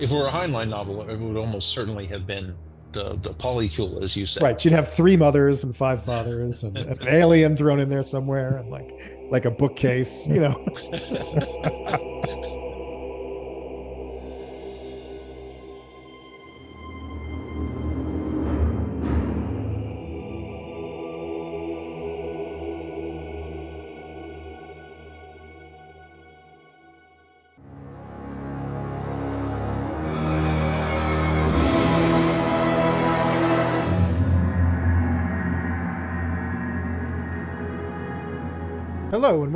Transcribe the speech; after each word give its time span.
if 0.00 0.10
it 0.10 0.14
were 0.14 0.26
a 0.26 0.30
Heinlein 0.30 0.68
novel, 0.68 1.08
it 1.08 1.18
would 1.18 1.36
almost 1.36 1.68
certainly 1.68 2.06
have 2.06 2.26
been 2.26 2.54
the 2.92 3.16
the 3.22 3.30
polycule, 3.30 4.02
as 4.02 4.16
you 4.16 4.26
said. 4.26 4.42
Right. 4.42 4.60
She'd 4.60 4.72
have 4.72 4.92
three 4.92 5.16
mothers 5.16 5.64
and 5.64 5.76
five 5.76 6.04
fathers 6.04 6.64
and 6.64 6.76
an 6.76 6.98
alien 7.06 7.56
thrown 7.56 7.80
in 7.80 7.88
there 7.88 8.02
somewhere 8.02 8.56
and 8.56 8.70
like 8.70 8.90
like 9.30 9.44
a 9.44 9.50
bookcase, 9.50 10.26
you 10.26 10.40
know. 10.40 10.66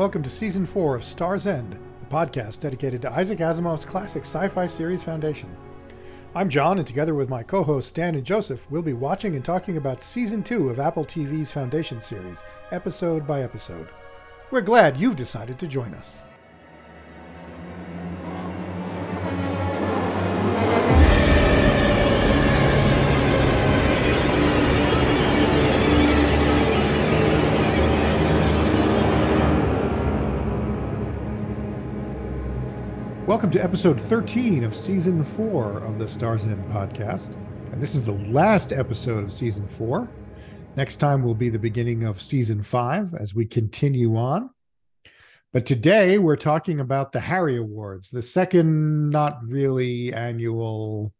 welcome 0.04 0.22
to 0.22 0.28
season 0.28 0.66
four 0.66 0.94
of 0.94 1.02
Star's 1.02 1.46
End, 1.46 1.78
the 2.00 2.06
podcast 2.06 2.60
dedicated 2.60 3.00
to 3.00 3.10
Isaac 3.10 3.38
Asimov's 3.38 3.86
classic 3.86 4.24
sci 4.24 4.48
fi 4.48 4.66
series 4.66 5.02
Foundation. 5.02 5.48
I'm 6.34 6.50
John, 6.50 6.76
and 6.76 6.86
together 6.86 7.14
with 7.14 7.30
my 7.30 7.42
co 7.42 7.62
hosts 7.62 7.88
Stan 7.88 8.14
and 8.14 8.22
Joseph, 8.22 8.70
we'll 8.70 8.82
be 8.82 8.92
watching 8.92 9.34
and 9.34 9.42
talking 9.42 9.78
about 9.78 10.02
season 10.02 10.42
two 10.42 10.68
of 10.68 10.78
Apple 10.78 11.06
TV's 11.06 11.50
Foundation 11.50 12.02
series, 12.02 12.44
episode 12.70 13.26
by 13.26 13.40
episode. 13.40 13.88
We're 14.50 14.60
glad 14.60 14.98
you've 14.98 15.16
decided 15.16 15.58
to 15.58 15.66
join 15.66 15.94
us. 15.94 16.22
Welcome 33.44 33.60
to 33.60 33.64
episode 33.64 34.00
13 34.00 34.64
of 34.64 34.74
season 34.74 35.22
four 35.22 35.76
of 35.80 35.98
the 35.98 36.08
Stars 36.08 36.46
End 36.46 36.64
podcast. 36.72 37.34
And 37.72 37.82
this 37.82 37.94
is 37.94 38.06
the 38.06 38.12
last 38.32 38.72
episode 38.72 39.22
of 39.22 39.30
season 39.30 39.68
four. 39.68 40.08
Next 40.76 40.96
time 40.96 41.22
will 41.22 41.34
be 41.34 41.50
the 41.50 41.58
beginning 41.58 42.04
of 42.04 42.22
season 42.22 42.62
five 42.62 43.12
as 43.12 43.34
we 43.34 43.44
continue 43.44 44.16
on. 44.16 44.48
But 45.52 45.66
today 45.66 46.16
we're 46.16 46.36
talking 46.36 46.80
about 46.80 47.12
the 47.12 47.20
Hari 47.20 47.58
Awards, 47.58 48.10
the 48.10 48.22
second, 48.22 49.10
not 49.10 49.40
really 49.46 50.10
annual. 50.14 51.12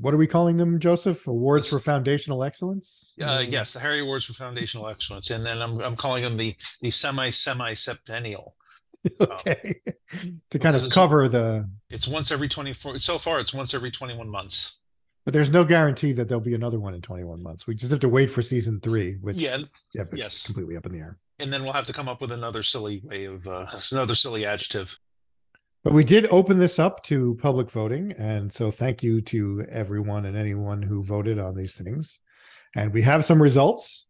What 0.00 0.14
are 0.14 0.16
we 0.16 0.26
calling 0.26 0.56
them, 0.56 0.80
Joseph? 0.80 1.26
Awards 1.26 1.68
for 1.68 1.78
foundational 1.78 2.42
excellence? 2.42 3.12
Uh, 3.20 3.44
yes, 3.46 3.74
the 3.74 3.80
Hari 3.80 4.00
Awards 4.00 4.24
for 4.24 4.32
Foundational 4.32 4.88
Excellence, 4.88 5.28
and 5.28 5.44
then 5.44 5.60
I'm 5.60 5.78
I'm 5.82 5.94
calling 5.94 6.22
them 6.22 6.38
the 6.38 6.56
the 6.80 6.90
semi 6.90 7.28
semi 7.28 7.74
septennial. 7.74 8.56
okay. 9.20 9.74
To 10.50 10.58
kind 10.58 10.76
of 10.76 10.88
cover 10.90 11.28
the 11.28 11.68
it's 11.90 12.08
once 12.08 12.30
every 12.30 12.48
24 12.48 12.98
so 12.98 13.18
far 13.18 13.40
it's 13.40 13.54
once 13.54 13.74
every 13.74 13.90
21 13.90 14.28
months. 14.28 14.78
But 15.24 15.32
there's 15.32 15.50
no 15.50 15.64
guarantee 15.64 16.12
that 16.12 16.28
there'll 16.28 16.44
be 16.44 16.54
another 16.54 16.78
one 16.78 16.92
in 16.94 17.00
21 17.00 17.42
months. 17.42 17.66
We 17.66 17.74
just 17.74 17.90
have 17.90 18.00
to 18.00 18.08
wait 18.08 18.30
for 18.30 18.42
season 18.42 18.80
three 18.80 19.16
which 19.20 19.36
yeah, 19.36 19.58
yeah 19.94 20.04
yes. 20.14 20.46
completely 20.46 20.76
up 20.76 20.86
in 20.86 20.92
the 20.92 20.98
air. 20.98 21.18
And 21.38 21.52
then 21.52 21.64
we'll 21.64 21.72
have 21.72 21.86
to 21.86 21.92
come 21.92 22.08
up 22.08 22.20
with 22.20 22.32
another 22.32 22.62
silly 22.62 23.02
way 23.04 23.24
of 23.24 23.46
uh 23.46 23.66
another 23.92 24.14
silly 24.14 24.44
adjective. 24.44 24.98
But 25.82 25.92
we 25.92 26.04
did 26.04 26.26
open 26.30 26.58
this 26.58 26.78
up 26.78 27.02
to 27.04 27.38
public 27.42 27.70
voting 27.70 28.12
and 28.12 28.52
so 28.52 28.70
thank 28.70 29.02
you 29.02 29.20
to 29.22 29.66
everyone 29.70 30.24
and 30.24 30.36
anyone 30.36 30.82
who 30.82 31.02
voted 31.02 31.38
on 31.38 31.54
these 31.54 31.74
things. 31.74 32.20
And 32.76 32.92
we 32.92 33.02
have 33.02 33.24
some 33.24 33.42
results 33.42 34.06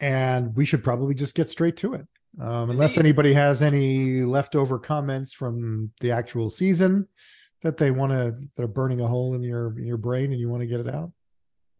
and 0.00 0.54
we 0.56 0.64
should 0.64 0.84
probably 0.84 1.14
just 1.14 1.34
get 1.34 1.50
straight 1.50 1.76
to 1.78 1.94
it 1.94 2.06
um, 2.38 2.70
unless 2.70 2.96
anybody 2.96 3.32
has 3.32 3.62
any 3.62 4.22
leftover 4.22 4.78
comments 4.78 5.32
from 5.32 5.90
the 6.00 6.12
actual 6.12 6.48
season 6.48 7.08
that 7.62 7.76
they 7.76 7.90
want 7.90 8.12
to 8.12 8.34
that 8.56 8.62
are 8.62 8.68
burning 8.68 9.00
a 9.00 9.06
hole 9.06 9.34
in 9.34 9.42
your 9.42 9.76
in 9.78 9.84
your 9.84 9.96
brain 9.96 10.30
and 10.30 10.40
you 10.40 10.48
want 10.48 10.60
to 10.60 10.66
get 10.66 10.80
it 10.80 10.88
out? 10.88 11.10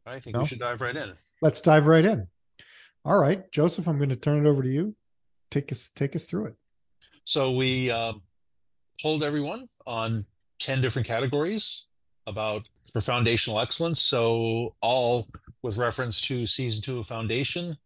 I 0.06 0.18
think 0.18 0.34
no? 0.34 0.40
we 0.40 0.46
should 0.46 0.58
dive 0.58 0.80
right 0.80 0.96
in. 0.96 1.10
Let's 1.40 1.60
dive 1.60 1.86
right 1.86 2.04
in. 2.04 2.26
All 3.04 3.18
right 3.18 3.50
joseph 3.50 3.88
i'm 3.88 3.96
going 3.96 4.10
to 4.10 4.16
turn 4.16 4.44
it 4.44 4.48
over 4.48 4.62
to 4.62 4.68
you. 4.68 4.94
Take 5.50 5.70
us 5.72 5.90
take 5.94 6.16
us 6.16 6.24
through 6.24 6.46
it. 6.46 6.54
So 7.24 7.52
we 7.52 7.90
uh, 7.90 8.14
polled 9.00 9.22
everyone 9.22 9.66
on 9.86 10.24
10 10.58 10.80
different 10.80 11.06
categories 11.06 11.88
about 12.26 12.68
for 12.92 13.00
foundational 13.00 13.60
excellence. 13.60 14.02
So 14.02 14.74
all 14.82 15.28
with 15.62 15.76
reference 15.76 16.20
to 16.22 16.46
season 16.46 16.82
two 16.82 16.98
of 16.98 17.06
foundation 17.06 17.76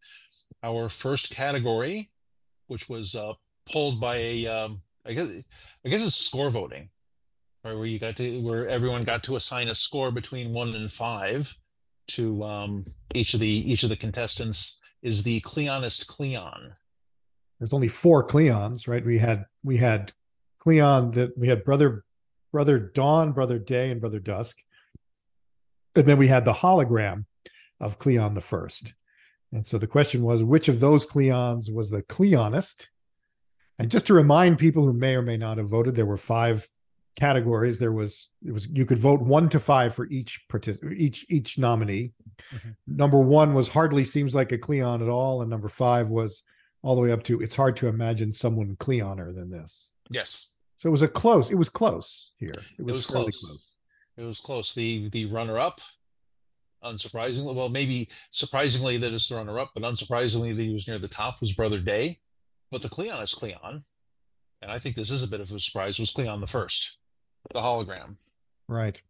our 0.63 0.89
first 0.89 1.31
category 1.31 2.11
which 2.67 2.89
was 2.89 3.15
uh, 3.15 3.35
pulled 3.71 4.01
by 4.01 4.17
a 4.17 4.47
um, 4.47 4.79
I 5.07 5.15
guess 5.15 5.31
I 5.85 5.89
guess 5.89 6.05
it's 6.05 6.17
score 6.17 6.51
voting, 6.51 6.89
right? 7.63 7.75
Where 7.75 7.87
you 7.87 7.99
got 7.99 8.17
to 8.17 8.41
where 8.41 8.67
everyone 8.67 9.05
got 9.05 9.23
to 9.25 9.37
assign 9.37 9.69
a 9.69 9.75
score 9.75 10.11
between 10.11 10.53
one 10.53 10.75
and 10.75 10.91
five 10.91 11.57
to 12.09 12.43
um, 12.45 12.85
each 13.15 13.35
of 13.35 13.41
the 13.41 13.47
each 13.47 13.83
of 13.83 13.89
the 13.89 13.97
contestants 13.97 14.81
is 15.03 15.23
the 15.23 15.41
Cleonist 15.43 16.07
Cleon. 16.07 16.75
There's 17.59 17.75
only 17.75 17.89
four 17.89 18.27
Cleons, 18.27 18.89
right? 18.89 19.05
We 19.05 19.19
had 19.19 19.47
we 19.63 19.77
had 19.77 20.13
Cleon 20.59 21.13
that 21.13 21.37
we 21.37 21.49
had 21.49 21.65
brother 21.65 22.05
brother 22.53 22.79
Dawn, 22.79 23.33
brother 23.33 23.59
Day, 23.59 23.91
and 23.91 24.01
brother 24.01 24.21
Dusk, 24.21 24.59
and 25.97 26.07
then 26.07 26.19
we 26.19 26.29
had 26.29 26.45
the 26.45 26.53
hologram 26.53 27.27
of 27.81 27.99
Cleon 27.99 28.35
the 28.35 28.41
First. 28.41 28.95
And 29.55 29.65
so 29.65 29.79
the 29.79 29.87
question 29.87 30.25
was, 30.25 30.43
which 30.43 30.67
of 30.69 30.81
those 30.81 31.07
Cleons 31.07 31.73
was 31.73 31.89
the 31.89 32.03
Cleonist? 32.03 32.89
And 33.79 33.89
just 33.89 34.09
to 34.09 34.15
remind 34.15 34.59
people 34.59 34.85
who 34.85 34.93
may 34.93 35.15
or 35.15 35.23
may 35.23 35.37
not 35.37 35.59
have 35.59 35.69
voted, 35.69 35.95
there 35.95 36.05
were 36.05 36.17
five 36.17 36.67
categories. 37.17 37.79
There 37.79 37.93
was 37.93 38.31
it 38.45 38.51
was 38.51 38.67
you 38.67 38.85
could 38.85 38.99
vote 38.99 39.21
one 39.21 39.49
to 39.51 39.61
five 39.61 39.95
for 39.95 40.09
each 40.09 40.43
partic- 40.51 40.93
each 40.93 41.25
each 41.31 41.57
nominee. 41.57 42.13
Mm-hmm. 42.53 42.71
Number 42.89 43.19
one 43.19 43.55
was 43.55 43.69
hardly 43.69 44.05
seems 44.05 44.35
like 44.35 44.51
a 44.51 44.59
Cleon 44.59 45.03
at 45.03 45.09
all, 45.09 45.41
and 45.41 45.49
number 45.49 45.69
five 45.69 46.09
was 46.09 46.43
all 46.83 46.97
the 46.97 47.03
way 47.03 47.13
up 47.13 47.23
to 47.25 47.41
it's 47.41 47.57
hard 47.57 47.77
to 47.77 47.87
imagine 47.87 48.33
someone 48.33 48.75
Cleoner 48.77 49.33
than 49.33 49.51
this. 49.51 49.93
Yes. 50.11 50.59
So 50.77 50.89
it 50.89 50.93
was 50.93 51.03
a 51.03 51.09
close. 51.09 51.51
It 51.53 51.55
was 51.55 51.69
close 51.69 52.33
here. 52.39 52.51
It 52.77 52.83
was, 52.83 52.93
it 52.93 52.97
was 52.97 53.07
close. 53.07 53.41
close. 53.41 53.77
It 54.17 54.25
was 54.25 54.41
close. 54.41 54.75
The 54.75 55.09
the 55.11 55.27
runner 55.27 55.59
up 55.61 55.81
unsurprisingly. 56.85 57.55
Well, 57.55 57.69
maybe 57.69 58.09
surprisingly 58.31 58.97
that 58.99 59.13
it's 59.13 59.29
the 59.29 59.37
runner 59.37 59.59
up, 59.59 59.73
but 59.75 59.83
unsurprisingly 59.83 60.55
that 60.55 60.63
he 60.63 60.73
was 60.73 60.87
near 60.87 60.99
the 60.99 61.09
top 61.09 61.41
was 61.41 61.53
Brother 61.53 61.81
Day. 61.81 62.19
But 62.71 62.83
the 62.83 62.89
Cleon 62.89 63.23
is 63.23 63.35
Cleon. 63.35 63.83
And 64.63 64.71
I 64.71 64.79
think 64.79 64.97
this 64.97 65.11
is 65.11 65.23
a 65.23 65.29
bit 65.29 65.41
of 65.41 65.51
a 65.53 65.61
surprise, 65.61 65.99
was 65.99 66.11
Cleon 66.11 66.41
the 66.41 66.47
first, 66.47 66.99
the 67.53 67.61
hologram. 67.61 68.17
Right. 68.69 69.01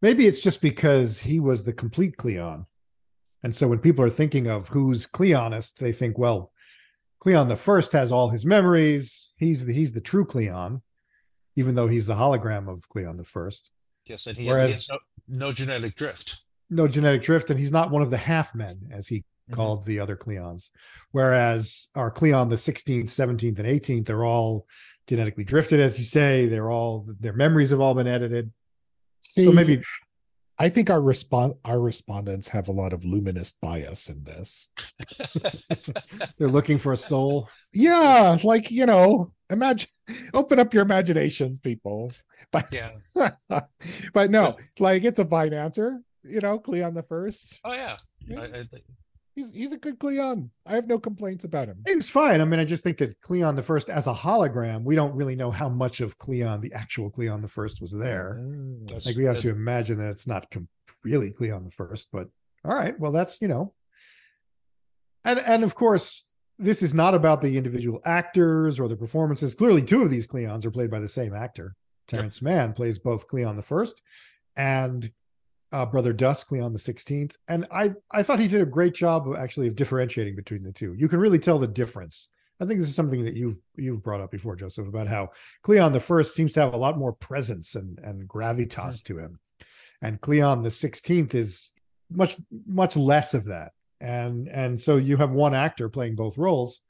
Maybe 0.00 0.26
it's 0.26 0.42
just 0.42 0.60
because 0.60 1.20
he 1.20 1.38
was 1.38 1.62
the 1.62 1.72
complete 1.72 2.16
Cleon. 2.16 2.66
And 3.44 3.54
so 3.54 3.68
when 3.68 3.78
people 3.78 4.04
are 4.04 4.10
thinking 4.10 4.48
of 4.48 4.68
who's 4.68 5.06
Cleonist, 5.06 5.76
they 5.76 5.92
think, 5.92 6.18
well, 6.18 6.52
Cleon 7.20 7.48
the 7.48 7.56
first 7.56 7.92
has 7.92 8.10
all 8.10 8.30
his 8.30 8.44
memories. 8.44 9.32
He's 9.36 9.66
the, 9.66 9.72
he's 9.72 9.92
the 9.92 10.00
true 10.00 10.24
Cleon, 10.24 10.82
even 11.54 11.76
though 11.76 11.86
he's 11.86 12.08
the 12.08 12.16
hologram 12.16 12.68
of 12.68 12.88
Cleon 12.88 13.16
the 13.16 13.24
first. 13.24 13.70
Yes, 14.06 14.26
and 14.26 14.36
he, 14.36 14.48
Whereas, 14.48 14.66
he 14.66 14.72
has 14.72 14.90
no, 14.90 14.98
no 15.28 15.52
genetic 15.52 15.94
drift 15.94 16.41
no 16.72 16.88
genetic 16.88 17.22
drift, 17.22 17.50
and 17.50 17.58
he's 17.58 17.72
not 17.72 17.90
one 17.90 18.02
of 18.02 18.10
the 18.10 18.16
half 18.16 18.54
men, 18.54 18.80
as 18.92 19.06
he 19.06 19.18
mm-hmm. 19.18 19.54
called 19.54 19.84
the 19.84 20.00
other 20.00 20.16
Cleons. 20.16 20.70
Whereas 21.12 21.88
our 21.94 22.10
Cleon, 22.10 22.48
the 22.48 22.56
16th, 22.56 23.04
17th, 23.04 23.58
and 23.58 23.68
18th, 23.68 24.06
they're 24.06 24.24
all 24.24 24.66
genetically 25.06 25.44
drifted, 25.44 25.80
as 25.80 25.98
you 25.98 26.04
say. 26.04 26.46
They're 26.46 26.70
all 26.70 27.06
their 27.20 27.32
memories 27.32 27.70
have 27.70 27.80
all 27.80 27.94
been 27.94 28.08
edited. 28.08 28.50
See, 29.20 29.44
so 29.44 29.52
maybe 29.52 29.82
I 30.58 30.68
think 30.68 30.90
our 30.90 31.00
respond 31.00 31.54
our 31.64 31.80
respondents 31.80 32.48
have 32.48 32.68
a 32.68 32.72
lot 32.72 32.92
of 32.92 33.04
luminist 33.04 33.60
bias 33.60 34.08
in 34.08 34.24
this. 34.24 34.72
They're 36.38 36.48
looking 36.48 36.78
for 36.78 36.92
a 36.92 36.96
soul. 36.96 37.48
Yeah, 37.72 38.36
like 38.44 38.70
you 38.70 38.86
know, 38.86 39.32
imagine 39.50 39.88
open 40.34 40.58
up 40.58 40.74
your 40.74 40.82
imaginations, 40.82 41.58
people. 41.58 42.12
But 42.50 42.66
yeah, 42.72 42.90
but 44.12 44.30
no, 44.30 44.56
like 44.78 45.04
it's 45.04 45.18
a 45.18 45.24
fine 45.24 45.52
answer 45.52 46.00
you 46.24 46.40
know, 46.40 46.58
Cleon 46.58 46.94
the 46.94 47.02
First. 47.02 47.60
Oh 47.64 47.72
yeah, 47.72 47.96
yeah. 48.26 48.40
I, 48.40 48.44
I, 48.44 48.64
he's 49.34 49.50
he's 49.52 49.72
a 49.72 49.78
good 49.78 49.98
Cleon. 49.98 50.50
I 50.66 50.74
have 50.74 50.86
no 50.86 50.98
complaints 50.98 51.44
about 51.44 51.68
him. 51.68 51.82
He's 51.86 52.08
fine. 52.08 52.40
I 52.40 52.44
mean, 52.44 52.60
I 52.60 52.64
just 52.64 52.84
think 52.84 52.98
that 52.98 53.20
Cleon 53.20 53.56
the 53.56 53.62
First, 53.62 53.88
as 53.88 54.06
a 54.06 54.12
hologram, 54.12 54.84
we 54.84 54.94
don't 54.94 55.14
really 55.14 55.36
know 55.36 55.50
how 55.50 55.68
much 55.68 56.00
of 56.00 56.18
Cleon, 56.18 56.60
the 56.60 56.72
actual 56.72 57.10
Cleon 57.10 57.42
the 57.42 57.48
First, 57.48 57.80
was 57.80 57.92
there. 57.92 58.36
Mm, 58.38 59.06
like 59.06 59.16
we 59.16 59.24
have 59.24 59.40
to 59.40 59.50
imagine 59.50 59.98
that 59.98 60.10
it's 60.10 60.26
not 60.26 60.50
com- 60.50 60.68
really 61.04 61.32
Cleon 61.32 61.64
the 61.64 61.70
First. 61.70 62.08
But 62.12 62.28
all 62.64 62.74
right, 62.74 62.98
well, 62.98 63.12
that's 63.12 63.40
you 63.40 63.48
know, 63.48 63.74
and 65.24 65.38
and 65.40 65.64
of 65.64 65.74
course. 65.74 66.28
This 66.58 66.82
is 66.82 66.94
not 66.94 67.14
about 67.14 67.40
the 67.40 67.56
individual 67.56 68.00
actors 68.04 68.78
or 68.78 68.86
the 68.86 68.94
performances. 68.94 69.54
Clearly, 69.54 69.82
two 69.82 70.02
of 70.02 70.10
these 70.10 70.28
Cleons 70.28 70.64
are 70.64 70.70
played 70.70 70.92
by 70.92 71.00
the 71.00 71.08
same 71.08 71.34
actor, 71.34 71.74
Terrence 72.06 72.42
Mann 72.42 72.72
plays 72.72 72.98
both 72.98 73.26
Cleon 73.26 73.56
the 73.56 73.62
First 73.62 74.02
and 74.56 75.10
uh, 75.72 75.86
Brother 75.86 76.12
Dusk, 76.12 76.48
Cleon 76.48 76.72
the 76.72 76.78
Sixteenth, 76.78 77.36
and 77.48 77.66
I 77.70 77.92
I 78.10 78.22
thought 78.22 78.38
he 78.38 78.48
did 78.48 78.60
a 78.60 78.66
great 78.66 78.94
job 78.94 79.28
of 79.28 79.36
actually 79.36 79.68
of 79.68 79.76
differentiating 79.76 80.36
between 80.36 80.62
the 80.62 80.72
two. 80.72 80.94
You 80.94 81.08
can 81.08 81.18
really 81.18 81.38
tell 81.38 81.58
the 81.58 81.66
difference. 81.66 82.28
I 82.60 82.66
think 82.66 82.78
this 82.78 82.88
is 82.88 82.94
something 82.94 83.24
that 83.24 83.34
you've 83.34 83.58
you've 83.76 84.02
brought 84.02 84.20
up 84.20 84.30
before, 84.30 84.54
Joseph, 84.54 84.86
about 84.86 85.08
how 85.08 85.30
Cleon 85.62 85.92
the 85.92 86.00
First 86.00 86.34
seems 86.34 86.52
to 86.52 86.60
have 86.60 86.74
a 86.74 86.78
lot 86.78 86.98
more 86.98 87.12
presence 87.12 87.74
and 87.74 87.98
and 88.00 88.28
gravitas 88.28 88.68
mm-hmm. 88.68 89.14
to 89.14 89.18
him, 89.18 89.40
and 90.02 90.20
Cleon 90.20 90.62
the 90.62 90.70
Sixteenth 90.70 91.34
is 91.34 91.72
much 92.10 92.36
much 92.66 92.96
less 92.96 93.34
of 93.34 93.46
that. 93.46 93.72
And 94.00 94.48
and 94.48 94.80
so 94.80 94.96
you 94.96 95.16
have 95.16 95.30
one 95.30 95.54
actor 95.54 95.88
playing 95.88 96.16
both 96.16 96.36
roles, 96.38 96.82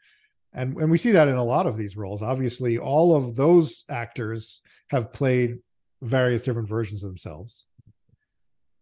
and 0.53 0.77
and 0.77 0.91
we 0.91 0.99
see 0.99 1.13
that 1.13 1.29
in 1.29 1.37
a 1.37 1.45
lot 1.45 1.67
of 1.67 1.77
these 1.77 1.97
roles. 1.97 2.23
Obviously, 2.23 2.79
all 2.79 3.15
of 3.15 3.37
those 3.37 3.85
actors 3.89 4.61
have 4.91 5.13
played 5.13 5.59
various 6.03 6.45
different 6.45 6.69
versions 6.69 7.05
of 7.05 7.11
themselves 7.11 7.67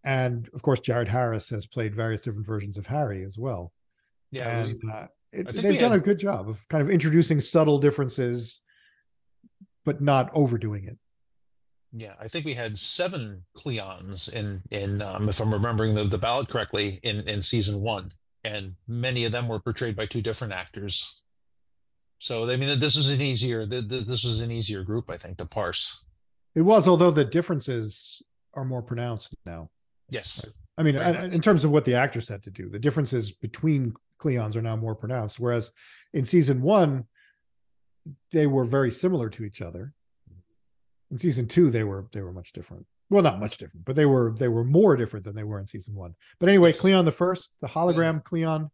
and 0.05 0.49
of 0.55 0.63
course 0.63 0.81
jared 0.81 1.09
harris 1.09 1.51
has 1.51 1.67
played 1.67 1.95
various 1.95 2.23
different 2.23 2.47
versions 2.47 2.77
of 2.79 2.87
hari 2.87 3.23
as 3.23 3.39
well. 3.39 3.73
Yeah 4.31 4.61
and 4.61 4.81
uh, 4.93 5.07
it, 5.33 5.47
they've 5.49 5.79
done 5.79 5.93
had... 5.93 6.01
a 6.01 6.05
good 6.05 6.19
job 6.19 6.49
of 6.49 6.67
kind 6.69 6.83
of 6.83 6.91
introducing 6.91 7.41
subtle 7.41 7.79
differences 7.79 8.63
but 9.85 10.01
not 10.01 10.31
overdoing 10.35 10.85
it. 10.85 10.99
Yeah 11.93 12.15
i 12.21 12.29
think 12.29 12.45
we 12.45 12.55
had 12.55 12.79
seven 12.79 13.45
cleons 13.57 14.33
in 14.33 14.63
in 14.71 15.03
um, 15.03 15.29
if 15.29 15.41
i'm 15.41 15.53
remembering 15.53 15.95
the, 15.95 16.05
the 16.05 16.19
ballot 16.19 16.49
correctly 16.49 17.01
in 17.03 17.21
in 17.29 17.43
season 17.43 17.81
one. 17.81 18.13
And 18.43 18.77
many 18.89 19.27
of 19.27 19.33
them 19.33 19.49
were 19.49 19.61
portrayed 19.61 19.95
by 19.97 20.07
two 20.07 20.23
different 20.23 20.55
actors. 20.55 21.25
So 22.21 22.49
i 22.49 22.57
mean 22.57 22.79
this 22.79 22.97
was 22.97 23.13
an 23.13 23.21
easier 23.21 23.67
this 23.67 24.25
was 24.25 24.41
an 24.41 24.51
easier 24.51 24.83
group 24.83 25.11
i 25.11 25.19
think 25.19 25.37
to 25.39 25.45
parse. 25.45 26.07
It 26.55 26.63
was 26.63 26.89
although 26.89 27.11
the 27.11 27.25
differences 27.25 28.23
are 28.55 28.65
more 28.65 28.83
pronounced 28.83 29.35
now 29.45 29.69
Yes. 30.11 30.59
I 30.77 30.83
mean, 30.83 30.97
right. 30.97 31.33
in 31.33 31.41
terms 31.41 31.65
of 31.65 31.71
what 31.71 31.85
the 31.85 31.95
actors 31.95 32.29
had 32.29 32.43
to 32.45 32.51
do, 32.51 32.69
the 32.69 32.79
differences 32.79 33.33
between 33.33 33.95
Cleons 34.19 34.57
are 34.57 34.63
now 34.63 34.77
more 34.77 34.95
pronounced. 34.95 35.39
Whereas 35.39 35.73
in 36.13 36.25
season 36.25 36.63
one, 36.63 37.05
they 38.33 38.47
were 38.47 38.65
very 38.65 38.91
similar 38.91 39.29
to 39.31 39.45
each 39.45 39.61
other. 39.61 39.93
In 41.11 41.19
season 41.19 41.49
two, 41.49 41.71
they 41.71 41.85
were 41.85 42.07
they 42.13 42.23
were 42.23 42.33
much 42.33 42.53
different. 42.53 42.87
Well, 43.09 43.23
not 43.23 43.41
much 43.41 43.59
different, 43.59 43.85
but 43.85 43.97
they 43.97 44.07
were 44.07 44.33
they 44.39 44.49
were 44.49 44.65
more 44.65 44.97
different 44.97 45.25
than 45.25 45.35
they 45.35 45.45
were 45.45 45.59
in 45.59 45.67
season 45.67 45.95
one. 45.95 46.15
But 46.39 46.49
anyway, 46.49 46.71
yes. 46.71 46.81
Cleon 46.81 47.05
the 47.05 47.11
first, 47.11 47.53
the 47.61 47.67
hologram 47.67 48.15
yeah. 48.15 48.21
Cleon 48.21 48.71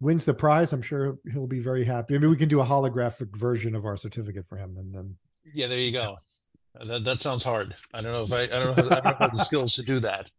wins 0.00 0.24
the 0.24 0.34
prize. 0.34 0.72
I'm 0.72 0.82
sure 0.82 1.18
he'll 1.32 1.46
be 1.46 1.60
very 1.60 1.84
happy. 1.84 2.14
I 2.14 2.18
mean, 2.18 2.30
we 2.30 2.36
can 2.36 2.48
do 2.48 2.60
a 2.60 2.64
holographic 2.64 3.34
version 3.36 3.74
of 3.74 3.86
our 3.86 3.96
certificate 3.96 4.46
for 4.46 4.56
him, 4.56 4.76
and 4.76 4.94
then 4.94 5.16
yeah, 5.54 5.66
there 5.66 5.78
you 5.78 5.92
go. 5.92 6.16
That, 6.84 7.04
that 7.04 7.20
sounds 7.20 7.44
hard. 7.44 7.74
I 7.94 8.02
don't 8.02 8.12
know 8.12 8.24
if 8.24 8.32
I 8.32 8.42
I 8.42 8.60
don't 8.62 8.76
know, 8.76 8.96
I 8.96 9.00
don't 9.00 9.18
have 9.18 9.32
the 9.32 9.38
skills 9.44 9.74
to 9.74 9.82
do 9.82 10.00
that. 10.00 10.30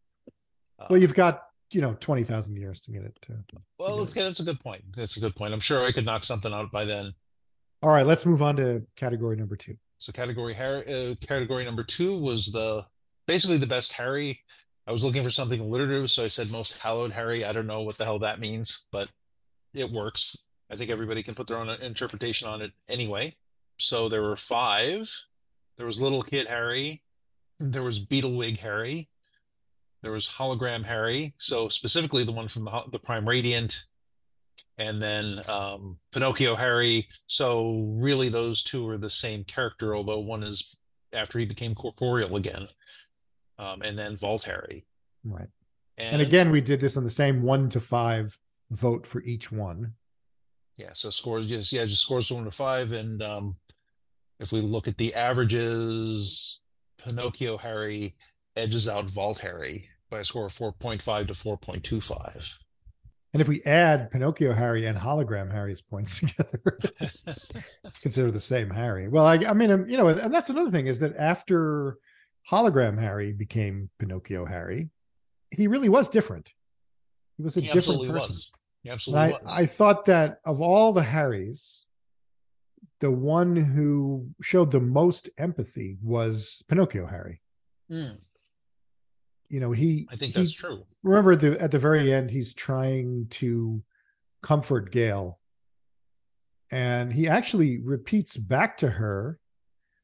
Well, 0.89 1.00
you've 1.00 1.13
got 1.13 1.44
you 1.72 1.81
know 1.81 1.95
twenty 2.00 2.24
thousand 2.24 2.57
years 2.57 2.81
to 2.81 2.92
get 2.92 3.04
it. 3.04 3.18
To, 3.24 3.33
well, 3.80 3.98
that's, 3.98 4.13
that's 4.13 4.39
a 4.39 4.44
good 4.44 4.60
point. 4.60 4.83
That's 4.95 5.18
a 5.18 5.19
good 5.19 5.36
point. 5.36 5.54
I'm 5.54 5.60
sure 5.60 5.83
I 5.83 5.92
could 5.92 6.06
knock 6.06 6.24
something 6.24 6.54
out 6.54 6.72
by 6.72 6.86
then. 6.86 7.13
All 7.81 7.92
right, 7.92 8.06
let's 8.06 8.25
move 8.25 8.42
on 8.42 8.56
to 8.57 8.83
category 8.95 9.36
number 9.36 9.56
two. 9.56 9.77
So 9.98 10.12
category 10.12 10.56
uh, 10.56 11.16
category 11.25 11.66
number 11.66 11.83
two 11.83 12.18
was 12.18 12.51
the 12.51 12.86
basically 13.27 13.57
the 13.57 13.68
best 13.68 13.94
Hari. 13.94 14.42
I 14.88 14.92
was 14.92 15.04
looking 15.04 15.24
for 15.24 15.31
something 15.31 15.60
alliterative, 15.60 16.12
so 16.12 16.24
I 16.24 16.27
said 16.27 16.51
most 16.51 16.78
hallowed 16.80 17.12
Hari. 17.12 17.44
I 17.44 17.54
don't 17.54 17.68
know 17.68 17.81
what 17.81 17.98
the 17.98 18.06
hell 18.06 18.19
that 18.19 18.39
means, 18.39 18.88
but 18.92 19.10
it 19.74 19.92
works. 19.92 20.45
I 20.69 20.75
think 20.75 20.92
everybody 20.92 21.24
can 21.24 21.36
put 21.36 21.48
their 21.48 21.57
own 21.57 21.69
interpretation 21.81 22.48
on 22.48 22.62
it 22.62 22.71
anyway. 22.89 23.36
So 23.78 24.10
there 24.10 24.21
were 24.21 24.36
five. 24.36 25.12
There 25.78 25.86
was 25.86 26.01
little 26.01 26.21
kid 26.21 26.48
Hari. 26.48 27.01
There 27.60 27.83
was 27.83 28.04
Beetlewig 28.04 28.60
Hari. 28.60 29.10
There 30.06 30.12
was 30.12 30.28
Hologram 30.28 30.86
Hari, 30.86 31.34
so 31.40 31.68
specifically 31.68 32.24
the 32.24 32.31
one 32.31 32.48
from 32.48 32.66
the, 32.66 32.84
the 32.92 33.00
Prime 33.00 33.28
Radiant, 33.28 33.86
and 34.78 35.02
then 35.02 35.42
um, 35.50 35.98
Pinocchio 36.13 36.54
Hari. 36.54 37.07
So 37.25 37.92
really, 37.98 38.30
those 38.30 38.62
two 38.62 38.88
are 38.88 39.00
the 39.00 39.10
same 39.10 39.44
character, 39.46 39.96
although 39.96 40.19
one 40.19 40.44
is 40.44 40.78
after 41.12 41.40
he 41.40 41.46
became 41.46 41.74
corporeal 41.74 42.36
again, 42.36 42.68
um, 43.57 43.81
and 43.81 43.98
then 43.98 44.16
Vault 44.16 44.44
Hari. 44.44 44.86
Right. 45.24 45.48
And, 45.98 46.13
and 46.13 46.22
again, 46.22 46.52
we 46.52 46.62
did 46.62 46.80
this 46.80 46.98
on 46.98 47.04
the 47.04 47.10
same 47.10 47.42
one 47.42 47.68
to 47.69 47.80
five 47.80 48.38
vote 48.69 49.07
for 49.07 49.24
each 49.24 49.52
one. 49.52 49.94
Yeah. 50.78 50.92
So 50.94 51.10
scores 51.10 51.48
just 51.48 51.74
yeah 51.74 51.86
just 51.86 52.04
scores 52.04 52.31
one 52.31 52.46
to 52.46 52.52
five, 52.52 52.92
and 52.92 53.24
um, 53.24 53.56
if 54.40 54.52
we 54.52 54.62
look 54.62 54.88
at 54.88 55.00
the 55.00 55.16
averages, 55.16 56.62
Pinocchio 57.04 57.57
Hari 57.57 58.13
edges 58.56 58.88
out 58.88 59.10
Vault 59.10 59.40
Hari 59.40 59.90
by 60.15 60.21
a 60.21 60.23
score 60.23 60.45
of 60.45 60.53
4.5 60.53 61.27
to 61.27 61.33
4.25. 61.33 62.56
And 63.33 63.41
if 63.41 63.50
we 63.50 63.62
add 63.63 64.09
Pinocchio 64.12 64.53
Hari 64.53 64.85
and 64.85 64.97
Hologram 64.97 65.51
Hari's 65.51 65.81
points 65.81 66.19
together, 66.21 66.62
consider 68.01 68.31
the 68.31 68.39
same 68.39 68.69
Hari. 68.69 69.09
Well, 69.09 69.25
I, 69.25 69.35
I 69.45 69.51
mean, 69.51 69.71
um, 69.71 69.89
you 69.89 69.97
know, 69.97 70.07
and 70.07 70.33
that's 70.33 70.50
another 70.50 70.71
thing 70.71 70.88
is 70.88 71.01
that 71.01 71.17
after 71.17 71.97
Hologram 72.50 72.97
Hari 72.97 73.33
became 73.33 73.89
Pinocchio 74.00 74.45
Hari, 74.45 74.89
he 75.51 75.67
really 75.67 75.89
was 75.89 76.09
different. 76.09 76.53
He 77.35 77.44
was 77.44 77.57
a 77.57 77.59
he 77.59 77.68
different 77.73 78.00
person. 78.03 78.13
Was. 78.13 78.53
He 78.83 78.89
absolutely 78.89 79.21
I, 79.21 79.31
was. 79.31 79.57
I 79.57 79.65
thought 79.65 80.06
that 80.06 80.39
of 80.45 80.61
all 80.61 80.94
the 80.94 81.03
Haris, 81.03 81.85
the 83.01 83.11
one 83.11 83.57
who 83.57 84.29
showed 84.41 84.71
the 84.71 84.79
most 84.79 85.29
empathy 85.38 85.97
was 86.01 86.63
Pinocchio 86.69 87.06
Harry. 87.06 87.41
Mm 87.91 88.15
you 89.50 89.59
know 89.59 89.71
he 89.71 90.07
i 90.12 90.15
think 90.15 90.33
that's 90.33 90.51
true. 90.51 90.83
remember 91.03 91.33
at 91.33 91.39
the 91.39 91.62
at 91.62 91.71
the 91.71 91.80
very 91.80 92.12
end 92.13 92.30
he's 92.30 92.53
trying 92.53 93.27
to 93.30 93.83
comfort 94.45 94.92
gaal. 94.92 95.38
And 96.71 97.12
he 97.12 97.27
actually 97.27 97.81
repeats 97.81 98.38
back 98.38 98.77
to 98.77 98.89
her 98.89 99.39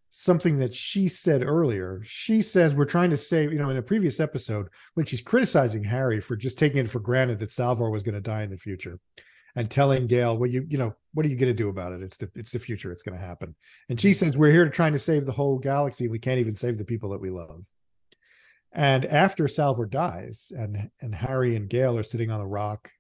something 0.10 0.58
that 0.60 0.74
she 0.74 1.08
said 1.08 1.44
earlier. 1.44 2.02
She 2.04 2.42
says 2.42 2.74
we're 2.74 2.86
trying 2.86 3.12
to 3.12 3.18
save 3.18 3.54
you 3.54 3.60
know 3.60 3.70
in 3.70 3.78
a 3.78 3.84
previous 3.84 4.20
episode 4.20 4.68
when 4.96 5.06
she's 5.06 5.22
criticizing 5.22 5.84
hari 5.84 6.20
for 6.20 6.36
just 6.36 6.58
taking 6.58 6.80
it 6.80 6.90
for 6.90 7.00
granted 7.00 7.40
that 7.40 7.52
salvor 7.52 7.90
was 7.90 8.04
going 8.04 8.16
to 8.16 8.22
die 8.22 8.42
in 8.42 8.50
the 8.50 8.58
future 8.58 9.00
and 9.56 9.70
telling 9.70 10.08
gaal 10.08 10.38
well 10.38 10.50
you 10.50 10.66
you 10.70 10.78
know 10.78 10.96
what 11.14 11.26
are 11.26 11.30
you 11.30 11.36
going 11.36 11.56
to 11.56 11.64
do 11.64 11.70
about 11.70 11.94
it? 11.94 12.02
It's 12.02 12.18
the 12.18 12.32
it's 12.36 12.52
the 12.52 12.60
future. 12.60 12.92
It's 12.92 13.04
going 13.04 13.18
to 13.18 13.24
happen. 13.24 13.56
And 13.90 14.00
she 14.00 14.10
mm-hmm. 14.12 14.26
says 14.26 14.38
we're 14.38 14.52
here 14.52 14.66
to 14.66 14.72
trying 14.72 14.94
to 14.94 15.00
save 15.00 15.26
the 15.26 15.32
whole 15.32 15.60
galaxy. 15.60 16.08
We 16.08 16.20
can't 16.20 16.40
even 16.40 16.56
save 16.56 16.80
the 16.80 16.86
people 16.86 17.10
that 17.10 17.22
we 17.22 17.30
love 17.30 17.66
and 18.72 19.06
after 19.06 19.48
Salvor 19.48 19.86
dies 19.86 20.52
and 20.56 20.90
and 21.02 21.16
Hari 21.16 21.56
and 21.56 21.70
Gaal 21.70 22.00
are 22.00 22.04
sitting 22.04 22.32
on 22.32 22.40
the 22.40 22.48
rock 22.48 22.92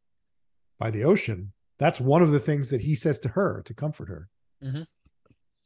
by 0.79 0.91
the 0.91 1.03
ocean, 1.03 1.53
that's 1.79 1.99
one 1.99 2.21
of 2.21 2.31
the 2.31 2.39
things 2.39 2.69
that 2.69 2.81
he 2.81 2.95
says 2.95 3.19
to 3.21 3.29
her 3.29 3.61
to 3.65 3.73
comfort 3.73 4.09
her. 4.09 4.29
Mm-hmm. 4.63 4.83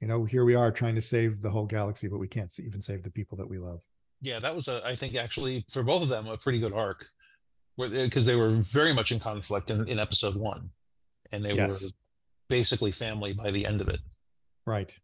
You 0.02 0.08
know, 0.08 0.26
here 0.26 0.46
we 0.46 0.56
are 0.56 0.72
trying 0.72 0.96
to 0.96 1.02
save 1.02 1.42
the 1.42 1.50
whole 1.50 1.66
galaxy, 1.66 2.08
but 2.08 2.20
we 2.20 2.28
can't 2.28 2.54
even 2.60 2.82
save 2.82 3.04
the 3.04 3.12
people 3.12 3.38
that 3.38 3.50
we 3.50 3.58
love. 3.58 3.82
Yeah, 4.22 4.40
that 4.40 4.56
was 4.56 4.68
a, 4.68 4.82
I 4.86 4.96
think 4.96 5.16
actually 5.16 5.66
for 5.70 5.84
both 5.84 6.04
of 6.04 6.10
them 6.10 6.28
a 6.28 6.38
pretty 6.38 6.60
good 6.60 6.74
arc, 6.74 7.08
because 7.78 8.26
they 8.26 8.36
were 8.36 8.52
very 8.52 8.94
much 8.94 9.12
in 9.12 9.20
conflict 9.20 9.70
in, 9.70 9.88
in 9.88 10.00
episode 10.00 10.36
one, 10.36 10.70
and 11.32 11.44
they 11.44 11.54
yes. 11.54 11.84
were 11.84 11.90
basically 12.50 12.92
family 12.92 13.34
by 13.34 13.52
the 13.52 13.66
end 13.66 13.82
of 13.82 13.88
it. 13.88 14.00
Right. 14.66 14.98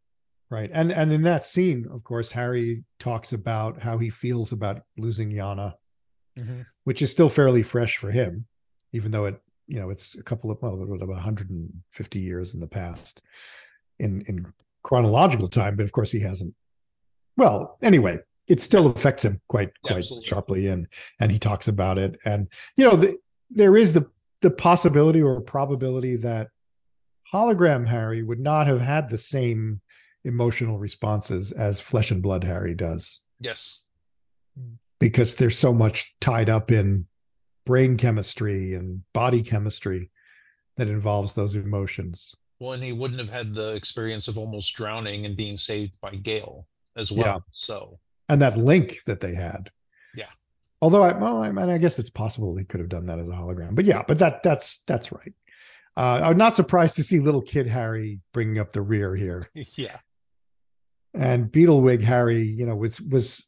Right. 0.51 0.70
And 0.74 0.91
and 0.91 1.13
in 1.13 1.22
that 1.22 1.46
scene, 1.46 1.88
of 1.89 2.03
course, 2.03 2.34
Hari 2.34 2.84
talks 3.00 3.31
about 3.31 3.81
how 3.81 3.98
he 3.98 4.10
feels 4.10 4.51
about 4.51 4.81
losing 4.98 5.31
Yanna, 5.31 5.75
mm-hmm. 6.38 6.63
which 6.84 7.01
is 7.01 7.10
still 7.10 7.29
fairly 7.29 7.63
fresh 7.63 7.96
for 7.96 8.12
him, 8.12 8.48
even 8.91 9.12
though 9.12 9.25
it, 9.25 9.41
you 9.67 9.79
know, 9.79 9.89
it's 9.89 10.13
a 10.15 10.24
couple 10.24 10.51
of 10.51 10.62
well, 10.62 10.74
about 10.74 11.08
150 11.08 12.20
years 12.20 12.53
in 12.53 12.60
the 12.60 12.67
past 12.67 13.22
in 13.98 14.24
in 14.27 14.46
chronological 14.84 15.48
time, 15.48 15.77
but 15.77 15.84
of 15.86 15.93
course 15.93 16.12
he 16.12 16.20
hasn't. 16.20 16.53
Well, 17.38 17.77
anyway, 17.81 18.20
it 18.50 18.60
still 18.60 18.88
affects 18.88 19.24
him 19.24 19.39
quite 19.48 19.72
quite 19.84 20.00
Absolutely. 20.00 20.27
sharply 20.27 20.67
and 20.67 20.88
and 21.22 21.31
he 21.31 21.39
talks 21.39 21.70
about 21.70 21.98
it 21.98 22.20
and 22.25 22.50
you 22.75 22.84
know 22.84 22.98
the, 22.98 23.17
there 23.50 23.77
is 23.77 23.93
the 23.93 24.05
the 24.41 24.51
possibility 24.51 25.22
or 25.22 25.39
probability 25.39 26.17
that 26.17 26.50
hologram 27.34 27.88
hari 27.88 28.22
would 28.24 28.39
not 28.39 28.67
have 28.67 28.81
had 28.81 29.10
the 29.10 29.17
same 29.17 29.79
emotional 30.24 30.78
responses 30.78 31.51
as 31.51 31.80
flesh 31.80 32.12
and 32.12 32.22
blood 32.22 32.44
Hari 32.44 32.74
does. 32.74 33.22
Yes. 33.40 33.88
Because 35.00 35.36
there's 35.36 35.58
so 35.58 35.74
much 35.74 36.16
tied 36.22 36.50
up 36.50 36.72
in 36.72 37.08
brain 37.66 37.98
chemistry 37.98 38.74
and 38.74 39.04
body 39.13 39.42
chemistry 39.42 40.12
that 40.78 40.88
involves 40.88 41.34
those 41.34 41.56
emotions. 41.56 42.36
Well, 42.60 42.74
and 42.74 42.84
he 42.84 42.94
wouldn't 42.94 43.20
have 43.20 43.32
had 43.32 43.54
the 43.54 43.74
experience 43.74 44.28
of 44.28 44.38
almost 44.38 44.75
drowning 44.75 45.25
and 45.25 45.36
being 45.36 45.58
saved 45.58 46.00
by 46.01 46.12
Gaal 46.12 46.66
as 46.96 47.12
well. 47.12 47.25
Yeah. 47.25 47.40
So, 47.51 48.00
and 48.30 48.42
that 48.42 48.58
link 48.58 49.00
that 49.08 49.20
they 49.20 49.34
had. 49.34 49.72
Yeah. 50.16 50.30
Although 50.82 51.04
I, 51.04 51.18
well, 51.18 51.38
I 51.42 51.51
mean, 51.51 51.70
I 51.70 51.78
guess 51.80 51.98
it's 51.98 52.10
possible 52.10 52.56
he 52.56 52.63
could 52.63 52.80
have 52.80 52.90
done 52.90 53.08
that 53.08 53.20
as 53.20 53.28
a 53.28 53.34
hologram, 53.34 53.75
but 53.75 53.86
yeah, 53.86 54.04
but 54.08 54.20
that 54.20 54.44
that's 54.44 54.84
that's 54.84 55.12
right. 55.12 55.34
Uh, 55.98 56.22
I'm 56.24 56.38
not 56.38 56.56
surprised 56.56 56.96
to 56.96 57.04
see 57.04 57.20
little 57.20 57.42
kid 57.42 57.68
Hari 57.68 58.20
bringing 58.34 58.60
up 58.60 58.72
the 58.72 58.82
rear 58.82 59.16
here. 59.16 59.50
yeah. 59.54 59.98
And 61.13 61.51
Beetlewig 61.51 62.03
Hari, 62.03 62.41
you 62.41 62.65
know, 62.65 62.75
was 62.75 63.01
was 63.01 63.48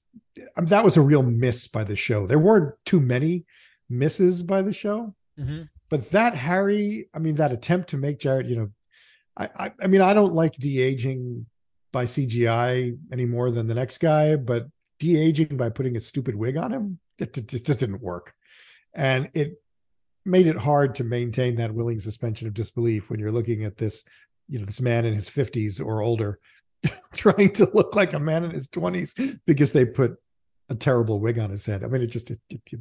um, 0.57 0.65
that 0.67 0.83
was 0.83 0.97
a 0.97 1.01
real 1.01 1.23
miss 1.23 1.67
by 1.67 1.83
the 1.83 1.95
show. 1.95 2.27
There 2.27 2.39
weren't 2.39 2.75
too 2.85 2.99
many 2.99 3.45
misses 3.89 4.41
by 4.41 4.61
the 4.61 4.73
show, 4.73 5.15
Mhm. 5.39 5.69
but 5.89 6.11
that 6.11 6.35
Harry, 6.35 7.09
I 7.13 7.19
mean, 7.19 7.35
that 7.35 7.51
attempt 7.53 7.89
to 7.89 7.97
make 7.97 8.19
Jared, 8.19 8.49
you 8.49 8.55
know, 8.55 8.71
I, 9.37 9.49
I, 9.55 9.71
I 9.81 9.87
mean, 9.87 10.01
I 10.01 10.13
don't 10.13 10.33
like 10.33 10.53
de 10.53 10.79
aging 10.81 11.45
by 11.91 12.05
CGI 12.05 12.97
any 13.11 13.25
more 13.25 13.51
than 13.51 13.67
the 13.67 13.75
next 13.75 13.99
guy, 13.99 14.35
but 14.35 14.67
de 14.99 15.17
aging 15.17 15.55
by 15.57 15.69
putting 15.69 15.95
a 15.95 15.99
stupid 15.99 16.35
wig 16.35 16.57
on 16.57 16.71
him, 16.71 16.99
it, 17.19 17.37
it 17.37 17.47
just 17.47 17.79
didn't 17.79 18.01
work, 18.01 18.33
and 18.93 19.29
it 19.33 19.61
made 20.25 20.47
it 20.47 20.55
hard 20.57 20.95
to 20.95 21.03
maintain 21.03 21.55
that 21.57 21.73
willing 21.73 21.99
suspension 21.99 22.47
of 22.47 22.53
disbelief 22.53 23.09
when 23.09 23.19
you're 23.19 23.31
looking 23.31 23.63
at 23.63 23.77
this, 23.77 24.03
you 24.47 24.57
know, 24.57 24.65
this 24.65 24.81
man 24.81 25.05
in 25.05 25.13
his 25.13 25.29
fifties 25.29 25.79
or 25.79 26.01
older 26.01 26.39
trying 27.13 27.51
to 27.53 27.69
look 27.73 27.95
like 27.95 28.13
a 28.13 28.19
man 28.19 28.43
in 28.43 28.51
his 28.51 28.67
20s 28.69 29.39
because 29.45 29.71
they 29.71 29.85
put 29.85 30.17
a 30.69 30.75
terrible 30.75 31.19
wig 31.19 31.39
on 31.39 31.49
his 31.49 31.65
head. 31.65 31.83
I 31.83 31.87
mean, 31.87 32.01
it 32.01 32.07
just 32.07 32.31
it, 32.31 32.39
it, 32.49 32.61
it- 32.71 32.79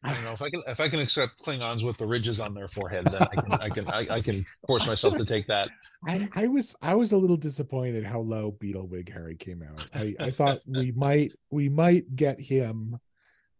I 0.00 0.14
don't 0.14 0.22
know 0.22 0.30
if 0.32 0.40
I 0.42 0.48
can 0.48 0.62
if 0.68 0.78
I 0.78 0.88
can 0.88 1.00
accept 1.00 1.42
Klingons 1.44 1.84
with 1.84 1.96
the 1.96 2.06
ridges 2.06 2.38
on 2.38 2.54
their 2.54 2.68
foreheads, 2.68 3.14
then 3.14 3.22
I 3.22 3.34
can 3.34 3.52
I 3.54 3.68
can 3.68 3.88
I, 3.88 4.06
I 4.14 4.20
can 4.20 4.46
force 4.68 4.86
myself 4.86 5.16
to 5.16 5.24
take 5.24 5.48
that. 5.48 5.70
I, 6.06 6.28
I 6.36 6.46
was 6.46 6.76
I 6.80 6.94
was 6.94 7.10
a 7.10 7.18
little 7.18 7.36
disappointed 7.36 8.04
how 8.04 8.20
low 8.20 8.52
Beetlewig 8.52 9.12
Hari 9.12 9.34
came 9.34 9.60
out. 9.60 9.88
I, 9.92 10.14
I 10.20 10.30
thought 10.30 10.60
we 10.68 10.92
might 10.96 11.32
we 11.50 11.68
might 11.68 12.14
get 12.14 12.38
him 12.38 13.00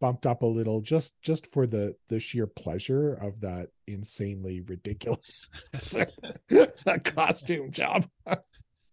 bumped 0.00 0.26
up 0.26 0.42
a 0.42 0.46
little 0.46 0.80
just 0.80 1.20
just 1.22 1.48
for 1.48 1.66
the 1.66 1.96
the 2.08 2.20
sheer 2.20 2.46
pleasure 2.46 3.14
of 3.14 3.40
that 3.40 3.70
insanely 3.88 4.60
ridiculous 4.60 5.32
costume 7.04 7.72
job. 7.72 8.06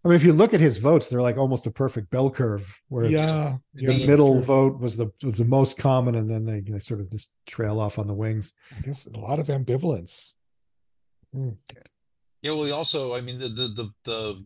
I 0.06 0.08
mean, 0.08 0.18
if 0.18 0.24
you 0.24 0.34
look 0.34 0.54
at 0.54 0.60
his 0.62 0.78
votes, 0.78 1.08
they're 1.08 1.22
like 1.22 1.36
almost 1.38 1.66
a 1.66 1.72
perfect 1.72 2.12
bell 2.12 2.30
curve 2.30 2.80
where 2.90 3.06
Yeah, 3.06 3.58
the 3.74 3.92
yeah, 3.92 4.06
middle 4.06 4.34
true. 4.34 4.44
vote 4.44 4.80
was 4.80 4.96
the 4.98 5.12
was 5.24 5.38
the 5.40 5.46
most 5.46 5.80
common, 5.80 6.14
and 6.14 6.30
then 6.30 6.46
they, 6.46 6.60
they 6.60 6.78
sort 6.78 7.00
of 7.00 7.12
just 7.12 7.34
trail 7.48 7.80
off 7.80 7.98
on 7.98 8.06
the 8.06 8.14
wings. 8.14 8.54
I 8.78 8.82
guess 8.82 9.08
a 9.08 9.20
lot 9.20 9.40
of 9.40 9.48
ambivalence. 9.48 10.34
Yeah, 11.34 12.52
well, 12.52 12.60
we 12.62 12.72
also, 12.72 13.16
I 13.16 13.22
mean, 13.22 13.40
the 13.40 13.48
the 13.48 13.68
the 13.68 13.90
the 14.04 14.46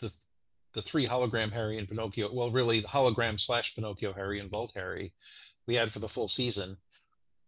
the, 0.00 0.14
the 0.74 0.82
three 0.82 1.06
hologram 1.06 1.54
Hari 1.54 1.78
and 1.78 1.88
Pinocchio. 1.88 2.30
Well, 2.30 2.50
really, 2.50 2.80
the 2.80 2.88
hologram 2.88 3.40
slash 3.40 3.74
Pinocchio 3.74 4.12
Hari 4.12 4.40
and 4.40 4.50
Vault 4.50 4.72
Hari, 4.76 5.14
we 5.66 5.76
had 5.76 5.90
for 5.90 6.00
the 6.00 6.08
full 6.08 6.28
season. 6.28 6.76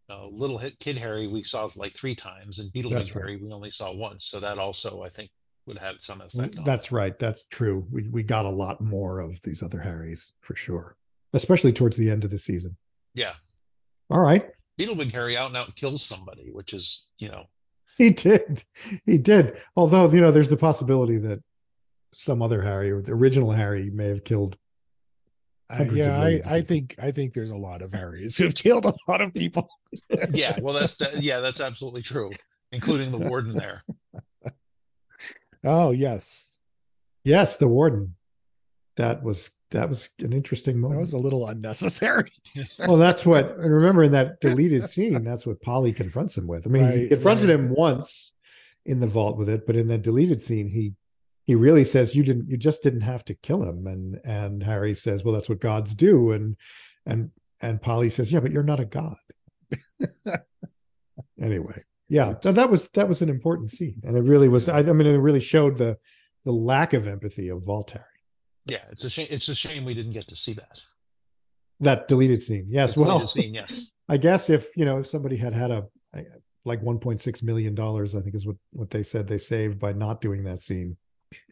Uh, 0.08 0.26
little 0.28 0.58
hit 0.58 0.78
kid 0.78 0.96
Hari 0.96 1.26
we 1.28 1.42
saw 1.42 1.68
like 1.76 1.92
three 1.92 2.14
times, 2.14 2.58
and 2.58 2.72
Beetlejuice 2.72 3.14
right. 3.14 3.22
Hari 3.22 3.36
we 3.36 3.52
only 3.52 3.70
saw 3.70 3.92
once. 3.92 4.24
So 4.24 4.40
that 4.40 4.56
also, 4.58 5.02
I 5.02 5.10
think, 5.10 5.30
would 5.70 5.78
have 5.78 5.92
had 5.92 6.02
some 6.02 6.20
effect 6.20 6.58
on. 6.58 6.64
That's 6.64 6.92
right. 6.92 7.18
That's 7.18 7.44
true. 7.44 7.86
We 7.90 8.08
we 8.08 8.22
got 8.22 8.44
a 8.44 8.50
lot 8.50 8.80
more 8.80 9.20
of 9.20 9.40
these 9.42 9.62
other 9.62 9.78
Haris 9.78 10.32
for 10.40 10.56
sure, 10.56 10.96
especially 11.32 11.72
towards 11.72 11.96
the 11.96 12.10
end 12.10 12.24
of 12.24 12.30
the 12.30 12.38
season. 12.38 12.76
Yeah, 13.14 13.34
All 14.10 14.20
right, 14.20 14.46
Beetlewig 14.78 15.12
Hari 15.12 15.36
out 15.36 15.48
and 15.48 15.56
out 15.56 15.74
kills 15.76 16.02
somebody, 16.02 16.50
which 16.50 16.74
is 16.74 17.08
you 17.18 17.28
know 17.28 17.44
he 17.98 18.10
did, 18.10 18.64
he 19.06 19.18
did. 19.18 19.58
Although 19.76 20.10
you 20.10 20.20
know, 20.20 20.30
there's 20.30 20.50
the 20.50 20.56
possibility 20.56 21.18
that 21.18 21.42
some 22.12 22.42
other 22.42 22.62
Hari 22.62 22.90
or 22.90 23.00
the 23.02 23.12
original 23.12 23.52
Hari 23.52 23.90
may 23.90 24.08
have 24.08 24.24
killed 24.24 24.56
Uh, 25.70 25.84
yeah, 25.92 26.20
I, 26.20 26.40
I 26.46 26.60
think 26.62 26.96
I 27.00 27.12
think 27.12 27.32
there's 27.32 27.50
a 27.50 27.56
lot 27.56 27.82
of 27.82 27.92
Haris 27.92 28.36
who've 28.36 28.54
killed 28.54 28.86
a 28.86 28.94
lot 29.06 29.20
of 29.20 29.32
people. 29.32 29.68
yeah. 30.32 30.58
Well, 30.60 30.74
that's 30.74 30.96
that, 30.96 31.22
yeah, 31.22 31.38
that's 31.40 31.60
absolutely 31.60 32.02
true, 32.02 32.32
including 32.72 33.12
the 33.12 33.18
warden 33.18 33.54
there. 33.54 33.84
Oh 35.64 35.90
yes, 35.90 36.60
Yes, 37.24 37.56
the 37.56 37.68
warden. 37.68 38.16
That 38.96 39.22
was 39.22 39.50
that 39.70 39.88
was 39.88 40.10
an 40.18 40.32
interesting 40.32 40.78
moment. 40.78 40.98
that 40.98 41.00
was 41.00 41.12
a 41.12 41.18
little 41.18 41.46
unnecessary. 41.46 42.30
well, 42.80 42.96
that's 42.96 43.24
what. 43.24 43.52
And 43.52 43.72
remember, 43.72 44.02
in 44.02 44.12
that 44.12 44.40
deleted 44.40 44.88
scene, 44.88 45.22
that's 45.24 45.46
what 45.46 45.62
Poly 45.62 45.92
confronts 45.92 46.36
him 46.36 46.46
with. 46.46 46.66
I 46.66 46.70
mean, 46.70 46.92
he 46.92 47.08
confronted 47.08 47.48
right. 47.48 47.58
him 47.58 47.74
once 47.74 48.32
in 48.84 49.00
the 49.00 49.06
vault 49.06 49.36
with 49.36 49.48
it, 49.48 49.66
but 49.66 49.76
in 49.76 49.88
that 49.88 50.02
deleted 50.02 50.42
scene, 50.42 50.68
he 50.68 50.94
he 51.44 51.54
really 51.54 51.84
says, 51.84 52.16
"You 52.16 52.24
didn't. 52.24 52.48
You 52.48 52.56
just 52.56 52.82
didn't 52.82 53.02
have 53.02 53.24
to 53.26 53.34
kill 53.34 53.62
him." 53.62 53.86
And 53.86 54.20
and 54.24 54.62
Hari 54.62 54.94
says, 54.94 55.24
"Well, 55.24 55.34
that's 55.34 55.48
what 55.48 55.60
gods 55.60 55.94
do." 55.94 56.32
And 56.32 56.56
and 57.06 57.30
and 57.62 57.80
Poly 57.80 58.10
says, 58.10 58.32
"Yeah, 58.32 58.40
but 58.40 58.52
you're 58.52 58.62
not 58.62 58.80
a 58.80 58.84
god." 58.84 59.16
anyway, 61.40 61.82
yeah, 62.10 62.34
that, 62.42 62.54
that 62.56 62.68
was 62.70 62.88
that 62.90 63.08
was 63.08 63.22
an 63.22 63.28
important 63.30 63.70
scene, 63.70 64.00
and 64.04 64.16
it 64.16 64.22
really 64.22 64.48
was. 64.48 64.68
I, 64.68 64.80
I 64.80 64.82
mean, 64.82 65.06
it 65.06 65.16
really 65.16 65.40
showed 65.40 65.76
the 65.78 65.96
the 66.44 66.52
lack 66.52 66.92
of 66.92 67.06
empathy 67.06 67.48
of 67.48 67.62
Vault 67.64 67.92
Hari. 67.92 68.04
Yeah, 68.66 68.84
it's 68.90 69.04
a 69.04 69.10
shame. 69.10 69.28
It's 69.30 69.48
a 69.48 69.54
shame 69.54 69.84
we 69.84 69.94
didn't 69.94 70.12
get 70.12 70.26
to 70.28 70.36
see 70.36 70.52
that. 70.54 70.80
That 71.78 72.08
deleted 72.08 72.42
scene, 72.42 72.66
yes. 72.68 72.94
The 72.94 73.00
Well, 73.00 73.10
deleted 73.20 73.28
scene, 73.30 73.54
yes. 73.54 73.92
I 74.08 74.16
guess 74.16 74.50
if 74.50 74.68
you 74.76 74.84
know 74.84 74.98
if 74.98 75.06
somebody 75.06 75.36
had 75.36 75.54
had 75.54 75.70
a 75.70 75.86
like 76.66 76.82
1.6 76.82 77.42
million 77.42 77.74
dollars, 77.74 78.14
I 78.14 78.20
think 78.20 78.34
is 78.34 78.44
what 78.46 78.56
what 78.72 78.90
they 78.90 79.02
said 79.02 79.26
they 79.28 79.38
saved 79.38 79.78
by 79.78 79.92
not 79.92 80.20
doing 80.20 80.44
that 80.44 80.60
scene. 80.60 80.96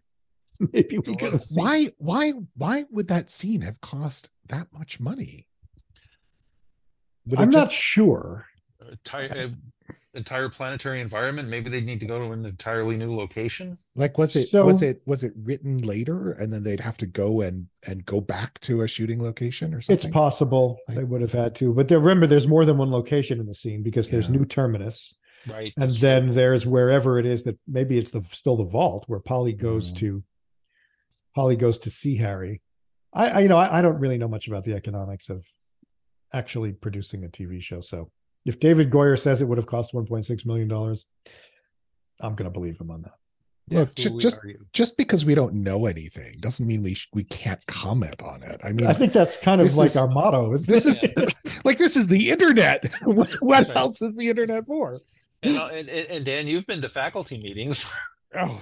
Maybe 0.72 0.98
we 0.98 1.14
could 1.14 1.32
have 1.32 1.44
seen. 1.44 1.64
Why 1.64 1.92
why 1.98 2.32
why 2.56 2.84
would 2.90 3.08
that 3.08 3.30
scene 3.30 3.60
have 3.62 3.80
cost 3.80 4.30
that 4.48 4.66
much 4.72 4.98
money? 4.98 5.46
Would 7.26 7.38
I'm 7.38 7.50
not 7.50 7.70
just- 7.70 7.70
entire, 7.70 7.78
sure. 7.78 8.46
uh, 8.82 9.48
entire 10.14 10.49
planetary 10.49 11.00
environment. 11.00 11.49
Maybe 11.49 11.71
they'd 11.71 11.85
need 11.85 12.00
to 12.00 12.07
go 12.07 12.18
to 12.18 12.33
an 12.33 12.45
entirely 12.45 12.97
new 12.97 13.14
location. 13.14 13.76
like 13.95 14.18
was 14.18 14.35
it 14.37 14.49
So- 14.49 14.66
was 14.66 14.83
it 14.83 15.02
was 15.07 15.23
it 15.25 15.33
written 15.45 15.78
later 15.78 16.33
and 16.33 16.52
then 16.52 16.62
they'd 16.64 16.80
have 16.80 16.97
to 16.99 17.07
go 17.07 17.40
and 17.40 17.68
and 17.87 18.04
go 18.04 18.21
back 18.21 18.59
to 18.61 18.83
a 18.83 18.88
shooting 18.88 19.23
location 19.23 19.73
or 19.75 19.80
something? 19.80 20.07
It's 20.09 20.12
possible 20.12 20.78
they 20.88 21.04
would 21.04 21.21
have 21.21 21.33
had 21.33 21.54
to, 21.57 21.73
but 21.73 21.88
there, 21.88 22.00
remember, 22.00 22.26
there's 22.26 22.49
more 22.49 22.64
than 22.64 22.78
one 22.78 22.90
location 22.90 23.38
in 23.40 23.47
the 23.47 23.54
scene 23.54 23.83
because 23.83 24.09
there's 24.11 24.28
Yeah. 24.28 24.37
new 24.37 24.45
terminus, 24.45 25.14
Right. 25.47 25.73
and 25.78 25.90
then 25.92 26.25
true. 26.26 26.35
there's 26.35 26.66
wherever 26.66 27.18
it 27.18 27.26
is 27.26 27.45
that 27.45 27.59
maybe 27.66 27.97
it's 27.99 28.11
the 28.11 28.21
still 28.23 28.57
the 28.57 28.64
vault 28.64 29.04
where 29.07 29.21
Poly 29.21 29.52
goes 29.52 29.92
Mhm. 29.92 29.97
to. 29.99 30.25
Poly 31.35 31.57
goes 31.57 31.78
to 31.78 31.90
see 31.90 32.16
Hari. 32.16 32.62
I, 33.12 33.28
I 33.30 33.40
you 33.40 33.49
know 33.49 33.57
I, 33.57 33.78
I 33.78 33.83
don't 33.83 33.99
really 34.00 34.18
know 34.18 34.28
much 34.28 34.49
about 34.49 34.64
the 34.64 34.75
economics 34.75 35.30
of 35.30 35.47
actually 36.33 36.73
producing 36.73 37.25
a 37.25 37.28
TV 37.28 37.61
show. 37.62 37.80
So 37.80 38.11
if 38.49 38.59
David 38.59 38.90
Goyer 38.90 39.19
says 39.19 39.40
it 39.40 39.45
would 39.45 39.59
have 39.59 39.67
cost 39.67 39.93
1.6 39.93 40.47
million 40.47 40.69
dollars, 40.69 41.05
I'm 42.21 42.35
going 42.35 42.50
to 42.50 42.50
believe 42.50 42.81
him 42.81 42.90
on 42.90 43.02
that. 43.02 43.12
Look, 43.71 43.88
Who 43.90 43.95
ju- 43.95 44.19
just 44.19 44.40
just 44.73 44.97
because 44.97 45.26
we 45.26 45.35
don't 45.35 45.52
know 45.52 45.85
anything 45.85 46.38
doesn't 46.40 46.67
mean 46.67 46.83
we 46.83 46.95
sh- 46.95 47.11
we 47.12 47.25
can't 47.25 47.64
comment 47.67 48.23
on 48.23 48.43
it. 48.43 48.61
I 48.64 48.73
mean, 48.73 48.87
I 48.87 48.95
think 48.95 49.12
that's 49.12 49.37
kind 49.37 49.61
of 49.61 49.76
like 49.76 49.87
is- 49.87 49.97
our 49.99 50.09
motto. 50.09 50.55
Is 50.55 50.64
this 50.64 50.87
is 51.05 51.05
like 51.64 51.76
this 51.76 51.95
is 51.95 52.07
the 52.07 52.31
internet. 52.31 52.90
what 53.05 53.31
what 53.40 53.76
else 53.76 54.00
is 54.00 54.17
the 54.17 54.28
internet 54.28 54.67
for? 54.67 55.00
And, 55.43 55.59
uh, 55.59 55.69
and, 55.73 55.88
and 55.90 56.11
and 56.11 56.25
Dan, 56.25 56.47
you've 56.47 56.67
been 56.67 56.81
to 56.81 56.88
faculty 56.88 57.38
meetings. 57.40 57.95
Oh, 58.35 58.61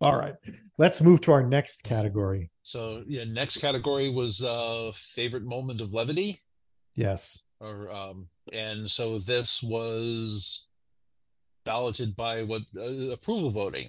all 0.00 0.16
right. 0.18 0.34
Let's 0.78 1.00
move 1.00 1.20
to 1.22 1.32
our 1.32 1.42
next 1.42 1.82
category. 1.82 2.50
So 2.70 3.02
yeah, 3.06 3.24
next 3.24 3.56
category 3.58 4.08
was 4.10 4.44
uh 4.44 4.92
favorite 4.94 5.44
moment 5.44 5.80
of 5.80 5.92
levity. 5.92 6.40
Yes. 6.94 7.42
or 7.60 7.90
um 7.92 8.28
and 8.52 8.90
so 8.90 9.18
this 9.18 9.62
was 9.62 10.68
balloted 11.64 12.14
by 12.16 12.42
what 12.42 12.62
uh, 12.76 13.10
approval 13.16 13.50
voting 13.50 13.88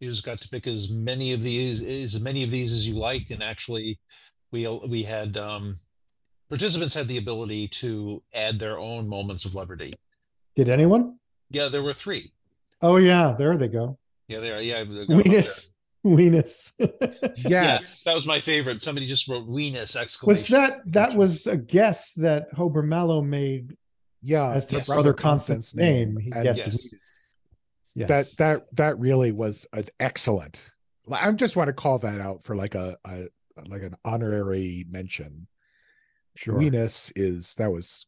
you 0.00 0.08
just 0.10 0.24
got 0.24 0.38
to 0.38 0.48
pick 0.48 0.66
as 0.66 0.90
many 0.90 1.32
of 1.32 1.42
these 1.42 1.82
as 1.82 2.20
many 2.20 2.42
of 2.44 2.50
these 2.50 2.70
as 2.72 2.86
you 2.88 2.94
liked 2.94 3.30
and 3.30 3.42
actually 3.42 3.98
we 4.52 4.60
we 4.88 5.02
had 5.02 5.36
um 5.36 5.74
participants 6.48 6.94
had 6.94 7.08
the 7.08 7.18
ability 7.24 7.66
to 7.68 8.22
add 8.34 8.58
their 8.58 8.78
own 8.78 9.08
moments 9.08 9.44
of 9.44 9.54
liberty 9.54 9.92
Did 10.54 10.68
anyone? 10.68 11.18
yeah 11.50 11.68
there 11.68 11.82
were 11.82 11.94
three 12.04 12.32
Oh 12.82 12.96
yeah, 12.98 13.34
there 13.38 13.56
they 13.56 13.68
go. 13.68 13.98
yeah 14.28 14.40
there 14.40 14.60
yeah 14.60 14.78
I 14.80 14.84
got 16.06 16.20
'em 16.20 16.28
up 16.28 16.36
there. 16.36 16.42
Weenus. 16.42 16.72
Weenus. 16.78 17.22
yes 17.36 17.50
yes. 17.50 18.04
that 18.04 18.14
was 18.14 18.26
my 18.26 18.40
favorite 18.40 18.82
somebody 18.82 19.06
just 19.06 19.28
wrote 19.28 19.48
weenus 19.48 19.96
exclamation 19.96 20.28
was 20.28 20.48
that 20.48 20.80
that 20.86 21.14
was 21.14 21.46
a 21.46 21.56
guess 21.56 22.12
that 22.14 22.52
Hober 22.52 22.84
Mallow 22.84 23.22
made 23.22 23.76
yeah. 24.26 24.50
as 24.50 24.66
to 24.66 24.78
yes. 24.78 24.86
Brother 24.86 25.14
Constant's 25.14 25.74
name? 25.74 26.18
He 26.18 26.30
guessed 26.30 26.66
yes. 26.66 26.68
Weenus. 26.68 26.94
Yes. 27.94 28.08
that 28.08 28.36
that 28.38 28.76
that 28.76 28.98
really 28.98 29.32
was 29.32 29.66
an 29.72 29.84
excellent. 29.98 30.70
I 31.10 31.30
just 31.32 31.56
want 31.56 31.68
to 31.68 31.72
call 31.72 31.98
that 32.00 32.20
out 32.20 32.42
for 32.42 32.56
like 32.56 32.74
a, 32.74 32.98
a 33.06 33.28
like 33.66 33.82
an 33.82 33.96
honorary 34.04 34.84
mention. 34.90 35.46
sure. 36.34 36.58
Venus 36.58 37.12
is 37.16 37.54
that 37.54 37.72
was 37.72 38.06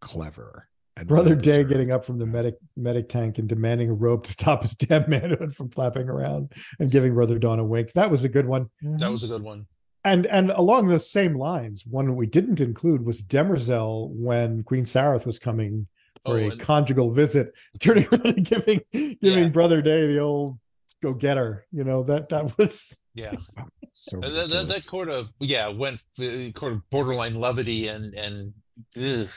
clever. 0.00 0.68
And 0.96 1.08
Brother 1.08 1.34
Day 1.34 1.42
deserved. 1.58 1.68
getting 1.70 1.90
up 1.90 2.04
from 2.04 2.18
the 2.18 2.26
medic 2.26 2.54
medic 2.76 3.08
tank 3.08 3.38
and 3.38 3.48
demanding 3.48 3.90
a 3.90 3.94
rope 3.94 4.24
to 4.26 4.32
stop 4.32 4.62
his 4.62 4.74
damn 4.76 5.08
manhood 5.10 5.54
from 5.54 5.70
flapping 5.70 6.08
around 6.08 6.52
and 6.78 6.90
giving 6.90 7.14
Brother 7.14 7.38
Dawn 7.38 7.58
a 7.58 7.64
wink. 7.64 7.92
That 7.94 8.10
was 8.10 8.22
a 8.24 8.28
good 8.28 8.46
one. 8.46 8.70
that 8.82 9.10
was 9.10 9.24
a 9.24 9.28
good 9.28 9.42
one 9.42 9.66
And 10.04 10.26
and 10.26 10.50
along 10.52 10.88
those 10.88 11.10
same 11.10 11.34
lines, 11.34 11.84
one 11.86 12.14
we 12.14 12.26
didn't 12.26 12.60
include 12.60 13.04
was 13.04 13.24
Demerzel 13.24 14.10
when 14.10 14.62
Queen 14.62 14.84
Sareth 14.84 15.26
was 15.26 15.38
coming 15.38 15.88
for 16.24 16.34
Oh, 16.34 16.36
a 16.36 16.50
and- 16.50 16.60
conjugal 16.60 17.10
visit, 17.10 17.52
turning 17.80 18.06
around 18.12 18.26
and 18.26 18.44
giving 18.46 18.80
giving 18.92 19.16
Yeah. 19.20 19.48
Brother 19.48 19.82
Day 19.82 20.06
the 20.06 20.20
old 20.20 20.58
go 21.02 21.12
get 21.12 21.36
her. 21.36 21.66
You 21.72 21.82
know 21.84 22.02
that 22.04 22.28
that 22.28 22.56
was 22.56 22.98
Yeah, 23.14 23.34
So 23.92 24.18
that, 24.20 24.30
that, 24.30 24.48
that 24.48 24.62
ridiculous. 24.62 24.86
kind 24.86 25.10
of 25.10 25.28
yeah 25.40 25.68
went 25.68 26.02
uh, 26.20 26.50
kind 26.54 26.74
of 26.74 26.88
borderline 26.90 27.34
levity 27.34 27.88
and 27.88 28.14
and 28.14 28.54
ugh. 28.96 29.28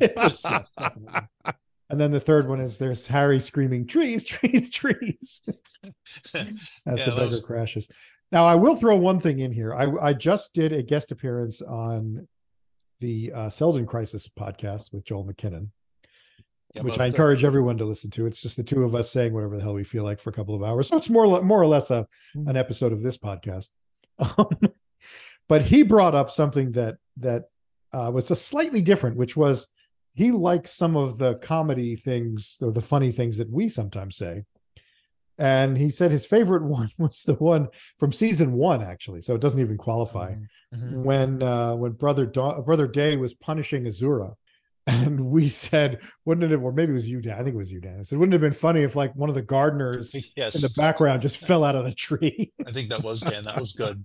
Yes, 0.00 0.42
yes, 0.44 0.70
definitely. 0.78 1.20
And 1.90 2.00
then 2.00 2.10
the 2.12 2.20
third 2.20 2.48
one 2.48 2.60
is 2.60 2.78
there's 2.78 3.06
Harry 3.06 3.38
screaming 3.38 3.86
trees, 3.86 4.24
trees, 4.24 4.70
trees 4.70 5.42
as 6.34 6.34
Yeah, 6.34 7.04
the 7.04 7.10
beggar 7.10 7.26
was- 7.26 7.40
crashes. 7.42 7.88
Now 8.32 8.46
I 8.46 8.54
will 8.56 8.74
throw 8.74 8.96
one 8.96 9.20
thing 9.20 9.38
in 9.38 9.52
here. 9.52 9.72
I 9.74 9.90
I 10.08 10.12
just 10.12 10.54
did 10.54 10.72
a 10.72 10.82
guest 10.82 11.12
appearance 11.12 11.62
on 11.62 12.26
the 13.00 13.32
uh, 13.32 13.50
Seldon 13.50 13.86
Crisis 13.86 14.28
podcast 14.28 14.92
with 14.92 15.04
Joel 15.04 15.24
McKinnon, 15.26 15.68
Yeah, 16.74 16.82
which 16.82 16.94
I 16.94 16.98
the- 17.04 17.04
encourage 17.06 17.44
everyone 17.44 17.76
to 17.78 17.84
listen 17.84 18.10
to. 18.12 18.26
It's 18.26 18.40
just 18.40 18.56
the 18.56 18.64
two 18.64 18.82
of 18.82 18.94
us 18.94 19.10
saying 19.12 19.32
whatever 19.34 19.56
the 19.56 19.62
hell 19.62 19.74
we 19.74 19.84
feel 19.84 20.02
like 20.04 20.18
for 20.20 20.30
a 20.30 20.32
couple 20.32 20.54
of 20.54 20.62
hours. 20.64 20.88
So 20.88 20.96
it's 20.96 21.10
more 21.10 21.42
more 21.42 21.60
or 21.62 21.66
less 21.66 21.90
a 21.90 22.08
an 22.34 22.56
episode 22.56 22.92
of 22.92 23.02
this 23.02 23.18
podcast. 23.18 23.68
Um, 24.38 24.48
but 25.48 25.62
he 25.62 25.82
brought 25.82 26.14
up 26.14 26.30
something 26.30 26.72
that 26.72 26.96
that 27.18 27.44
uh, 27.94 28.10
was 28.10 28.30
a 28.30 28.36
slightly 28.36 28.80
different, 28.80 29.16
which 29.16 29.36
was 29.36 29.68
he 30.14 30.32
likes 30.32 30.72
some 30.72 30.96
of 30.96 31.18
the 31.18 31.36
comedy 31.36 31.96
things 31.96 32.58
or 32.60 32.72
the 32.72 32.80
funny 32.80 33.10
things 33.10 33.36
that 33.38 33.50
we 33.50 33.68
sometimes 33.68 34.16
say. 34.16 34.44
And 35.38 35.76
he 35.76 35.90
said 35.90 36.10
his 36.10 36.26
favorite 36.26 36.64
one 36.78 36.88
was 36.98 37.22
the 37.22 37.34
one 37.34 37.68
from 37.98 38.12
season 38.12 38.52
one, 38.52 38.82
actually. 38.82 39.22
So 39.22 39.34
it 39.34 39.40
doesn't 39.40 39.60
even 39.60 39.78
qualify. 39.78 40.34
Mhm. 40.74 41.04
when 41.04 41.40
uh 41.40 41.76
when 41.76 41.92
brother 41.92 42.26
da- 42.26 42.60
brother 42.60 42.88
day 42.88 43.16
was 43.16 43.32
punishing 43.34 43.84
azura. 43.84 44.34
And 44.86 45.20
we 45.26 45.48
said 45.48 46.00
wouldn't 46.24 46.44
it 46.44 46.50
have 46.50 46.62
or 46.62 46.72
maybe 46.72 46.90
it 46.92 46.94
was 46.94 47.08
you 47.08 47.20
dan 47.22 47.38
i 47.38 47.42
think 47.42 47.54
it 47.54 47.62
was 47.64 47.72
you 47.72 47.80
dan 47.80 48.00
i 48.00 48.02
said 48.02 48.18
wouldn't 48.18 48.34
it 48.34 48.40
have 48.42 48.50
been 48.50 48.60
funny 48.68 48.82
if 48.82 48.94
like 48.94 49.14
one 49.14 49.30
of 49.30 49.34
the 49.34 49.40
gardeners 49.56 50.14
yes. 50.36 50.56
in 50.56 50.60
the 50.60 50.74
background 50.76 51.22
just 51.22 51.38
fell 51.38 51.64
out 51.64 51.74
of 51.74 51.84
the 51.84 51.92
tree? 51.92 52.52
I 52.66 52.70
think 52.70 52.90
that 52.90 53.02
was 53.02 53.20
Dan. 53.20 53.44
That 53.44 53.58
was 53.58 53.72
good 53.72 54.04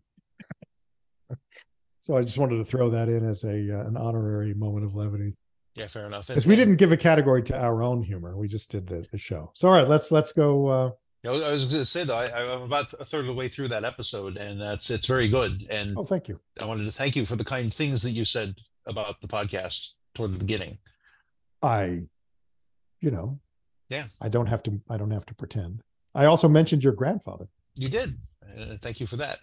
so 2.00 2.16
i 2.18 2.22
just 2.22 2.38
wanted 2.38 2.58
to 2.58 2.64
throw 2.64 2.90
that 2.90 3.10
in 3.10 3.26
as 3.26 3.44
a 3.44 3.78
uh, 3.80 3.88
an 3.88 3.98
honorary 3.98 4.54
moment 4.54 4.86
of 4.86 4.96
levity. 4.96 5.36
Yeah 5.76 5.88
fair 5.88 6.08
enough. 6.08 6.28
Because 6.28 6.46
we 6.48 6.56
didn't 6.56 6.76
give 6.78 6.92
a 6.92 6.98
category 6.98 7.44
to 7.44 7.58
our 7.58 7.82
own 7.84 8.02
humor. 8.04 8.36
We 8.36 8.48
just 8.48 8.70
did 8.72 8.88
the, 8.88 9.06
the 9.12 9.18
show. 9.18 9.52
So 9.56 9.68
all 9.70 9.74
right 9.76 9.88
let's 9.88 10.12
let's 10.12 10.32
go 10.34 10.68
uh 10.68 10.92
I 11.26 11.30
was- 11.32 11.42
I 11.44 11.52
was 11.52 11.66
going 11.66 11.80
to 11.80 11.86
say 11.86 12.04
though 12.06 12.18
I, 12.18 12.54
I'm 12.56 12.64
about 12.64 12.92
a 12.94 13.06
third 13.06 13.22
of 13.22 13.26
the 13.28 13.34
way 13.34 13.48
through 13.50 13.68
that 13.70 13.84
episode 13.86 14.38
and 14.38 14.60
that's 14.60 14.90
it's 14.90 15.06
very 15.06 15.28
good. 15.30 15.64
And 15.70 15.98
oh 15.98 16.04
thank 16.06 16.28
you. 16.28 16.40
I 16.62 16.66
wanted 16.66 16.86
to 16.86 16.92
thank 16.92 17.16
you 17.16 17.26
for 17.26 17.36
the 17.36 17.44
kind 17.46 17.74
things 17.74 18.02
that 18.04 18.12
you 18.12 18.26
said 18.26 18.56
about 18.86 19.22
the 19.22 19.28
podcast 19.28 19.94
toward 20.16 20.34
the 20.34 20.40
beginning. 20.40 20.80
I 21.62 22.04
you 23.02 23.12
know 23.12 23.40
Yeah. 23.90 24.08
i 24.22 24.28
don't 24.30 24.48
have 24.48 24.64
to 24.64 24.82
i 24.90 24.98
don't 24.98 25.12
have 25.12 25.26
to 25.28 25.36
pretend. 25.36 25.82
I 26.16 26.26
also 26.26 26.50
mentioned 26.50 26.84
your 26.84 26.94
grandfather. 26.94 27.48
You 27.76 27.88
did. 27.90 28.10
Uh, 28.44 28.76
thank 28.82 29.00
you 29.00 29.08
for 29.08 29.16
that. 29.18 29.38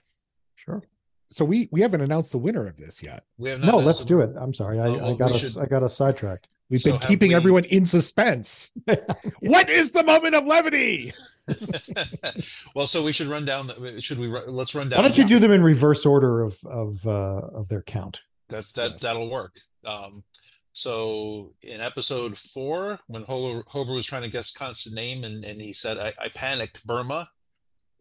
Sure 0.57 0.83
So 1.29 1.45
we 1.45 1.69
we 1.73 1.81
haven't 1.81 2.01
announced 2.01 2.33
the 2.33 2.39
winner 2.39 2.67
of 2.69 2.77
this 2.77 3.03
yet. 3.03 3.25
we 3.39 3.51
have 3.51 3.61
no 3.61 3.79
let's 3.79 4.05
do 4.05 4.21
it 4.21 4.31
i'm 4.39 4.55
sorry 4.55 4.79
i, 4.79 4.87
Oh, 4.87 4.93
well, 4.99 5.15
I 5.15 5.17
got 5.17 5.33
us 5.33 5.41
should- 5.41 5.59
i 5.63 5.67
got 5.67 5.83
us 5.83 5.97
sidetracked 5.97 6.49
We've 6.69 6.81
So 6.81 6.91
been 6.93 7.01
keeping 7.01 7.29
we- 7.29 7.35
everyone 7.37 7.65
in 7.67 7.85
suspense. 7.87 8.73
what 9.41 9.71
is 9.71 9.93
the 9.93 10.03
moment 10.03 10.35
of 10.35 10.47
levity? 10.47 11.13
well 12.75 12.87
so 12.89 13.03
we 13.05 13.13
should 13.13 13.29
run 13.29 13.45
down 13.45 13.69
the, 13.69 14.01
should 14.01 14.19
we 14.19 14.27
let's 14.27 14.75
run 14.75 14.89
down 14.89 14.99
Why 14.99 15.03
don't 15.09 15.17
you 15.19 15.25
do 15.27 15.39
them 15.39 15.53
in 15.53 15.63
reverse 15.63 16.05
order 16.05 16.43
of 16.43 16.59
of 16.67 17.07
uh, 17.07 17.11
of 17.55 17.69
their 17.69 17.83
count? 17.83 18.23
That's 18.49 18.73
that. 18.73 18.93
Yes. 18.93 19.01
That'll 19.03 19.31
work. 19.31 19.61
Um, 19.85 20.25
so 20.73 21.53
in 21.63 21.81
episode 21.81 22.37
four, 22.37 22.99
when 23.07 23.25
Hober, 23.25 23.95
was 23.95 24.07
trying 24.07 24.23
to 24.23 24.29
guess 24.29 24.53
constant 24.53 24.95
name, 24.95 25.25
and, 25.25 25.45
and 25.45 25.61
he 25.61 25.73
said, 25.73 25.99
I, 25.99 26.13
"I 26.21 26.29
panicked, 26.29 26.87
Burma," 26.87 27.29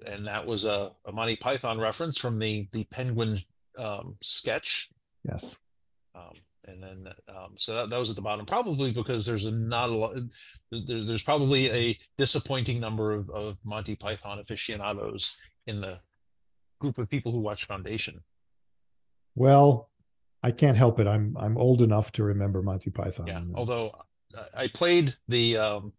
and 0.06 0.26
that 0.28 0.46
was 0.46 0.66
a, 0.66 0.92
a 1.06 1.12
Monty 1.12 1.36
Python 1.36 1.80
reference 1.80 2.18
from 2.18 2.38
the 2.40 2.68
the 2.72 2.84
Penguin 2.86 3.38
um, 3.78 4.18
sketch. 4.22 4.90
Yes. 5.24 5.58
Um, 6.14 6.34
and 6.68 6.82
then 6.82 7.08
um, 7.28 7.54
so 7.58 7.76
that, 7.76 7.90
that 7.90 8.00
was 8.00 8.10
at 8.10 8.16
the 8.16 8.22
bottom, 8.22 8.46
probably 8.46 8.92
because 8.92 9.26
there's 9.26 9.46
a 9.46 9.52
not 9.52 9.90
a 9.90 9.94
lot. 9.94 10.16
There, 10.72 11.04
there's 11.04 11.24
probably 11.24 11.70
a 11.72 11.98
disappointing 12.18 12.80
number 12.80 13.12
of, 13.14 13.30
of 13.30 13.58
Monty 13.64 13.96
Python 13.96 14.40
aficionados 14.40 15.38
in 15.68 15.82
the 15.82 16.00
group 16.80 16.98
of 16.98 17.10
people 17.10 17.32
who 17.32 17.40
watch 17.40 17.66
Foundation. 17.66 18.22
Well, 19.36 19.90
I 20.42 20.52
can't 20.52 20.78
help 20.78 21.00
it. 21.00 21.08
I'm 21.08 21.36
I'm 21.40 21.58
old 21.58 21.82
enough 21.82 22.12
to 22.14 22.24
remember 22.24 22.62
Monty 22.62 22.90
Python. 22.90 23.28
Yeah, 23.28 23.42
although 23.54 23.92
I- 24.36 24.64
I 24.64 24.68
played 24.68 25.16
the 25.30 25.58
um, 25.58 25.94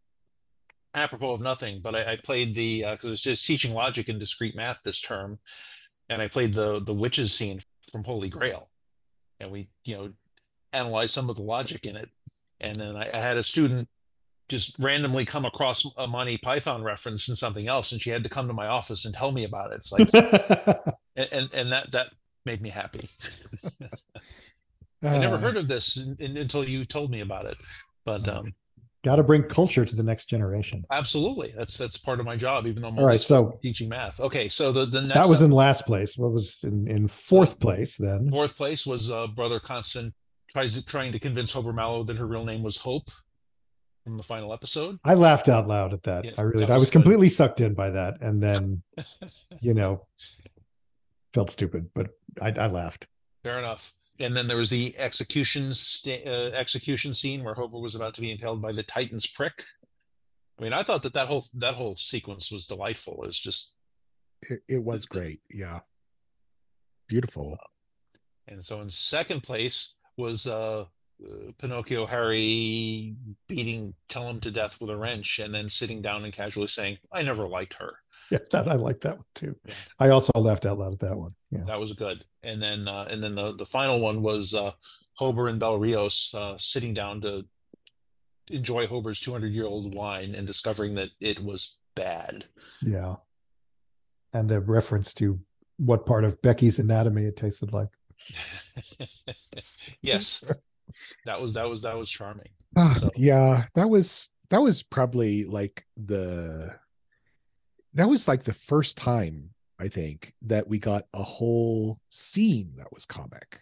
apropos 0.97 1.33
of 1.33 1.41
nothing, 1.41 1.81
but 1.81 1.95
I, 1.95 2.13
I 2.13 2.17
played 2.17 2.55
the 2.55 2.83
because 2.83 3.05
I 3.05 3.11
was 3.11 3.23
just 3.23 3.47
teaching 3.47 3.75
logic 3.75 4.09
and 4.09 4.19
discrete 4.19 4.57
math 4.57 4.83
this 4.83 5.01
term, 5.01 5.39
and 6.09 6.21
I 6.23 6.29
played 6.29 6.55
the 6.55 6.81
the 6.81 6.95
witches 6.95 7.33
scene 7.33 7.61
from 7.91 8.05
Holy 8.05 8.29
Grail, 8.29 8.69
and 9.39 9.53
we 9.53 9.69
you 9.85 9.97
know 9.97 10.13
analyzed 10.73 11.15
some 11.15 11.31
of 11.31 11.37
the 11.37 11.43
logic 11.43 11.87
in 11.87 11.97
it, 11.97 12.11
and 12.61 12.81
then 12.81 12.97
I, 12.97 13.11
I 13.13 13.19
had 13.19 13.37
a 13.37 13.43
student 13.43 13.89
just 14.49 14.77
randomly 14.79 15.25
come 15.25 15.45
across 15.45 15.85
a 15.97 16.07
Monty 16.07 16.39
Python 16.39 16.83
reference 16.83 17.29
in 17.29 17.37
something 17.37 17.67
else, 17.69 17.93
and 17.93 18.01
she 18.01 18.11
had 18.11 18.23
to 18.25 18.29
come 18.31 18.47
to 18.47 18.53
my 18.55 18.67
office 18.67 19.05
and 19.05 19.15
tell 19.15 19.33
me 19.33 19.45
about 19.45 19.73
it. 19.73 19.77
It's 19.77 19.93
like, 19.93 20.13
and 21.17 21.29
and, 21.33 21.55
and 21.55 21.73
that 21.73 21.93
that 21.93 22.09
made 22.45 22.61
me 22.61 22.71
happy. 22.71 23.09
I 25.03 25.19
never 25.19 25.37
Uh, 25.37 25.39
heard 25.39 25.57
of 25.57 25.69
this 25.69 25.97
in, 25.97 26.17
in, 26.19 26.37
until 26.37 26.65
you 26.65 26.85
told 26.85 27.11
me 27.11 27.21
about 27.21 27.45
it, 27.47 27.57
but 28.05 28.27
um, 28.29 28.55
Got 29.07 29.17
to 29.17 29.23
bring 29.23 29.45
culture 29.45 29.85
to 29.85 29.95
the 29.95 30.03
next 30.03 30.25
generation. 30.25 30.85
Absolutely. 30.91 31.53
That's 31.57 31.79
that's 31.79 31.97
part 31.97 32.19
of 32.19 32.27
my 32.27 32.35
job, 32.35 32.67
even 32.67 32.83
though 32.83 32.89
I'm 32.89 32.99
All 32.99 33.07
right, 33.07 33.21
so 33.21 33.57
teaching 33.63 33.89
math. 33.89 34.19
Okay, 34.19 34.49
so 34.49 34.73
the, 34.73 34.85
the 34.85 35.01
next 35.01 35.15
that 35.15 35.29
was 35.29 35.43
up- 35.43 35.47
in 35.47 35.53
last 35.53 35.87
place. 35.87 36.19
What 36.19 36.33
was 36.33 36.65
in 36.65 36.89
in 36.89 37.07
fourth 37.07 37.61
place 37.61 37.97
then? 37.97 38.29
fourth 38.33 38.57
place 38.57 38.85
was 38.85 39.09
uh, 39.09 39.29
Brother 39.29 39.61
Constant 39.61 40.13
tries 40.51 40.83
trying 40.87 41.13
to 41.13 41.21
convince 41.21 41.55
Hober 41.55 41.73
Mallow 41.73 42.03
that 42.03 42.17
her 42.17 42.27
real 42.27 42.45
name 42.45 42.65
was 42.65 42.79
Hope 42.79 43.09
from 44.03 44.17
the 44.17 44.25
final 44.25 44.53
episode. 44.53 44.99
I 45.05 45.15
laughed 45.15 45.49
out 45.49 45.69
loud 45.69 45.93
at 45.93 46.03
that. 46.03 46.25
Yeah, 46.25 46.33
I 46.37 46.41
really 46.41 46.59
that 46.59 46.67
did. 46.67 46.73
I 46.73 46.77
was 46.77 46.87
was 46.87 46.91
completely 46.91 47.29
sucked 47.29 47.61
in 47.61 47.75
by 47.75 47.91
that, 47.91 48.21
and 48.21 48.43
then 48.43 48.83
you 49.61 49.75
know 49.75 50.05
felt 51.33 51.51
stupid, 51.51 51.91
but 51.95 52.09
I, 52.43 52.53
I 52.59 52.67
laughed. 52.67 53.07
Fair 53.45 53.61
enough. 53.61 53.93
And 54.19 54.37
then 54.37 54.49
there 54.49 54.57
was 54.57 54.71
the 54.71 54.95
execution 54.99 55.75
sta- 55.75 56.25
uh, 56.25 56.51
execution 56.55 57.15
scene 57.15 57.45
where 57.45 57.55
Hober 57.55 57.81
was 57.81 57.95
about 57.95 58.15
to 58.15 58.21
be 58.21 58.31
impaled 58.31 58.63
by 58.63 58.73
the 58.73 58.83
Titan's 58.83 59.27
prick. 59.27 59.63
I 60.59 60.63
mean, 60.63 60.73
I 60.73 60.83
thought 60.83 61.03
that 61.03 61.15
that 61.15 61.29
whole 61.29 61.45
that 61.55 61.75
whole 61.75 61.97
sequence 61.97 62.51
was 62.51 62.67
delightful. 62.67 63.23
It 63.23 63.27
was 63.27 63.41
just 63.41 63.75
It, 64.43 64.61
it 64.69 64.83
was 64.83 65.07
great. 65.07 65.41
Yeah. 65.51 65.81
Beautiful. 67.09 67.59
And 68.49 68.65
so 68.65 68.81
in 68.81 68.89
second 68.89 69.43
place 69.43 69.97
was 70.17 70.47
uh, 70.47 70.87
uh, 71.25 71.53
Pinocchio 71.59 72.07
Hari 72.07 73.17
beating 73.49 73.95
Tellem 74.09 74.41
to 74.41 74.51
death 74.51 74.81
with 74.81 74.91
a 74.91 74.97
wrench 74.97 75.39
and 75.39 75.53
then 75.53 75.69
sitting 75.69 76.01
down 76.01 76.25
and 76.25 76.33
casually 76.33 76.69
saying, 76.69 76.99
I 77.13 77.23
never 77.23 77.47
liked 77.49 77.75
her. 77.75 77.99
Yeah, 78.31 78.39
that 78.51 78.67
I 78.69 78.75
like 78.75 79.01
that 79.03 79.17
one 79.17 79.25
too. 79.37 79.55
Yeah. 79.65 79.75
I 80.01 80.09
also 80.09 80.33
laughed 80.35 80.67
out 80.67 80.79
loud 80.79 80.95
at 80.95 80.99
that 81.01 81.17
one. 81.17 81.35
Yeah. 81.53 81.63
That 81.67 81.79
was 81.79 81.93
good. 81.93 82.25
And 82.43 82.61
then 82.61 82.89
uh, 82.89 83.07
and 83.11 83.23
then 83.23 83.35
the, 83.37 83.55
the 83.55 83.65
final 83.67 84.01
one 84.01 84.21
was 84.23 84.53
uh, 84.55 84.73
Hober 85.21 85.49
and 85.49 85.61
Bel 85.61 85.79
Riose 85.79 86.35
uh, 86.35 86.57
sitting 86.59 86.93
down 86.93 87.21
to 87.21 87.45
enjoy 88.51 88.87
Hober's 88.87 89.21
200 89.21 89.53
year 89.53 89.67
old 89.67 89.95
wine 89.95 90.35
and 90.35 90.47
discovering 90.47 90.95
that 90.97 91.11
it 91.21 91.39
was 91.41 91.79
bad. 91.95 92.47
Yeah. 92.83 93.17
And 94.35 94.49
the 94.49 94.61
reference 94.61 95.15
to 95.15 95.39
what 95.77 96.05
part 96.07 96.25
of 96.25 96.41
Becky's 96.43 96.79
anatomy 96.81 97.25
it 97.27 97.37
tasted 97.37 97.73
like. 97.73 97.91
yes. 100.03 100.45
That 101.25 101.41
was 101.41 101.53
that 101.55 101.69
was 101.69 101.83
that 101.83 101.97
was 101.97 102.11
charming. 102.11 102.49
Ah, 102.77 102.95
So- 102.99 103.11
yeah, 103.17 103.65
that 103.75 103.89
was 103.89 104.31
that 104.51 104.61
was 104.63 104.83
probably 104.83 105.45
like 105.45 105.85
the 105.97 106.75
that 107.97 108.09
was 108.09 108.29
like 108.29 108.45
the 108.45 108.53
first 108.55 108.97
time 108.97 109.51
I 109.79 109.89
think 109.89 110.33
that 110.43 110.69
we 110.69 110.79
got 110.79 111.05
a 111.13 111.23
whole 111.23 111.99
scene 112.11 112.73
that 112.77 112.93
was 112.93 113.05
comic, 113.05 113.61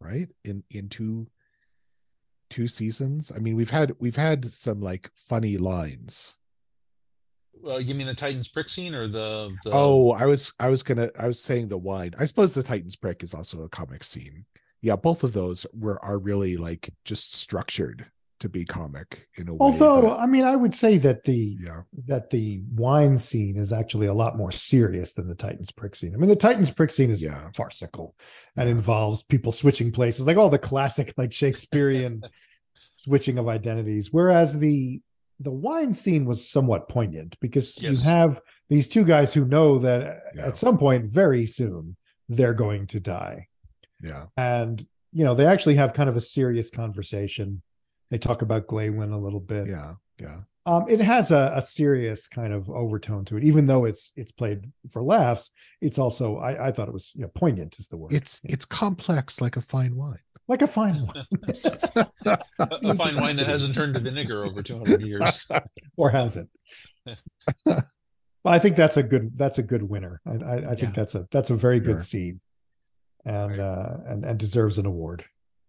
right? 0.00 0.28
In 0.44 0.64
in 0.70 0.88
two 0.88 1.28
two 2.48 2.68
seasons. 2.68 3.32
I 3.34 3.38
mean, 3.38 3.56
we've 3.56 3.70
had 3.70 3.94
we've 3.98 4.16
had 4.16 4.44
some 4.52 4.80
like 4.80 5.10
funny 5.16 5.56
lines. 5.56 6.36
Well, 7.54 7.80
you 7.80 7.94
mean 7.94 8.06
the 8.06 8.14
Titans 8.14 8.48
prick 8.48 8.68
scene 8.68 8.94
or 8.94 9.06
the, 9.06 9.54
the 9.62 9.70
Oh, 9.72 10.12
I 10.12 10.26
was 10.26 10.52
I 10.58 10.68
was 10.68 10.82
gonna 10.82 11.10
I 11.18 11.26
was 11.26 11.40
saying 11.40 11.68
the 11.68 11.78
wine. 11.78 12.12
I 12.18 12.24
suppose 12.24 12.54
the 12.54 12.62
Titans 12.62 12.96
prick 12.96 13.22
is 13.22 13.34
also 13.34 13.62
a 13.62 13.68
comic 13.68 14.04
scene. 14.04 14.46
Yeah, 14.80 14.96
both 14.96 15.22
of 15.22 15.32
those 15.32 15.66
were 15.72 16.02
are 16.04 16.18
really 16.18 16.56
like 16.56 16.90
just 17.04 17.34
structured 17.34 18.06
to 18.42 18.48
be 18.48 18.64
comic 18.64 19.26
in 19.38 19.48
a 19.48 19.52
way. 19.52 19.58
Although, 19.60 20.14
I 20.16 20.26
mean, 20.26 20.44
I 20.44 20.54
would 20.56 20.74
say 20.74 20.98
that 20.98 21.24
the 21.24 21.56
yeah, 21.60 21.82
that 22.08 22.30
the 22.30 22.62
wine 22.74 23.16
scene 23.18 23.56
is 23.56 23.72
actually 23.72 24.06
a 24.08 24.12
lot 24.14 24.36
more 24.36 24.52
serious 24.52 25.14
than 25.14 25.26
the 25.28 25.34
Titans 25.34 25.70
prick 25.70 25.94
scene. 25.96 26.12
I 26.14 26.18
mean, 26.18 26.28
the 26.28 26.36
Titans 26.36 26.70
prick 26.70 26.90
scene 26.90 27.10
is 27.10 27.22
Yeah. 27.22 27.50
farcical 27.56 28.14
and 28.56 28.68
involves 28.68 29.22
people 29.22 29.52
switching 29.52 29.90
places, 29.92 30.26
like 30.26 30.36
all 30.36 30.50
the 30.50 30.58
classic, 30.58 31.14
like 31.16 31.32
Shakespearean 31.32 32.22
switching 32.96 33.38
of 33.38 33.48
identities. 33.48 34.12
Whereas 34.12 34.58
the 34.58 35.00
the 35.40 35.52
wine 35.52 35.92
scene 35.94 36.24
was 36.24 36.48
somewhat 36.48 36.88
poignant 36.88 37.36
because 37.40 37.76
Yes. 37.82 38.04
you 38.04 38.10
have 38.10 38.40
these 38.68 38.86
two 38.88 39.04
guys 39.04 39.34
who 39.34 39.44
know 39.44 39.78
that 39.78 40.22
Yeah. 40.34 40.46
at 40.48 40.56
some 40.56 40.78
point 40.78 41.10
very 41.10 41.46
soon 41.46 41.96
they're 42.28 42.54
going 42.54 42.86
to 42.88 43.00
die 43.00 43.48
Yeah. 44.00 44.26
and 44.36 44.86
you 45.10 45.24
know 45.24 45.34
they 45.34 45.46
actually 45.46 45.74
have 45.76 45.92
kind 45.94 46.08
of 46.08 46.16
a 46.16 46.20
serious 46.20 46.70
conversation 46.70 47.62
they 48.12 48.18
talk 48.18 48.42
about 48.42 48.66
Glawen 48.68 49.12
a 49.12 49.16
little 49.16 49.40
bit 49.40 49.66
Yeah. 49.66 49.94
Yeah. 50.20 50.40
um 50.66 50.84
it 50.88 51.00
has 51.00 51.30
a, 51.32 51.52
a 51.56 51.62
serious 51.62 52.28
kind 52.28 52.52
of 52.52 52.68
overtone 52.70 53.24
to 53.24 53.36
it 53.38 53.42
even 53.50 53.66
though 53.66 53.84
it's 53.90 54.12
it's 54.16 54.30
played 54.40 54.60
for 54.92 55.02
laughs 55.02 55.50
it's 55.80 55.98
also 55.98 56.26
i 56.38 56.68
i 56.68 56.70
thought 56.70 56.86
it 56.88 56.94
was 56.94 57.10
you 57.16 57.22
know 57.22 57.30
poignant 57.34 57.78
is 57.80 57.88
the 57.88 57.96
word 57.96 58.12
It's 58.12 58.40
it's 58.44 58.64
complex 58.64 59.40
like 59.40 59.56
a 59.56 59.60
fine 59.74 59.96
wine. 59.96 60.22
like 60.52 60.62
a 60.62 60.66
fine 60.78 60.98
wine 61.06 61.24
a 62.26 62.38
a 62.90 62.94
fine 62.94 63.16
wine 63.22 63.36
that 63.36 63.48
hasn't 63.54 63.74
turned 63.74 63.94
to 63.94 64.00
vinegar 64.00 64.44
over 64.44 64.62
200 64.62 65.00
years. 65.02 65.48
or 65.96 66.10
has 66.10 66.36
it 66.36 66.48
but 67.64 67.84
i 68.56 68.58
think 68.58 68.76
that's 68.76 68.96
a 68.96 69.02
good 69.02 69.36
that's 69.36 69.58
a 69.58 69.62
good 69.62 69.82
winner 69.82 70.20
i 70.26 70.32
i, 70.32 70.54
I 70.72 70.74
think 70.74 70.80
Yeah. 70.80 70.90
that's 70.96 71.14
a 71.14 71.26
that's 71.30 71.50
a 71.50 71.56
very 71.56 71.78
Sure. 71.78 71.86
good 71.86 72.02
seed 72.02 72.38
and 73.24 73.50
Right. 73.52 73.60
uh 73.60 73.96
and 74.06 74.24
and 74.24 74.38
deserves 74.38 74.78
an 74.78 74.86
award 74.86 75.24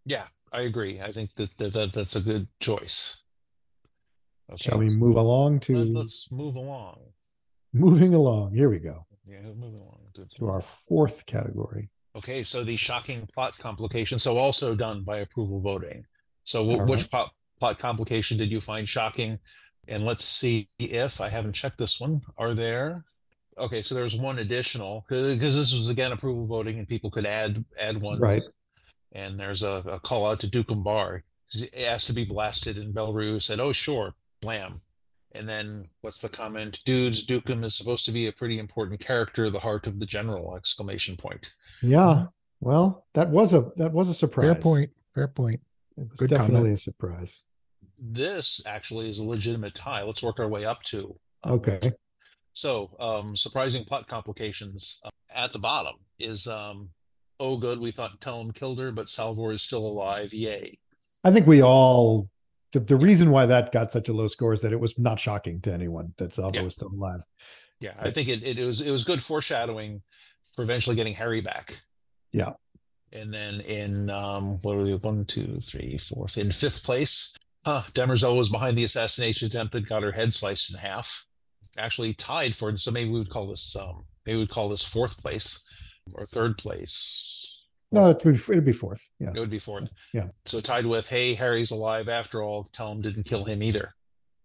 Yeah, 0.05 0.25
I 0.53 0.61
agree. 0.61 1.01
I 1.01 1.11
think 1.11 1.33
that, 1.33 1.57
that, 1.57 1.73
that 1.73 1.93
that's 1.93 2.15
a 2.15 2.21
good 2.21 2.47
choice. 2.59 3.23
Okay, 4.51 4.63
shall 4.63 4.79
we 4.79 4.89
move 4.89 5.15
along 5.15 5.59
to 5.61 5.75
let, 5.75 6.05
us 6.05 6.27
move 6.31 6.55
along. 6.55 6.99
moving 7.73 8.13
along 8.13 8.53
here 8.53 8.69
we 8.69 8.77
go 8.77 9.05
Yeah, 9.25 9.41
moving 9.41 9.79
along 9.79 10.01
to, 10.15 10.27
to 10.35 10.49
our 10.49 10.61
fourth 10.61 11.25
category 11.25 11.89
Okay, 12.15 12.43
so 12.43 12.63
the 12.63 12.77
shocking 12.77 13.27
plot 13.33 13.57
complication. 13.57 14.19
So 14.19 14.37
also 14.37 14.75
done 14.75 15.03
by 15.03 15.19
approval 15.19 15.59
voting. 15.59 16.05
So 16.43 16.59
w- 16.59 16.85
which 16.85 17.01
right. 17.01 17.09
plot 17.09 17.31
plot 17.59 17.79
complication 17.79 18.37
did 18.37 18.51
you 18.51 18.61
find 18.61 18.87
shocking? 18.87 19.39
And 19.87 20.05
let's 20.05 20.23
see 20.23 20.69
if 20.79 21.21
I 21.21 21.29
haven't 21.29 21.53
checked 21.53 21.77
this 21.77 21.99
one. 21.99 22.21
Are 22.37 22.53
there? 22.53 23.03
Okay, 23.57 23.81
so 23.81 23.95
there's 23.95 24.15
one 24.15 24.39
additional 24.39 25.05
because 25.07 25.39
this 25.39 25.77
was 25.77 25.89
again 25.89 26.11
approval 26.11 26.45
voting 26.45 26.79
and 26.79 26.87
people 26.87 27.09
could 27.09 27.25
add 27.25 27.63
add 27.79 27.97
one. 27.97 28.19
Right. 28.19 28.43
And 29.13 29.39
there's 29.39 29.63
a, 29.63 29.83
a 29.85 29.99
call 29.99 30.25
out 30.25 30.39
to 30.41 30.47
Dukum 30.47 30.83
Bar. 30.83 31.23
He 31.51 31.69
asked 31.85 32.07
to 32.07 32.13
be 32.13 32.25
blasted 32.25 32.77
in 32.77 32.93
Belru. 32.93 33.41
Said, 33.41 33.59
"Oh 33.59 33.71
sure, 33.71 34.15
blam." 34.41 34.81
And 35.35 35.47
then 35.49 35.89
what's 36.01 36.21
the 36.21 36.29
comment? 36.29 36.79
Dudes, 36.85 37.25
Dukum 37.25 37.63
is 37.63 37.75
supposed 37.75 38.05
to 38.05 38.11
be 38.11 38.27
a 38.27 38.31
pretty 38.31 38.59
important 38.59 38.99
character, 38.99 39.49
the 39.49 39.59
heart 39.59 39.87
of 39.87 39.99
the 39.99 40.05
general! 40.05 40.55
Exclamation 40.55 41.15
point. 41.15 41.53
Yeah. 41.81 42.27
Well, 42.59 43.05
that 43.13 43.29
was 43.29 43.53
a 43.53 43.71
that 43.77 43.91
was 43.91 44.09
a 44.09 44.13
surprise. 44.13 44.45
Fair 44.53 44.55
point. 44.61 44.89
Fair 45.13 45.27
point. 45.27 45.61
It 45.97 46.09
was 46.09 46.19
Good 46.19 46.29
definitely 46.31 46.55
comment. 46.61 46.79
a 46.79 46.81
surprise. 46.81 47.43
this 47.99 48.65
actually 48.65 49.09
is 49.09 49.19
a 49.19 49.25
legitimate 49.25 49.75
tie. 49.75 50.01
Let's 50.03 50.23
work 50.23 50.39
our 50.39 50.47
way 50.47 50.65
up 50.65 50.81
to. 50.85 51.15
um, 51.43 51.53
Okay. 51.53 51.91
So, 52.55 52.95
um, 52.99 53.35
surprising 53.35 53.83
plot 53.83 54.07
complications 54.07 55.01
uh, 55.05 55.09
at 55.35 55.51
the 55.53 55.59
bottom 55.59 55.93
is, 56.19 56.47
um, 56.47 56.89
oh, 57.43 57.57
good, 57.57 57.79
we 57.79 57.91
thought 57.91 58.21
Tellem 58.21 58.51
killed 58.51 58.79
her, 58.79 58.91
but 58.91 59.09
Salvor 59.09 59.51
is 59.51 59.61
still 59.61 59.85
alive. 59.85 60.33
Yay. 60.33 60.77
I 61.23 61.31
think 61.31 61.45
we 61.45 61.61
all 61.61 62.29
the, 62.71 62.79
the 62.79 62.95
reason 62.95 63.29
why 63.29 63.45
that 63.45 63.71
got 63.71 63.91
such 63.91 64.09
a 64.09 64.13
low 64.13 64.27
score 64.27 64.53
is 64.53 64.61
that 64.61 64.73
it 64.73 64.79
was 64.79 64.97
not 64.97 65.19
shocking 65.19 65.61
to 65.61 65.73
anyone 65.73 66.13
that 66.17 66.33
Salvor 66.33 66.57
Yeah. 66.57 66.63
was 66.63 66.75
still 66.75 66.91
alive. 66.91 67.21
Yeah, 67.79 67.93
I 67.99 68.09
think 68.11 68.29
it, 68.29 68.43
it, 68.43 68.57
it 68.57 68.65
was 68.65 68.81
it 68.81 68.91
was 68.91 69.03
good 69.03 69.21
foreshadowing 69.21 70.01
for 70.53 70.63
eventually 70.63 70.95
getting 70.95 71.13
Hari 71.13 71.41
back. 71.41 71.81
Yeah. 72.31 72.53
And 73.11 73.33
then 73.33 73.59
in 73.61 74.09
um, 74.09 74.57
what 74.61 74.75
are 74.75 74.83
we? 74.83 74.95
One, 74.95 75.25
two, 75.25 75.59
three, 75.61 75.97
four. 75.97 76.27
In 76.37 76.51
fifth 76.51 76.83
place, 76.83 77.35
huh, 77.65 77.83
Demerzel 77.93 78.37
was 78.37 78.49
behind 78.49 78.77
the 78.77 78.85
assassination 78.85 79.47
attempt 79.47 79.73
that 79.73 79.87
got 79.87 80.01
her 80.01 80.13
head 80.13 80.33
sliced 80.33 80.73
in 80.73 80.79
half. 80.79 81.25
Actually 81.77 82.13
tied 82.13 82.55
for, 82.55 82.75
so 82.77 82.91
maybe 82.91 83.09
we 83.09 83.19
would 83.19 83.29
call 83.29 83.47
this 83.47 83.75
um, 83.75 84.05
maybe 84.25 84.39
we'd 84.39 84.49
call 84.49 84.69
this 84.69 84.83
fourth 84.83 85.19
place 85.19 85.67
or 86.15 86.25
third 86.25 86.57
place. 86.57 87.59
No, 87.91 88.09
it'd 88.09 88.23
be, 88.23 88.29
it'd 88.53 88.65
be 88.65 88.73
fourth. 88.73 89.07
Yeah. 89.19 89.31
It 89.35 89.39
would 89.39 89.51
be 89.51 89.59
fourth. 89.59 89.93
Yeah. 90.13 90.27
So 90.45 90.59
tied 90.59 90.85
with, 90.85 91.07
hey, 91.09 91.35
Hari's 91.35 91.71
alive 91.71 92.09
after 92.09 92.41
all. 92.41 92.63
Tellem 92.63 93.01
didn't 93.01 93.23
kill 93.23 93.43
him 93.43 93.61
either. 93.61 93.93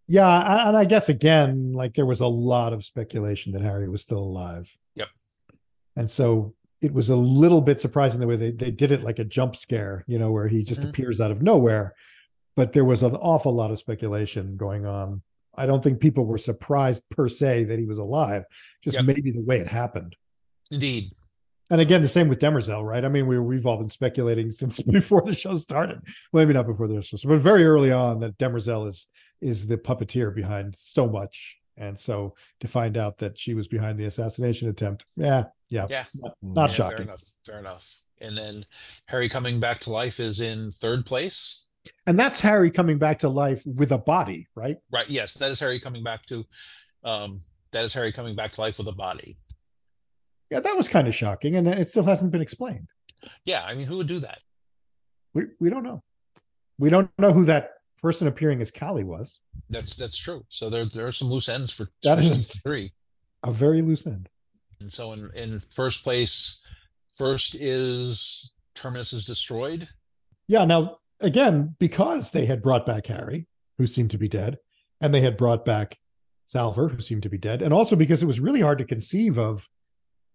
Yeah, 0.07 0.69
and 0.69 0.77
I 0.77 0.85
guess 0.87 1.09
again, 1.11 1.73
like 1.73 1.95
there 1.95 2.07
was 2.07 2.21
a 2.21 2.27
lot 2.27 2.73
of 2.73 2.85
speculation 2.85 3.53
that 3.53 3.63
Hari 3.63 3.89
was 3.89 4.03
still 4.03 4.19
alive. 4.21 4.71
Yep. 4.97 5.09
And 5.97 6.09
so 6.09 6.55
it 6.81 6.93
was 6.95 7.11
a 7.11 7.17
little 7.17 7.61
bit 7.61 7.81
surprising 7.81 8.21
the 8.21 8.27
way 8.27 8.37
they, 8.37 8.51
they 8.53 8.71
did 8.71 8.93
it 8.93 9.03
like 9.03 9.19
a 9.19 9.25
jump 9.25 9.57
scare, 9.57 10.05
you 10.07 10.19
know, 10.19 10.31
where 10.31 10.49
he 10.49 10.63
just 10.63 10.81
Mhm. 10.83 10.91
appears 10.91 11.21
out 11.21 11.31
of 11.31 11.43
nowhere. 11.43 11.95
But 12.57 12.73
there 12.73 12.85
was 12.85 13.03
an 13.03 13.17
awful 13.17 13.53
lot 13.53 13.71
of 13.71 13.79
speculation 13.79 14.57
going 14.57 14.87
on. 14.87 15.23
I 15.57 15.67
don't 15.67 15.83
think 15.83 16.01
people 16.01 16.25
were 16.25 16.39
surprised 16.39 17.03
per 17.11 17.29
se 17.29 17.65
that 17.65 17.79
he 17.79 17.85
was 17.87 17.99
alive, 17.99 18.45
just 18.83 18.97
Yep. 18.97 19.05
maybe 19.07 19.31
the 19.31 19.43
way 19.43 19.59
it 19.59 19.67
happened. 19.69 20.17
Indeed. 20.71 21.13
And 21.71 21.81
again, 21.81 22.01
the 22.03 22.09
same 22.09 22.29
with 22.29 22.39
Demerzel, 22.39 22.83
right? 22.83 23.05
I 23.05 23.09
mean, 23.09 23.27
we, 23.27 23.39
we've 23.39 23.67
all 23.67 23.77
been 23.77 23.89
speculating 23.91 24.51
since 24.61 24.81
before 24.81 25.23
the 25.23 25.35
show 25.35 25.57
started. 25.57 26.01
Well, 26.33 26.45
maybe 26.45 26.55
not 26.55 26.67
before 26.67 26.89
the 26.89 27.01
show, 27.03 27.17
started, 27.17 27.37
but 27.37 27.43
very 27.43 27.65
early 27.65 27.93
on 27.93 28.21
that 28.21 28.39
Demerzel 28.39 28.89
is 28.89 29.07
is 29.41 29.69
the 29.69 29.79
puppeteer 29.79 30.35
behind 30.35 30.75
so 30.77 31.09
much. 31.09 31.59
And 31.77 31.97
so 31.97 32.35
to 32.59 32.67
find 32.67 32.97
out 32.97 33.19
that 33.19 33.39
she 33.39 33.55
was 33.55 33.69
behind 33.69 33.97
the 33.97 34.07
assassination 34.07 34.69
attempt, 34.69 35.07
yeah, 35.17 35.45
yeah, 35.69 35.87
Yeah. 35.89 36.05
not 36.43 36.71
Yeah, 36.71 36.75
shocking. 36.75 36.97
Fair 36.97 37.07
enough. 37.07 37.23
Fair 37.47 37.59
enough. 37.61 37.97
And 38.21 38.37
then 38.37 38.65
Hari 39.09 39.29
coming 39.29 39.61
back 39.61 39.79
to 39.81 39.93
life 39.93 40.19
is 40.19 40.41
in 40.41 40.73
third 40.73 41.07
place. 41.07 41.71
And 42.05 42.19
that's 42.19 42.41
Hari 42.41 42.73
coming 42.73 42.99
back 42.99 43.21
to 43.21 43.29
life 43.29 43.63
with 43.65 43.93
a 43.93 43.99
body, 43.99 44.49
right? 44.57 44.79
Right. 44.91 45.09
Yes, 45.09 45.35
that 45.35 45.53
is 45.53 45.61
Hari 45.61 45.79
coming 45.79 46.03
back 46.03 46.27
to 46.27 46.45
um 47.05 47.41
that 47.71 47.85
is 47.85 47.95
Hari 47.95 48.11
coming 48.11 48.35
back 48.35 48.53
to 48.53 48.61
life 48.61 48.79
with 48.79 48.89
a 48.89 48.93
body. 48.93 49.37
Yeah, 50.51 50.61
that 50.61 50.77
was 50.77 50.89
kind 50.89 51.07
of 51.09 51.15
shocking, 51.15 51.57
and 51.57 51.67
it 51.69 51.89
still 51.89 52.05
hasn't 52.05 52.33
been 52.33 52.41
explained. 52.43 52.89
Yeah, 53.45 53.63
I 53.65 53.75
mean 53.75 53.87
who 53.87 53.97
would 53.99 54.07
do 54.07 54.19
that? 54.21 54.39
We 55.35 55.45
we 55.61 55.71
don't 55.71 55.83
know. 55.83 56.03
We 56.79 56.91
don't 56.91 57.11
know 57.19 57.33
who 57.33 57.45
that 57.45 57.73
person 58.01 58.29
appearing 58.29 58.61
as 58.61 58.71
Kalle 58.71 59.05
was. 59.05 59.41
That's 59.69 59.97
that's 59.97 60.17
true. 60.17 60.45
So 60.49 60.71
there 60.71 60.85
there 60.85 61.07
are 61.07 61.13
some 61.13 61.29
loose 61.29 61.49
ends 61.49 61.71
for, 61.73 61.89
That 62.03 62.19
is- 62.19 62.61
three. 62.61 62.93
A 63.45 63.53
very 63.53 63.83
loose 63.83 64.07
end. 64.07 64.29
And 64.81 64.91
so 64.91 65.13
in 65.13 65.31
in 65.37 65.61
first 65.61 66.03
place, 66.05 66.65
first 67.11 67.55
is 67.55 68.55
Terminus 68.75 69.13
is 69.13 69.27
destroyed. 69.27 69.89
Yeah. 70.47 70.65
Now, 70.65 70.99
again, 71.21 71.75
because 71.79 72.31
they 72.31 72.47
had 72.47 72.63
brought 72.63 72.87
back 72.87 73.07
Hari, 73.09 73.47
who 73.77 73.87
seemed 73.87 74.11
to 74.13 74.19
be 74.19 74.29
dead, 74.29 74.59
and 75.01 75.13
they 75.13 75.21
had 75.21 75.37
brought 75.37 75.65
back 75.65 75.99
Salvor, 76.47 76.89
who 76.89 77.01
seemed 77.01 77.23
to 77.25 77.29
be 77.29 77.39
dead, 77.39 77.61
and 77.61 77.73
also 77.75 77.95
because 77.97 78.23
it 78.23 78.27
was 78.27 78.41
really 78.41 78.61
hard 78.61 78.79
to 78.79 78.85
conceive 78.85 79.39
of 79.39 79.69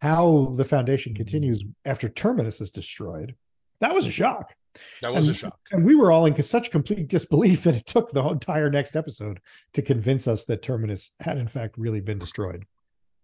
how 0.04 0.52
the 0.58 0.66
Foundation 0.66 1.14
mm-hmm. 1.14 1.18
continues 1.18 1.64
after 1.86 2.10
Terminus 2.10 2.60
is 2.60 2.72
destroyed. 2.72 3.36
That 3.80 3.94
was 3.94 4.06
a 4.06 4.10
mm-hmm. 4.10 4.16
shock. 4.16 4.54
That 5.02 5.14
was 5.14 5.30
a 5.30 5.34
shock. 5.34 5.58
And 5.72 5.86
we 5.86 5.96
were 5.96 6.12
all 6.12 6.26
in 6.26 6.36
such 6.44 6.72
complete 6.72 7.08
disbelief 7.08 7.64
that 7.64 7.76
it 7.76 7.86
took 7.86 8.12
the 8.12 8.22
entire 8.22 8.70
next 8.70 8.98
episode 8.98 9.40
to 9.74 9.82
convince 9.82 10.28
us 10.28 10.44
that 10.46 10.62
Terminus 10.62 11.12
had, 11.22 11.38
in 11.38 11.48
fact, 11.48 11.78
really 11.78 12.02
been 12.02 12.20
destroyed. 12.20 12.66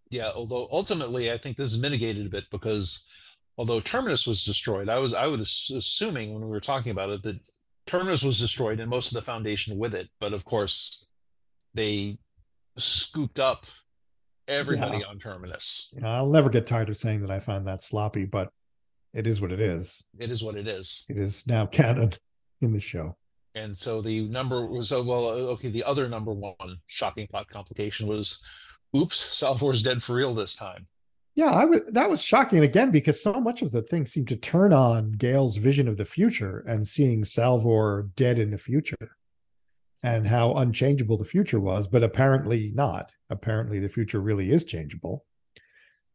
Yeah, 0.10 0.30
although 0.34 0.70
ultimately 0.72 1.32
I 1.32 1.38
think 1.38 1.58
this 1.58 1.74
is 1.74 1.82
mitigated 1.82 2.26
a 2.26 2.30
bit 2.30 2.46
because 2.50 3.06
although 3.58 3.82
Terminus 3.82 4.26
was 4.26 4.46
destroyed, 4.46 4.88
I 4.88 5.00
was 5.00 5.14
I 5.14 5.28
was 5.28 5.72
assuming 5.76 6.34
when 6.34 6.44
we 6.44 6.50
were 6.50 6.62
talking 6.62 6.92
about 6.92 7.10
it 7.10 7.24
that 7.24 7.40
Terminus 7.88 8.24
was 8.24 8.40
destroyed 8.40 8.80
and 8.80 8.90
most 8.90 9.10
of 9.10 9.16
the 9.16 9.22
foundation 9.22 9.78
with 9.78 9.94
it, 9.94 10.08
but 10.20 10.32
of 10.32 10.46
course 10.46 11.08
they 11.74 12.20
scooped 12.78 13.40
up 13.40 13.66
everybody 14.50 15.04
on 15.04 15.18
Terminus. 15.18 15.94
Know, 15.96 16.08
I'll 16.08 16.30
never 16.30 16.50
get 16.50 16.68
tired 16.68 16.90
of 16.90 16.98
saying 16.98 17.22
that 17.22 17.32
I 17.32 17.40
found 17.40 17.68
that 17.68 17.84
sloppy, 17.84 18.26
but 18.26 18.50
it 19.14 19.28
is 19.28 19.42
what 19.42 19.52
it 19.52 19.60
is. 19.60 20.04
It 20.18 20.32
is 20.32 20.44
what 20.44 20.56
it 20.56 20.68
is. 20.68 21.06
It 21.10 21.18
is 21.18 21.48
now 21.48 21.66
canon 21.66 22.14
in 22.62 22.74
the 22.74 22.82
show. 22.82 23.16
And 23.56 23.76
so 23.76 24.02
the 24.02 24.28
number 24.30 24.66
was 24.66 24.92
oh, 24.92 25.04
well 25.04 25.28
okay, 25.28 25.70
the 25.70 25.84
other 25.84 26.08
number 26.08 26.34
one 26.34 26.56
shocking 26.88 27.28
plot 27.28 27.48
complication 27.50 28.08
was 28.08 28.44
oops, 28.96 29.16
Salvor's 29.16 29.82
dead 29.82 30.04
for 30.04 30.16
real 30.16 30.34
this 30.34 30.56
time. 30.56 30.86
Yeah, 31.36 31.52
I 31.52 31.66
was 31.66 31.82
that 31.92 32.10
was 32.10 32.22
shocking 32.22 32.64
again 32.64 32.92
because 32.92 33.22
so 33.22 33.34
much 33.34 33.62
of 33.62 33.72
the 33.72 33.82
thing 33.82 34.06
seemed 34.06 34.28
to 34.30 34.36
turn 34.36 34.74
on 34.74 35.14
Gaal's 35.14 35.58
vision 35.58 35.88
of 35.88 35.98
the 35.98 36.06
future 36.06 36.64
and 36.68 36.88
seeing 36.88 37.24
Salvor 37.24 38.10
dead 38.16 38.40
in 38.40 38.52
the 38.52 38.58
future 38.58 39.18
and 40.04 40.26
how 40.28 40.54
unchangeable 40.54 41.18
the 41.18 41.26
future 41.26 41.60
was, 41.60 41.88
but 41.88 42.04
apparently 42.04 42.72
not. 42.74 43.12
Apparently 43.30 43.80
the 43.80 43.90
future 43.90 44.20
really 44.22 44.52
is 44.52 44.64
changeable. 44.66 45.26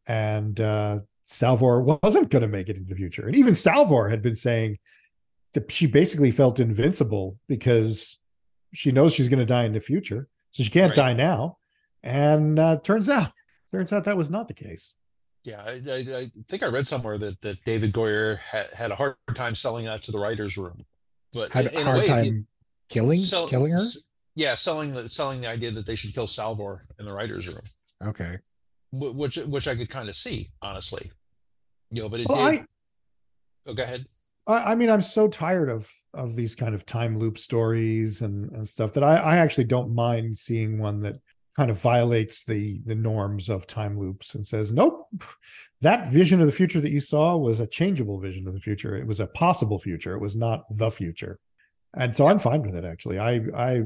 And 0.06 0.60
uh 0.60 1.00
Salvor 1.26 1.80
wasn't 1.80 2.28
going 2.28 2.42
to 2.42 2.48
make 2.48 2.68
it 2.68 2.76
into 2.76 2.90
the 2.90 2.96
future. 2.96 3.26
And 3.26 3.34
even 3.34 3.54
Salvor 3.54 4.10
had 4.10 4.20
been 4.20 4.36
saying 4.36 4.78
that 5.54 5.72
she 5.72 5.86
basically 5.86 6.30
felt 6.30 6.60
invincible 6.60 7.38
because 7.48 8.18
she 8.74 8.92
knows 8.92 9.14
she's 9.14 9.30
going 9.30 9.38
to 9.38 9.46
die 9.46 9.64
in 9.64 9.72
the 9.72 9.80
future. 9.80 10.28
So 10.50 10.62
she 10.62 10.70
can't 10.70 10.90
Right. 10.90 10.96
die 10.96 11.12
now. 11.14 11.58
And 12.02 12.58
uh 12.58 12.76
turns 12.78 13.08
out 13.08 13.32
turns 13.70 13.92
out 13.92 14.04
that 14.04 14.16
was 14.16 14.30
not 14.30 14.48
the 14.48 14.54
case. 14.54 14.94
Yeah, 15.44 15.62
I, 15.62 15.72
I, 15.72 16.16
I 16.20 16.30
think 16.48 16.62
I 16.62 16.68
read 16.68 16.86
somewhere 16.86 17.18
that, 17.18 17.38
that 17.42 17.62
David 17.66 17.92
Goyer 17.92 18.38
had, 18.38 18.66
had 18.68 18.90
a 18.90 18.94
hard 18.94 19.16
time 19.34 19.54
selling 19.54 19.84
that 19.84 20.02
to 20.04 20.12
the 20.12 20.18
writers' 20.18 20.56
room. 20.56 20.86
But 21.34 21.52
Had 21.52 21.66
in, 21.66 21.82
a 21.82 21.84
hard 21.84 21.98
way, 21.98 22.06
time 22.06 22.46
killing 22.88 23.18
sell- 23.20 23.48
killing 23.48 23.72
her. 23.72 23.82
yeah, 24.34 24.54
selling 24.54 24.92
the 24.92 25.08
selling 25.08 25.40
the 25.40 25.48
idea 25.48 25.70
that 25.70 25.86
they 25.86 25.94
should 25.94 26.14
kill 26.14 26.26
Salvor 26.26 26.86
in 26.98 27.04
the 27.06 27.12
writers' 27.12 27.48
room, 27.48 27.62
Okay. 28.02 28.38
which 28.92 29.36
which 29.38 29.68
I 29.68 29.74
could 29.74 29.90
kind 29.90 30.08
of 30.08 30.14
see, 30.16 30.50
honestly. 30.62 31.10
You 31.90 32.02
know, 32.02 32.08
but 32.08 32.20
it 32.20 32.28
Well, 32.28 32.50
did. 32.50 32.60
I, 32.60 32.66
oh, 33.66 33.74
go 33.74 33.82
ahead. 33.82 34.06
I 34.46 34.72
I 34.72 34.74
mean, 34.74 34.90
I'm 34.90 35.02
so 35.02 35.28
tired 35.28 35.68
of 35.70 35.90
of 36.12 36.36
these 36.36 36.54
kind 36.54 36.74
of 36.74 36.84
time 36.86 37.18
loop 37.18 37.38
stories 37.38 38.20
and, 38.22 38.50
and 38.52 38.66
stuff 38.68 38.92
that 38.94 39.04
I, 39.04 39.16
I 39.16 39.36
actually 39.36 39.64
don't 39.64 39.94
mind 39.94 40.36
seeing 40.36 40.78
one 40.78 41.00
that 41.02 41.16
kind 41.56 41.70
of 41.70 41.80
violates 41.80 42.44
the 42.44 42.80
the 42.84 42.94
norms 42.96 43.48
of 43.48 43.66
time 43.66 43.98
loops 43.98 44.34
and 44.34 44.44
says, 44.46 44.72
nope, 44.72 45.08
that 45.80 46.08
vision 46.10 46.40
of 46.40 46.46
the 46.46 46.52
future 46.52 46.80
that 46.80 46.90
you 46.90 47.00
saw 47.00 47.36
was 47.36 47.60
a 47.60 47.66
changeable 47.66 48.18
vision 48.18 48.48
of 48.48 48.54
the 48.54 48.60
future. 48.60 48.96
It 48.96 49.06
was 49.06 49.20
a 49.20 49.26
possible 49.28 49.78
future. 49.78 50.14
It 50.14 50.20
was 50.20 50.34
not 50.36 50.64
the 50.70 50.90
future. 50.90 51.38
And 51.96 52.16
so 52.16 52.26
I'm 52.26 52.38
fine 52.38 52.62
with 52.62 52.74
it 52.74 52.84
actually. 52.84 53.18
I 53.18 53.40
I 53.56 53.82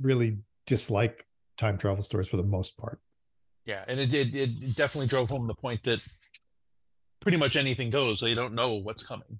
really 0.00 0.38
dislike 0.66 1.26
time 1.56 1.78
travel 1.78 2.02
stories 2.02 2.28
for 2.28 2.36
the 2.36 2.42
most 2.42 2.76
part. 2.76 3.00
Yeah, 3.64 3.84
and 3.86 4.00
it 4.00 4.10
did. 4.10 4.34
It 4.34 4.76
definitely 4.76 5.08
drove 5.08 5.28
home 5.28 5.46
the 5.46 5.54
point 5.54 5.82
that 5.84 6.02
pretty 7.20 7.36
much 7.36 7.56
anything 7.56 7.90
goes. 7.90 8.20
They 8.20 8.34
don't 8.34 8.54
know 8.54 8.76
what's 8.76 9.06
coming. 9.06 9.38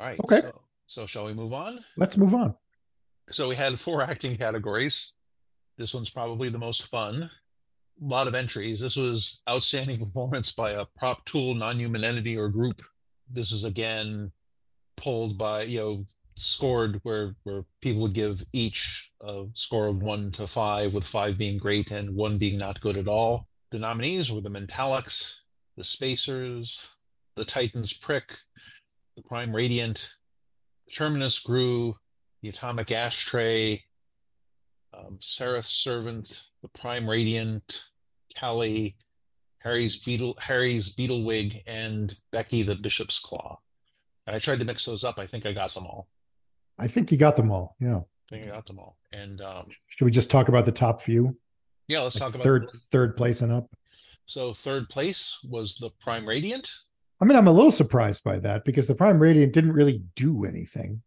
All 0.00 0.06
right. 0.06 0.18
Okay. 0.20 0.40
So, 0.40 0.60
so 0.86 1.06
shall 1.06 1.26
we 1.26 1.34
move 1.34 1.52
on? 1.52 1.78
Let's 1.96 2.16
move 2.16 2.34
on. 2.34 2.54
So 3.30 3.48
we 3.48 3.56
had 3.56 3.78
four 3.78 4.02
acting 4.02 4.36
categories. 4.36 5.14
This 5.76 5.94
one's 5.94 6.10
probably 6.10 6.48
the 6.48 6.58
most 6.58 6.86
fun. 6.86 7.22
A 7.22 7.28
lot 8.04 8.26
of 8.26 8.34
entries. 8.34 8.80
This 8.80 8.96
was 8.96 9.42
outstanding 9.48 9.98
performance 10.04 10.52
by 10.52 10.70
a 10.70 10.84
prop 10.96 11.24
tool, 11.24 11.54
non-human 11.54 12.04
entity 12.04 12.36
or 12.38 12.48
group. 12.48 12.82
This 13.30 13.52
is 13.52 13.64
again 13.64 14.32
pulled 14.96 15.36
by 15.36 15.62
you 15.62 15.78
know 15.78 16.06
scored 16.36 17.00
where 17.02 17.36
where 17.44 17.64
people 17.80 18.02
would 18.02 18.14
give 18.14 18.42
each 18.52 19.12
a 19.20 19.46
score 19.54 19.86
of 19.86 20.02
one 20.02 20.30
to 20.32 20.46
five, 20.46 20.94
with 20.94 21.04
five 21.04 21.38
being 21.38 21.58
great 21.58 21.90
and 21.90 22.14
one 22.14 22.38
being 22.38 22.58
not 22.58 22.80
good 22.80 22.96
at 22.96 23.08
all. 23.08 23.48
The 23.70 23.78
nominees 23.78 24.30
were 24.30 24.40
the 24.40 24.50
Mentalics, 24.50 25.42
the 25.76 25.84
Spacers, 25.84 26.96
the 27.34 27.44
Titans 27.44 27.92
Prick, 27.92 28.36
the 29.16 29.22
Prime 29.22 29.54
Radiant, 29.54 30.14
the 30.86 30.92
Terminus 30.92 31.40
Grew, 31.40 31.96
the 32.42 32.48
Atomic 32.48 32.92
Ashtray, 32.92 33.82
um, 34.92 35.18
Seraph 35.20 35.64
Servant, 35.64 36.50
the 36.62 36.68
Prime 36.68 37.08
Radiant, 37.08 37.86
Kalle, 38.34 38.90
Hari's 39.58 39.96
Beetle, 39.96 40.36
Hari's 40.40 40.94
Beetlewig, 40.94 41.56
and 41.66 42.14
Becky 42.30 42.62
the 42.62 42.74
Bishop's 42.74 43.18
Claw. 43.18 43.60
And 44.26 44.36
I 44.36 44.38
tried 44.38 44.58
to 44.60 44.64
mix 44.64 44.84
those 44.84 45.04
up. 45.04 45.18
I 45.18 45.26
think 45.26 45.46
I 45.46 45.52
got 45.52 45.72
them 45.74 45.86
all. 45.86 46.08
I 46.78 46.88
think 46.88 47.12
you 47.12 47.18
got 47.18 47.36
them 47.36 47.50
all. 47.50 47.76
Yeah. 47.80 47.98
I 47.98 48.36
think 48.36 48.48
I 48.48 48.54
got 48.54 48.66
them 48.66 48.78
all. 48.78 48.96
And 49.12 49.40
um, 49.40 49.68
Should 49.88 50.04
we 50.04 50.10
just 50.10 50.30
talk 50.30 50.48
about 50.48 50.64
the 50.64 50.72
top 50.72 51.00
few? 51.02 51.36
yeah, 51.88 52.00
let's 52.00 52.18
Like 52.18 52.28
talk 52.32 52.34
about 52.34 52.44
third 52.44 52.70
third 52.90 53.16
place 53.16 53.42
and 53.42 53.52
up. 53.52 53.68
So 54.26 54.52
third 54.52 54.88
place 54.88 55.38
was 55.48 55.76
the 55.76 55.90
Prime 56.00 56.26
Radiant. 56.26 56.70
I 57.20 57.26
mean, 57.26 57.36
I'm 57.36 57.46
a 57.46 57.52
little 57.52 57.70
surprised 57.70 58.24
by 58.24 58.38
that 58.40 58.64
because 58.64 58.86
the 58.86 58.94
Prime 58.94 59.20
Radiant 59.20 59.52
didn't 59.52 59.72
really 59.72 60.02
do 60.16 60.44
anything. 60.44 61.02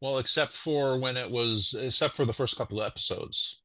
Well, 0.00 0.18
except 0.18 0.52
for 0.52 0.98
when 0.98 1.16
it 1.16 1.30
was, 1.30 1.74
except 1.78 2.16
for 2.16 2.24
the 2.24 2.32
first 2.32 2.56
couple 2.56 2.80
of 2.80 2.86
episodes, 2.86 3.62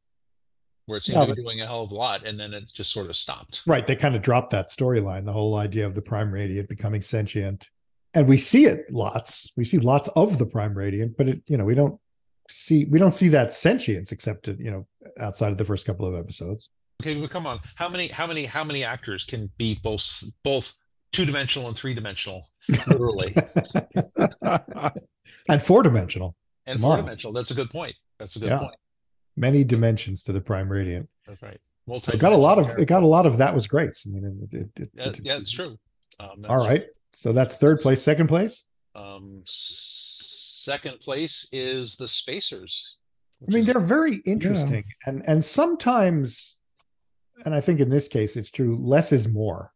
where 0.86 0.97
it 0.97 1.04
seemed 1.04 1.19
Yeah, 1.19 1.25
to 1.28 1.36
be 1.36 1.41
doing 1.43 1.62
a 1.62 1.65
hell 1.67 1.84
of 1.84 1.91
a 1.91 1.95
lot, 1.95 2.23
and 2.28 2.39
then 2.39 2.54
it 2.54 2.65
just 2.73 2.91
sort 2.91 3.08
of 3.10 3.15
stopped. 3.15 3.63
Right. 3.67 3.86
They 3.86 3.95
kind 3.95 4.15
of 4.15 4.21
dropped 4.21 4.52
that 4.52 4.69
storyline, 4.69 5.25
the 5.25 5.34
whole 5.34 5.56
idea 5.56 5.86
of 5.86 5.95
the 5.95 6.02
Prime 6.02 6.32
Radiant 6.32 6.67
becoming 6.69 7.02
sentient. 7.02 7.69
And 8.13 8.27
we 8.27 8.37
see 8.37 8.65
it 8.65 8.89
lots. 8.91 9.51
We 9.55 9.63
see 9.65 9.77
lots 9.77 10.07
of 10.09 10.39
the 10.39 10.45
Prime 10.45 10.73
Radiant, 10.75 11.15
but 11.17 11.29
it, 11.29 11.41
you 11.47 11.57
know, 11.57 11.65
we 11.65 11.75
don't 11.75 11.99
see 12.47 12.85
we 12.85 12.97
don't 12.97 13.11
see 13.13 13.27
that 13.29 13.53
sentience 13.53 14.11
except 14.11 14.47
you 14.47 14.71
know, 14.71 14.87
outside 15.19 15.51
of 15.51 15.57
the 15.57 15.65
first 15.65 15.85
couple 15.85 16.05
of 16.05 16.15
episodes. 16.15 16.69
Okay, 17.01 17.19
but 17.19 17.29
come 17.29 17.45
on, 17.47 17.59
how 17.75 17.87
many, 17.87 18.07
how 18.07 18.27
many, 18.27 18.43
how 18.45 18.63
many 18.63 18.83
actors 18.83 19.23
can 19.25 19.49
be 19.57 19.79
both 19.83 20.23
both 20.43 20.75
two 21.13 21.25
dimensional 21.25 21.67
and 21.67 21.77
three 21.77 21.93
dimensional, 21.93 22.45
literally, 22.87 23.33
and 25.47 25.61
four 25.61 25.83
dimensional. 25.83 26.35
and 26.65 26.79
four 26.79 26.97
dimensional. 26.97 27.33
That's 27.33 27.51
a 27.51 27.55
good 27.55 27.69
point. 27.69 27.93
That's 28.17 28.35
a 28.35 28.39
good 28.39 28.49
Yeah. 28.49 28.59
point. 28.59 28.75
Many 29.37 29.63
dimensions 29.63 30.23
to 30.23 30.33
the 30.33 30.41
Prime 30.41 30.69
Radiant. 30.69 31.07
That's 31.25 31.41
right. 31.41 31.59
So 31.99 32.11
it 32.11 32.19
got 32.19 32.33
a 32.33 32.37
lot 32.37 32.59
of 32.59 32.77
it 32.77 32.87
got 32.87 33.01
a 33.01 33.07
lot 33.07 33.25
of 33.25 33.37
that 33.37 33.53
was 33.55 33.65
great. 33.65 33.91
I 34.05 34.09
mean, 34.09 34.47
it, 34.51 34.53
it, 34.53 34.69
it, 34.75 34.89
Yeah, 34.93 35.11
yeah, 35.21 35.37
it's 35.37 35.51
true. 35.51 35.77
Um, 36.19 36.41
all 36.47 36.57
right. 36.57 36.85
So 37.13 37.31
that's 37.31 37.55
third 37.57 37.79
place. 37.81 38.01
Second 38.01 38.27
place. 38.27 38.65
Um, 38.95 39.41
second 39.45 40.99
place 40.99 41.47
is 41.51 41.95
the 41.97 42.07
Spacers. 42.07 42.97
I 43.41 43.51
mean, 43.51 43.61
is- 43.61 43.67
they're 43.67 43.79
very 43.79 44.17
interesting, 44.25 44.83
and 45.05 45.23
and 45.27 45.43
sometimes, 45.43 46.57
and 47.45 47.55
I 47.55 47.61
think 47.61 47.79
in 47.79 47.89
this 47.89 48.07
case 48.07 48.35
it's 48.35 48.51
true. 48.51 48.77
Less 48.81 49.11
is 49.11 49.27
more. 49.29 49.71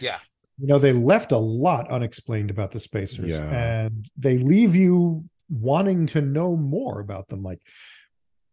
yeah, 0.00 0.18
You 0.58 0.66
know, 0.68 0.78
they 0.78 0.92
left 0.92 1.32
a 1.32 1.38
lot 1.38 1.90
unexplained 1.90 2.50
about 2.50 2.70
the 2.70 2.78
spacers, 2.80 3.30
Yeah. 3.30 3.48
and 3.50 4.08
they 4.16 4.38
leave 4.38 4.74
you 4.76 5.24
wanting 5.50 6.06
to 6.08 6.20
know 6.20 6.56
more 6.56 7.00
about 7.00 7.28
them. 7.28 7.42
Like, 7.42 7.60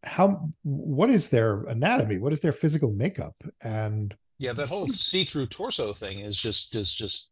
how? 0.03 0.49
What 0.63 1.09
is 1.11 1.29
their 1.29 1.63
anatomy? 1.65 2.17
What 2.17 2.33
is 2.33 2.39
their 2.41 2.53
physical 2.53 2.91
makeup? 2.91 3.35
And 3.61 4.15
yeah. 4.39 4.53
That 4.53 4.69
whole 4.69 4.87
see-through 4.87 5.47
torso 5.47 5.93
thing 5.93 6.19
is 6.19 6.35
just 6.35 6.75
is 6.75 6.93
just. 6.93 7.31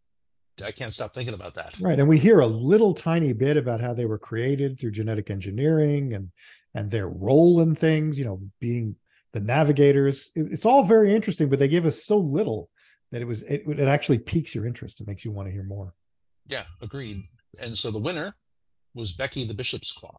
I 0.63 0.71
can't 0.71 0.93
stop 0.93 1.13
thinking 1.13 1.33
about 1.33 1.55
that. 1.55 1.79
right, 1.79 1.97
and 1.99 2.07
we 2.07 2.19
hear 2.19 2.39
a 2.39 2.47
little 2.47 2.93
tiny 2.93 3.33
bit 3.33 3.57
about 3.57 3.81
how 3.81 3.93
they 3.93 4.05
were 4.05 4.19
created 4.19 4.79
through 4.79 4.91
genetic 4.91 5.29
engineering 5.31 6.13
and 6.13 6.29
and 6.75 6.91
their 6.91 7.07
role 7.07 7.61
in 7.61 7.75
things. 7.75 8.19
You 8.19 8.25
know, 8.25 8.41
being 8.59 8.95
the 9.31 9.39
navigators. 9.41 10.31
It- 10.35 10.51
it's 10.51 10.65
all 10.65 10.83
very 10.83 11.13
interesting, 11.15 11.49
but 11.49 11.57
they 11.59 11.67
give 11.67 11.85
us 11.85 12.03
so 12.05 12.17
little 12.17 12.69
that 13.11 13.21
it 13.21 13.25
was 13.25 13.41
it, 13.43 13.63
it 13.67 13.79
actually 13.87 14.19
piques 14.19 14.53
your 14.53 14.65
interest. 14.67 15.01
It 15.01 15.07
makes 15.07 15.25
you 15.25 15.31
want 15.31 15.47
to 15.47 15.51
hear 15.53 15.63
more. 15.63 15.93
Yeah, 16.47 16.65
agreed. 16.81 17.23
And 17.59 17.77
so 17.77 17.89
the 17.91 17.99
winner 17.99 18.35
was 18.93 19.11
Becky 19.13 19.45
the 19.45 19.53
Bishop's 19.53 19.91
Claw. 19.91 20.17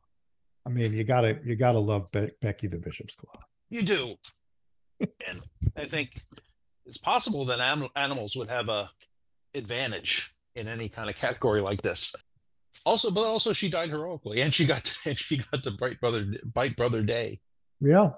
I 0.66 0.70
mean, 0.70 0.92
you 0.94 1.04
gotta 1.04 1.38
you 1.44 1.54
gotta 1.56 1.78
love 1.78 2.10
Be- 2.10 2.30
Becky 2.40 2.66
the 2.66 2.78
Bishop's 2.78 3.14
Claw. 3.14 3.40
You 3.70 3.82
do, 3.82 4.14
and 5.00 5.40
I 5.76 5.84
think 5.84 6.10
it's 6.86 6.98
possible 6.98 7.44
that 7.46 7.60
anim- 7.60 7.88
animals 7.96 8.34
would 8.36 8.48
have 8.48 8.68
a 8.68 8.88
advantage 9.54 10.30
in 10.54 10.68
any 10.68 10.88
kind 10.88 11.08
of 11.10 11.16
category 11.16 11.60
like 11.60 11.82
this. 11.82 12.14
Also, 12.84 13.10
but 13.10 13.24
also 13.24 13.52
she 13.52 13.70
died 13.70 13.90
heroically, 13.90 14.40
and 14.42 14.52
she 14.52 14.64
got 14.66 14.92
and 15.06 15.16
she 15.16 15.38
got 15.50 15.62
to 15.62 15.70
Bright 15.70 16.00
Brother 16.00 16.26
Bite 16.44 16.76
Brother 16.76 17.02
Day. 17.02 17.38
Yeah. 17.80 18.10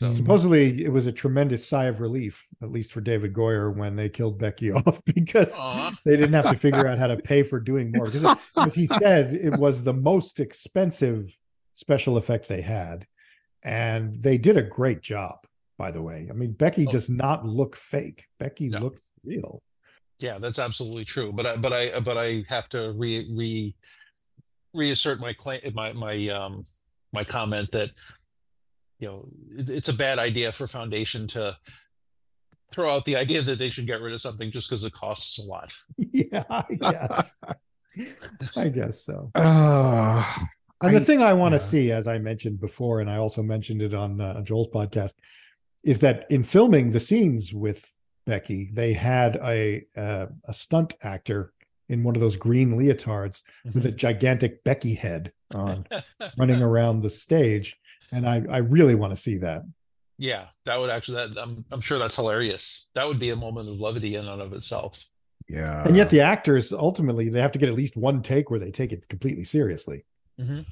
So- 0.00 0.10
Supposedly, 0.10 0.84
it 0.84 0.92
was 0.92 1.06
a 1.06 1.12
tremendous 1.12 1.66
sigh 1.66 1.86
of 1.86 2.00
relief, 2.02 2.46
at 2.62 2.70
least 2.70 2.92
for 2.92 3.00
David 3.00 3.32
Goyer, 3.32 3.74
when 3.74 3.96
they 3.96 4.10
killed 4.10 4.38
Becky 4.38 4.70
off 4.72 5.02
because 5.06 5.54
Aw. 5.58 5.94
they 6.04 6.16
didn't 6.16 6.34
have 6.34 6.50
to 6.50 6.58
figure 6.58 6.86
out 6.86 6.98
how 6.98 7.06
to 7.06 7.16
pay 7.16 7.42
for 7.42 7.58
doing 7.58 7.92
more. 7.94 8.04
Because, 8.04 8.36
as 8.58 8.74
he 8.74 8.86
said, 8.86 9.32
it 9.32 9.56
was 9.58 9.82
the 9.82 9.94
most 9.94 10.40
expensive 10.40 11.34
special 11.72 12.18
effect 12.18 12.48
they 12.48 12.60
had, 12.60 13.06
and 13.62 14.14
they 14.14 14.36
did 14.36 14.56
a 14.58 14.62
great 14.62 15.00
job. 15.00 15.36
By 15.78 15.90
the 15.90 16.02
way, 16.02 16.26
I 16.28 16.32
mean 16.34 16.52
Becky 16.52 16.86
Oh. 16.86 16.90
does 16.90 17.08
not 17.08 17.46
look 17.46 17.74
fake. 17.76 18.26
Becky 18.38 18.68
No. 18.68 18.80
looks 18.80 19.10
real. 19.24 19.62
Yeah, 20.20 20.38
that's 20.38 20.58
absolutely 20.58 21.04
true. 21.04 21.32
But 21.32 21.46
I, 21.46 21.56
but 21.56 21.72
I, 21.72 22.00
but 22.00 22.16
I 22.16 22.44
have 22.48 22.68
to 22.70 22.92
re 22.96 23.26
re 23.32 23.74
reassert 24.74 25.20
my 25.20 25.32
claim, 25.32 25.60
my 25.74 25.92
my 25.92 26.28
um 26.28 26.64
my 27.12 27.24
comment 27.24 27.70
that 27.72 27.90
you 28.98 29.08
know 29.08 29.28
it, 29.56 29.70
it's 29.70 29.88
a 29.88 29.94
bad 29.94 30.18
idea 30.18 30.50
for 30.52 30.66
Foundation 30.66 31.26
to 31.28 31.56
throw 32.72 32.90
out 32.90 33.04
the 33.04 33.16
idea 33.16 33.40
that 33.42 33.58
they 33.58 33.68
should 33.68 33.86
get 33.86 34.00
rid 34.02 34.12
of 34.12 34.20
something 34.20 34.50
just 34.50 34.68
because 34.68 34.84
it 34.84 34.92
costs 34.92 35.38
a 35.38 35.46
lot. 35.46 35.72
yeah, 35.96 36.44
I 36.50 36.64
guess. 36.80 37.38
I 38.56 38.68
guess 38.68 39.00
so. 39.04 39.30
Ah, 39.36 40.46
And 40.82 40.92
the 40.94 41.00
I- 41.00 41.04
thing 41.04 41.22
I 41.22 41.32
want 41.32 41.52
to 41.52 41.58
yeah. 41.58 41.62
see, 41.64 41.92
as 41.92 42.06
I 42.06 42.18
mentioned 42.18 42.60
before, 42.60 43.00
and 43.00 43.08
I 43.10 43.16
also 43.16 43.42
mentioned 43.42 43.80
it 43.82 43.94
on 43.94 44.20
uh, 44.20 44.42
Joel's 44.42 44.68
podcast, 44.68 45.14
is 45.84 46.00
that 46.00 46.26
in 46.28 46.42
filming 46.44 46.90
the 46.90 47.00
scenes 47.00 47.54
with 47.54 47.90
Becky, 48.28 48.70
they 48.72 48.92
had 48.92 49.36
a 49.36 49.84
uh, 49.96 50.26
a 50.44 50.52
stunt 50.52 50.94
actor 51.02 51.52
in 51.88 52.04
one 52.04 52.14
of 52.14 52.20
those 52.20 52.36
green 52.36 52.76
leotards 52.78 53.42
with 53.64 53.86
a 53.86 53.90
gigantic 53.90 54.62
Becky 54.62 54.94
head 54.94 55.32
on, 55.54 55.86
running 56.36 56.62
around 56.62 57.00
the 57.00 57.10
stage, 57.10 57.76
and 58.12 58.28
I 58.28 58.44
I 58.48 58.58
really 58.58 58.94
want 58.94 59.12
to 59.12 59.16
see 59.16 59.38
that. 59.38 59.62
Yeah, 60.18 60.46
that 60.66 60.78
would 60.78 60.90
actually 60.90 61.26
that 61.26 61.42
I'm 61.42 61.64
I'm 61.72 61.80
sure 61.80 61.98
that's 61.98 62.16
hilarious. 62.16 62.90
That 62.94 63.08
would 63.08 63.18
be 63.18 63.30
a 63.30 63.36
moment 63.36 63.68
of 63.70 63.80
levity 63.80 64.14
in 64.16 64.26
and 64.28 64.42
of 64.42 64.52
itself. 64.52 65.06
yeah. 65.48 65.86
And 65.86 65.96
yet 65.96 66.10
the 66.10 66.20
actors 66.20 66.72
ultimately 66.72 67.30
they 67.30 67.40
have 67.40 67.52
to 67.52 67.58
get 67.58 67.70
at 67.70 67.74
least 67.74 67.96
one 67.96 68.20
take 68.22 68.50
where 68.50 68.60
they 68.60 68.70
take 68.70 68.92
it 68.92 69.08
completely 69.08 69.44
seriously, 69.44 70.04
Mhm. 70.38 70.66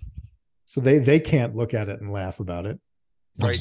so 0.67 0.81
they 0.83 0.99
they 0.99 1.21
can't 1.21 1.57
look 1.57 1.73
at 1.73 1.89
it 1.89 2.01
and 2.03 2.13
laugh 2.13 2.41
about 2.41 2.67
it. 2.67 2.79
Right. 3.41 3.61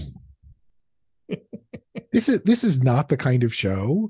This 2.11 2.29
is 2.29 2.41
this 2.41 2.63
is 2.63 2.83
not 2.83 3.09
the 3.09 3.17
kind 3.17 3.43
of 3.43 3.53
show 3.53 4.09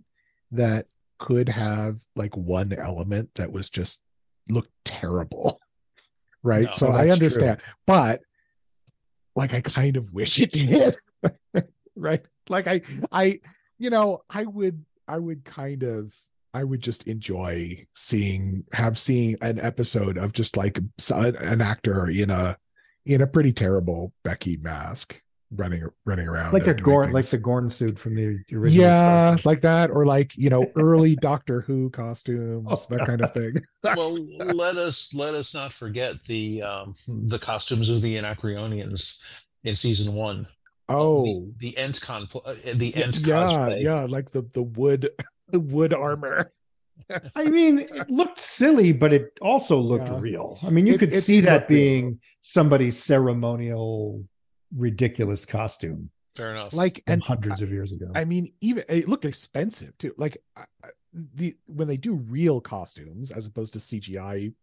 that 0.51 0.85
could 1.17 1.49
have 1.49 1.99
like 2.15 2.35
one 2.35 2.73
element 2.73 3.29
that 3.35 3.51
was 3.51 3.69
just 3.69 4.03
looked 4.49 4.71
terrible 4.83 5.57
right 6.43 6.65
No, 6.65 6.71
so 6.71 6.91
i 6.91 7.03
true. 7.05 7.13
understand 7.13 7.61
but 7.87 8.21
like 9.35 9.53
I 9.53 9.61
kind 9.61 9.97
of 9.97 10.13
wish 10.13 10.39
it 10.39 10.51
did. 10.53 10.95
right? 11.95 12.25
Like 12.49 12.67
I 12.67 12.81
I 13.11 13.39
you 13.77 13.89
know, 13.89 14.21
I 14.29 14.43
would 14.43 14.85
I 15.07 15.17
would 15.19 15.43
kind 15.43 15.83
of 15.83 16.15
I 16.53 16.63
would 16.63 16.79
just 16.81 17.07
enjoy 17.07 17.85
seeing 17.95 18.63
have 18.71 18.97
seen 18.97 19.35
an 19.41 19.59
episode 19.59 20.17
of 20.17 20.31
just 20.31 20.55
like 20.55 20.79
an 21.11 21.61
actor 21.61 22.09
in 22.09 22.29
a 22.29 22.57
in 23.05 23.21
a 23.21 23.27
pretty 23.27 23.51
terrible 23.51 24.13
Becky 24.23 24.57
mask 24.57 25.21
running 25.51 25.83
running 26.05 26.27
around 26.27 26.53
like 26.53 26.67
a 26.67 26.73
Gorn 26.73 27.11
like 27.11 27.25
the 27.25 27.37
Gorn 27.37 27.69
suit 27.69 27.99
from 27.99 28.15
the 28.15 28.39
original 28.51 28.85
yeah 28.85 29.37
like 29.45 29.61
that 29.61 29.91
or 29.91 30.05
like 30.05 30.35
you 30.37 30.49
know 30.49 30.65
early 30.75 31.15
Doctor 31.15 31.61
Who 31.61 31.89
costumes 31.89 32.67
oh, 32.67 32.95
that 32.95 33.05
kind 33.05 33.21
of 33.21 33.31
thing 33.33 33.55
well 33.83 34.17
let 34.55 34.75
us 34.75 35.13
let 35.13 35.35
us 35.35 35.53
not 35.53 35.71
forget 35.71 36.23
the 36.25 36.63
um 36.63 36.93
the 37.07 37.39
costumes 37.39 37.89
of 37.89 38.01
the 38.01 38.15
Anacreonians 38.15 39.21
in 39.63 39.75
season 39.75 40.13
one 40.13 40.47
oh 40.89 41.51
the, 41.57 41.71
the 41.71 41.77
Ent 41.77 42.01
con 42.01 42.27
uh, 42.45 42.53
the 42.73 42.95
Ent 42.95 43.19
yeah 43.19 43.47
cosplay. 43.47 43.81
yeah 43.81 44.05
like 44.09 44.31
the 44.31 44.41
the 44.53 44.63
wood 44.63 45.09
the 45.49 45.59
wood 45.59 45.93
armor 45.93 46.51
I 47.35 47.45
mean, 47.49 47.79
it 47.79 48.09
looked 48.09 48.39
silly, 48.39 48.91
but 48.91 49.13
it 49.13 49.37
also 49.41 49.77
looked 49.77 50.07
yeah. 50.07 50.19
real. 50.19 50.57
I 50.65 50.69
mean, 50.69 50.87
you 50.87 50.95
it, 50.95 50.99
could 50.99 51.13
see 51.13 51.41
that 51.41 51.67
being 51.67 52.05
real. 52.05 52.17
somebody's 52.39 52.97
ceremonial 52.97 54.23
ridiculous 54.75 55.45
costume. 55.45 56.11
Fair 56.35 56.51
enough. 56.51 56.73
Like 56.73 57.01
and 57.07 57.23
hundreds 57.23 57.61
of 57.61 57.71
years 57.71 57.91
ago. 57.91 58.07
I 58.13 58.25
mean, 58.25 58.47
even 58.61 58.83
it 58.89 59.07
looked 59.07 59.25
expensive 59.25 59.97
too. 59.97 60.13
Like 60.17 60.37
the 61.13 61.55
when 61.67 61.87
they 61.87 61.97
do 61.97 62.15
real 62.15 62.59
costumes 62.59 63.31
as 63.31 63.45
opposed 63.45 63.73
to 63.73 63.79
CGI 63.79 64.53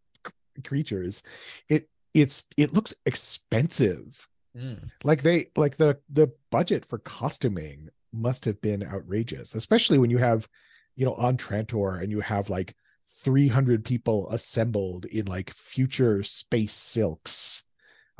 creatures, 0.64 1.22
it 1.68 1.88
it's 2.14 2.48
it 2.57 2.72
looks 2.72 2.94
expensive. 3.07 4.29
Mm. 4.57 4.90
Like 5.03 5.22
they 5.22 5.46
like 5.57 5.77
the 5.79 5.98
the 6.11 6.33
budget 6.51 6.85
for 6.85 6.98
costuming 6.98 7.88
must 8.12 8.44
have 8.44 8.61
been 8.61 8.85
outrageous, 8.85 9.55
especially 9.55 9.96
when 9.96 10.11
you 10.11 10.18
have, 10.18 10.46
you 10.94 11.07
know, 11.07 11.14
on 11.14 11.38
Trantor 11.38 12.03
and 12.03 12.11
you 12.11 12.20
have 12.20 12.51
like 12.51 12.77
300 13.07 13.85
people 13.85 14.29
assembled 14.31 15.07
in 15.07 15.25
like 15.25 15.51
future 15.51 16.22
space 16.22 16.75
silks 16.75 17.64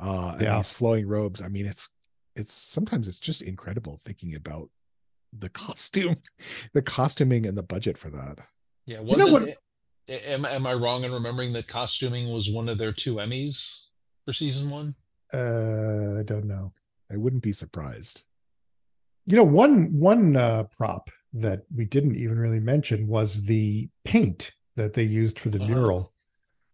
uh 0.03 0.37
yeah. 0.41 0.57
and 0.57 0.59
these 0.59 0.71
flowing 0.71 1.07
robes 1.07 1.41
i 1.41 1.49
mean 1.49 1.67
it's 1.67 1.89
it's 2.37 2.53
sometimes 2.53 3.09
it's 3.09 3.19
just 3.19 3.43
incredible 3.43 3.99
thinking 4.03 4.35
about 4.35 4.69
the 5.37 5.49
costume 5.49 6.17
the 6.73 6.83
costuming 6.83 7.47
and 7.47 7.57
the 7.57 7.63
budget 7.63 7.97
for 7.97 8.11
that. 8.11 8.39
Yeah 8.87 9.01
was 9.01 9.17
you 9.17 9.19
know 9.19 9.37
it, 9.37 9.57
what, 10.09 10.29
am, 10.29 10.45
am 10.45 10.67
i 10.67 10.75
wrong 10.75 11.05
in 11.05 11.13
remembering 11.13 11.53
that 11.55 11.69
costuming 11.69 12.33
was 12.33 12.51
one 12.51 12.69
of 12.69 12.79
their 12.79 12.93
two 12.93 13.17
emmys 13.17 13.87
for 14.25 14.33
season 14.33 14.71
one? 14.71 14.95
Uh 15.33 16.19
i 16.19 16.23
don't 16.23 16.47
know. 16.47 16.73
I 17.11 17.17
wouldn't 17.17 17.43
be 17.43 17.53
surprised. 17.53 18.25
You 19.27 19.37
know 19.37 19.45
one 19.45 19.99
one 19.99 20.37
uh 20.37 20.65
prop 20.77 21.11
that 21.35 21.63
we 21.75 21.87
didn't 21.87 22.17
even 22.17 22.39
really 22.39 22.61
mention 22.61 23.07
was 23.07 23.47
the 23.47 23.89
paint 24.05 24.53
that 24.77 24.93
they 24.93 25.03
used 25.03 25.39
for 25.39 25.49
the 25.49 25.63
uh, 25.63 25.67
mural. 25.67 26.13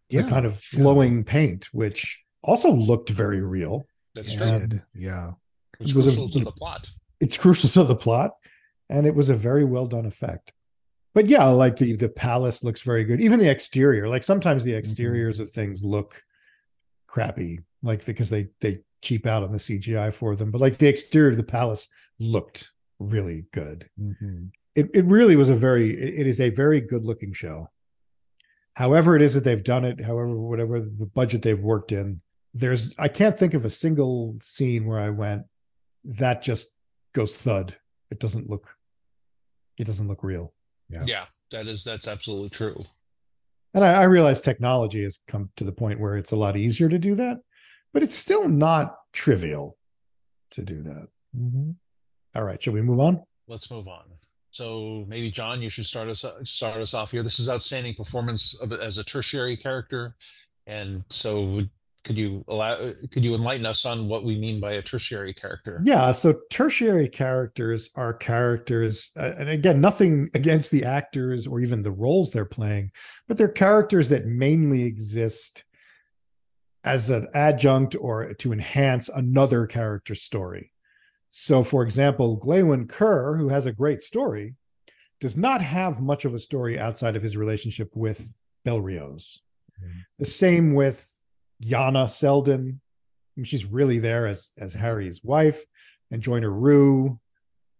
Yeah, 0.09 0.23
the 0.23 0.29
kind 0.29 0.45
of 0.45 0.57
flowing 0.57 1.17
yeah. 1.17 1.23
paint 1.27 1.69
which 1.71 2.23
also 2.43 2.71
looked 2.71 3.09
very 3.09 3.41
real. 3.41 3.85
That's 4.15 4.33
true. 4.33 4.67
Yeah. 4.93 5.31
It's 5.79 5.93
crucial 5.93 6.25
a, 6.25 6.29
to 6.31 6.39
the 6.39 6.51
plot. 6.51 6.89
It's 7.19 7.37
crucial 7.37 7.69
to 7.69 7.83
the 7.83 7.95
plot. 7.95 8.31
And 8.89 9.05
it 9.05 9.15
was 9.15 9.29
a 9.29 9.35
very 9.35 9.63
well 9.63 9.87
done 9.87 10.05
effect. 10.05 10.51
But 11.13 11.27
yeah, 11.27 11.45
like 11.45 11.75
the 11.75 11.95
the 11.95 12.09
palace 12.09 12.63
looks 12.63 12.81
very 12.81 13.03
good. 13.03 13.21
Even 13.21 13.39
the 13.39 13.49
exterior. 13.49 14.07
Like 14.07 14.23
sometimes 14.23 14.63
the 14.63 14.71
mm-hmm. 14.71 14.79
exteriors 14.79 15.35
mm-hmm. 15.35 15.43
of 15.43 15.51
things 15.51 15.83
look 15.83 16.21
crappy, 17.07 17.59
like 17.81 18.05
because 18.05 18.29
they 18.29 18.49
they 18.61 18.79
cheap 19.01 19.25
out 19.25 19.43
on 19.43 19.51
the 19.51 19.57
CGI 19.57 20.13
for 20.13 20.35
them. 20.35 20.51
But 20.51 20.61
like 20.61 20.77
the 20.77 20.87
exterior 20.87 21.31
of 21.31 21.37
the 21.37 21.43
palace 21.43 21.87
looked 22.19 22.69
really 22.99 23.47
good. 23.51 23.89
Mm-hmm. 23.99 24.45
It 24.75 24.89
it 24.93 25.05
really 25.05 25.35
was 25.35 25.49
a 25.49 25.55
very 25.55 25.89
it, 25.89 26.21
it 26.21 26.27
is 26.27 26.39
a 26.39 26.49
very 26.49 26.79
good 26.79 27.05
looking 27.05 27.33
show. 27.33 27.69
However, 28.75 29.15
it 29.15 29.21
is 29.21 29.33
that 29.33 29.43
they've 29.43 29.63
done 29.63 29.83
it, 29.83 29.99
however, 29.99 30.39
whatever 30.39 30.79
the 30.79 31.09
budget 31.13 31.41
they've 31.41 31.59
worked 31.59 31.91
in, 31.91 32.21
there's 32.53 32.95
I 32.97 33.07
can't 33.07 33.37
think 33.37 33.53
of 33.53 33.65
a 33.65 33.69
single 33.69 34.37
scene 34.41 34.85
where 34.85 34.99
I 34.99 35.09
went 35.09 35.43
that 36.03 36.41
just 36.41 36.73
goes 37.13 37.35
thud. 37.37 37.75
It 38.11 38.19
doesn't 38.19 38.49
look 38.49 38.67
it 39.77 39.87
doesn't 39.87 40.07
look 40.07 40.23
real. 40.23 40.53
Yeah. 40.89 41.03
Yeah, 41.05 41.25
that 41.51 41.67
is 41.67 41.83
that's 41.83 42.07
absolutely 42.07 42.49
true. 42.49 42.77
And 43.73 43.83
I, 43.83 44.01
I 44.01 44.03
realize 44.03 44.41
technology 44.41 45.03
has 45.03 45.19
come 45.27 45.49
to 45.57 45.63
the 45.63 45.71
point 45.71 45.99
where 45.99 46.17
it's 46.17 46.31
a 46.31 46.35
lot 46.35 46.57
easier 46.57 46.89
to 46.89 46.97
do 46.97 47.15
that, 47.15 47.39
but 47.93 48.01
it's 48.01 48.15
still 48.15 48.49
not 48.49 48.95
trivial 49.13 49.77
to 50.51 50.63
do 50.63 50.81
that. 50.83 51.07
Mm-hmm. 51.37 51.71
All 52.35 52.43
right, 52.43 52.61
shall 52.61 52.73
we 52.73 52.81
move 52.81 52.99
on? 52.99 53.23
Let's 53.47 53.69
move 53.69 53.87
on. 53.87 54.03
So 54.51 55.05
maybe 55.07 55.29
John, 55.29 55.61
you 55.61 55.69
should 55.69 55.85
start 55.85 56.09
us 56.09 56.25
start 56.43 56.77
us 56.77 56.93
off 56.93 57.11
here. 57.11 57.23
This 57.23 57.39
is 57.39 57.49
outstanding 57.49 57.93
performance 57.93 58.59
of 58.59 58.73
as 58.73 58.97
a 58.97 59.03
tertiary 59.03 59.55
character, 59.55 60.15
and 60.65 61.03
so 61.09 61.61
could 62.09 62.17
you 62.17 62.43
allow 62.47 62.75
could 63.11 63.23
you 63.23 63.35
enlighten 63.35 63.67
us 63.67 63.85
on 63.85 64.07
what 64.07 64.23
we 64.23 64.35
mean 64.35 64.59
by 64.59 64.71
a 64.71 64.81
tertiary 64.81 65.31
character? 65.31 65.79
Yeah 65.83 66.11
so 66.11 66.39
tertiary 66.49 67.07
characters 67.07 67.91
are 67.93 68.15
characters 68.15 69.11
uh, 69.15 69.33
and 69.37 69.47
again 69.47 69.79
nothing 69.79 70.31
against 70.33 70.71
the 70.71 70.85
actors 70.85 71.45
or 71.45 71.59
even 71.59 71.83
the 71.83 71.91
roles 71.91 72.31
they're 72.31 72.45
playing 72.45 72.91
but 73.27 73.37
they're 73.37 73.47
characters 73.47 74.09
that 74.09 74.25
mainly 74.25 74.85
exist 74.85 75.65
as 76.83 77.11
an 77.11 77.27
adjunct 77.35 77.95
or 77.99 78.33
to 78.33 78.53
enhance 78.53 79.07
another 79.09 79.67
character's 79.67 80.23
story. 80.23 80.71
So 81.29 81.61
for 81.61 81.83
example 81.83 82.39
Glawen 82.39 82.89
Kerr 82.89 83.37
who 83.37 83.49
has 83.49 83.67
a 83.67 83.71
great 83.71 84.01
story 84.01 84.55
does 85.19 85.37
not 85.37 85.61
have 85.61 86.01
much 86.01 86.25
of 86.25 86.33
a 86.33 86.39
story 86.39 86.79
outside 86.79 87.15
of 87.15 87.21
his 87.21 87.37
relationship 87.37 87.95
with 87.95 88.33
Bel 88.65 88.81
Riose 88.81 89.41
mm-hmm. 89.79 89.99
the 90.17 90.25
same 90.25 90.73
with 90.73 91.18
Yanna 91.63 92.09
Seldon. 92.09 92.81
She's 93.43 93.65
really 93.65 93.99
there 93.99 94.27
as 94.27 94.51
as 94.57 94.73
Hari's 94.73 95.23
wife, 95.23 95.63
and 96.11 96.21
Joiner 96.21 96.51
Rue. 96.51 97.19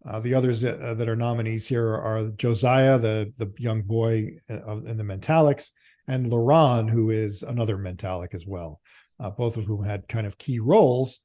Uh, 0.06 0.20
the 0.22 0.34
others 0.34 0.64
uh, 0.64 0.94
that 0.98 1.10
are 1.10 1.16
nominees 1.16 1.68
here 1.68 1.94
are 1.94 2.30
Josiah, 2.38 2.98
the 2.98 3.34
the 3.38 3.52
young 3.58 3.82
boy 3.82 4.38
uh, 4.50 4.78
in 4.82 4.98
the 4.98 5.04
Mentalics, 5.04 5.72
and 6.08 6.28
Laran, 6.28 6.90
who 6.90 7.10
is 7.10 7.44
another 7.44 7.78
Mentalic 7.78 8.34
as 8.34 8.46
well. 8.46 8.80
Uh, 9.20 9.30
both 9.30 9.58
of 9.58 9.66
whom 9.66 9.84
had 9.84 10.08
kind 10.08 10.26
of 10.26 10.38
key 10.38 10.60
roles, 10.60 11.20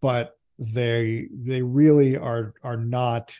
but 0.00 0.38
they 0.58 1.28
they 1.30 1.62
really 1.62 2.16
are 2.16 2.54
are 2.62 2.78
not 2.78 3.38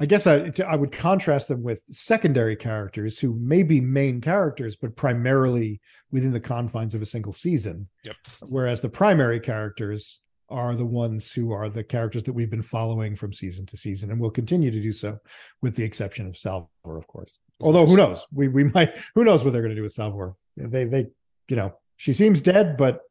I 0.00 0.06
guess 0.06 0.26
I, 0.26 0.50
I 0.66 0.76
would 0.76 0.92
contrast 0.92 1.48
them 1.48 1.62
with 1.62 1.84
secondary 1.90 2.56
characters 2.56 3.18
who 3.18 3.34
may 3.34 3.62
be 3.62 3.82
main 3.82 4.22
characters, 4.22 4.74
but 4.74 4.96
primarily 4.96 5.78
within 6.10 6.32
the 6.32 6.40
confines 6.40 6.94
of 6.94 7.02
a 7.02 7.06
single 7.06 7.34
season. 7.34 7.86
Yep. 8.04 8.16
Whereas 8.48 8.80
the 8.80 8.88
primary 8.88 9.38
characters 9.38 10.22
are 10.48 10.74
the 10.74 10.86
ones 10.86 11.30
who 11.30 11.52
are 11.52 11.68
the 11.68 11.84
characters 11.84 12.22
that 12.24 12.32
we've 12.32 12.50
been 12.50 12.62
following 12.62 13.14
from 13.14 13.34
season 13.34 13.66
to 13.66 13.76
season, 13.76 14.10
and 14.10 14.18
will 14.18 14.30
continue 14.30 14.70
to 14.70 14.80
do 14.80 14.92
so, 14.92 15.18
with 15.60 15.76
the 15.76 15.84
exception 15.84 16.26
of 16.26 16.36
Salvor, 16.36 16.68
of 16.86 17.06
course. 17.06 17.36
Although 17.60 17.84
who 17.84 17.96
knows? 17.98 18.26
We 18.32 18.48
we 18.48 18.64
might 18.64 18.96
who 19.14 19.22
knows 19.22 19.44
what 19.44 19.52
they're 19.52 19.62
going 19.62 19.70
to 19.70 19.76
do 19.76 19.82
with 19.82 19.92
Salvor? 19.92 20.34
They 20.56 20.84
they 20.84 21.08
you 21.48 21.56
know 21.56 21.74
she 21.98 22.14
seems 22.14 22.40
dead, 22.40 22.78
but 22.78 23.02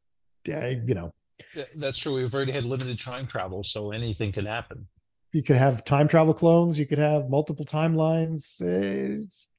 uh, 0.52 0.73
you 0.88 0.95
know 0.95 1.13
that's 1.75 1.99
true. 1.99 2.15
We've 2.15 2.34
already 2.34 2.52
had 2.52 2.65
limited 2.65 2.99
time 2.99 3.28
travel, 3.28 3.62
so 3.63 3.91
anything 3.91 4.32
can 4.32 4.47
happen 4.47 4.88
you 5.32 5.44
could 5.44 5.56
have 5.56 5.84
time 5.84 6.08
travel 6.08 6.34
clones 6.34 6.78
you 6.80 6.86
could 6.86 6.98
have 6.98 7.30
multiple 7.30 7.65
timelines 7.65 8.62
it's, 8.62 9.50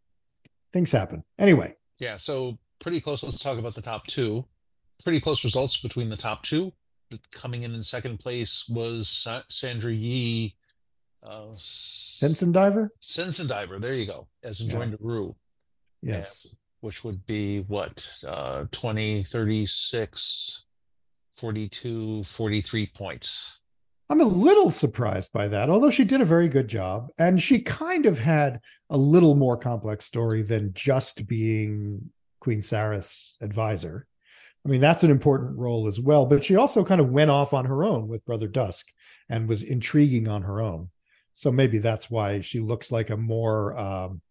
things 0.72 0.92
happen 0.92 1.22
anyway 1.38 1.74
yeah 1.98 2.16
so 2.16 2.58
pretty 2.78 3.00
close 3.00 3.22
let's 3.22 3.42
talk 3.42 3.58
about 3.58 3.74
the 3.74 3.82
top 3.82 4.06
two 4.06 4.44
pretty 5.02 5.20
close 5.20 5.44
results 5.44 5.80
between 5.80 6.08
the 6.08 6.16
top 6.16 6.42
two 6.42 6.72
coming 7.32 7.62
in 7.62 7.74
in 7.74 7.82
second 7.82 8.18
place 8.18 8.68
was 8.68 9.26
sandra 9.48 9.92
Yi 9.92 10.54
uh 11.22 11.54
Sencindiver? 11.54 12.88
Sensen 13.00 13.46
Diver, 13.46 13.78
there 13.78 13.94
you 13.94 14.06
go. 14.06 14.28
As 14.42 14.60
in 14.60 14.70
yeah. 14.70 14.96
Rue. 15.00 15.36
Yes. 16.02 16.46
Yeah, 16.46 16.56
which 16.80 17.04
would 17.04 17.26
be 17.26 17.60
what? 17.60 18.10
Uh 18.26 18.64
20, 18.70 19.22
36, 19.22 20.66
42, 21.32 22.24
43 22.24 22.86
points. 22.86 23.59
I'm 24.10 24.20
a 24.20 24.24
little 24.24 24.72
surprised 24.72 25.32
by 25.32 25.46
that, 25.48 25.70
although 25.70 25.92
she 25.92 26.04
did 26.04 26.20
a 26.20 26.24
very 26.24 26.48
good 26.48 26.66
job. 26.66 27.10
And 27.16 27.40
she 27.40 27.60
kind 27.60 28.06
of 28.06 28.18
had 28.18 28.60
a 28.90 28.96
little 28.96 29.36
more 29.36 29.56
complex 29.56 30.04
story 30.04 30.42
than 30.42 30.72
just 30.74 31.28
being 31.28 32.10
Queen 32.40 32.60
Sareth's 32.60 33.38
advisor. 33.40 34.08
I 34.66 34.68
mean, 34.68 34.80
that's 34.80 35.04
an 35.04 35.12
important 35.12 35.56
role 35.56 35.86
as 35.86 36.00
well. 36.00 36.26
But 36.26 36.44
she 36.44 36.56
also 36.56 36.84
kind 36.84 37.00
of 37.00 37.10
went 37.10 37.30
off 37.30 37.54
on 37.54 37.66
her 37.66 37.84
own 37.84 38.08
with 38.08 38.24
Brother 38.24 38.48
Dusk 38.48 38.88
and 39.28 39.48
was 39.48 39.62
intriguing 39.62 40.26
on 40.26 40.42
her 40.42 40.60
own. 40.60 40.90
So 41.32 41.52
maybe 41.52 41.78
that's 41.78 42.10
why 42.10 42.40
she 42.40 42.58
looks 42.58 42.90
like 42.90 43.10
a 43.10 43.16
more, 43.16 43.78
um, 43.78 44.22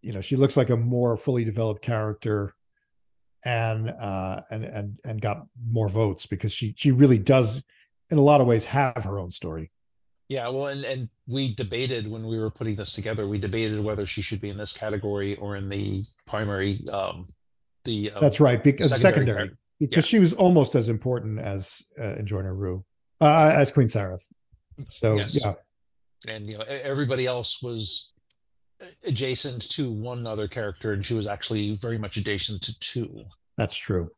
you 0.00 0.14
know, 0.14 0.22
she 0.22 0.36
looks 0.36 0.56
like 0.56 0.70
a 0.70 0.78
more 0.78 1.18
fully 1.18 1.44
developed 1.44 1.82
character 1.82 2.54
and 3.44 3.90
uh 3.90 4.40
and 4.52 4.64
and 4.64 4.98
and 5.04 5.20
got 5.20 5.44
more 5.68 5.88
votes 5.88 6.26
because 6.26 6.52
she 6.52 6.72
she 6.76 6.92
really 6.92 7.18
does 7.18 7.64
in 8.12 8.18
a 8.18 8.22
lot 8.22 8.40
of 8.40 8.46
ways 8.46 8.66
have 8.66 9.04
her 9.04 9.18
own 9.18 9.30
story. 9.30 9.72
Yeah, 10.28 10.48
well, 10.50 10.66
and 10.66 10.84
and 10.84 11.08
we 11.26 11.54
debated 11.54 12.06
when 12.06 12.26
we 12.26 12.38
were 12.38 12.50
putting 12.50 12.76
this 12.76 12.92
together. 12.92 13.26
We 13.26 13.38
debated 13.38 13.80
whether 13.80 14.06
she 14.06 14.22
should 14.22 14.40
be 14.40 14.50
in 14.50 14.56
this 14.56 14.76
category 14.76 15.36
or 15.36 15.56
in 15.56 15.68
the 15.68 16.04
primary. 16.26 16.80
Um, 16.92 17.32
the 17.84 18.12
um, 18.12 18.20
that's 18.20 18.38
right 18.38 18.62
because 18.62 18.90
secondary, 19.00 19.26
secondary 19.26 19.56
because 19.80 20.06
yeah. 20.06 20.16
she 20.16 20.18
was 20.20 20.32
almost 20.32 20.74
as 20.74 20.88
important 20.88 21.40
as 21.40 21.82
uh, 21.98 22.16
Enjoi 22.20 22.44
Rue, 22.56 22.84
uh, 23.20 23.52
as 23.54 23.72
Queen 23.72 23.88
Sareth. 23.88 24.24
So 24.88 25.16
yes. 25.16 25.44
yeah, 25.44 25.54
and 26.28 26.46
you 26.46 26.58
know 26.58 26.64
everybody 26.64 27.26
else 27.26 27.62
was 27.62 28.12
adjacent 29.04 29.70
to 29.72 29.90
one 29.90 30.26
other 30.26 30.48
character, 30.48 30.92
and 30.92 31.04
she 31.04 31.14
was 31.14 31.26
actually 31.26 31.76
very 31.76 31.98
much 31.98 32.16
adjacent 32.16 32.62
to 32.62 32.78
two. 32.78 33.24
That's 33.58 33.76
true. 33.76 34.10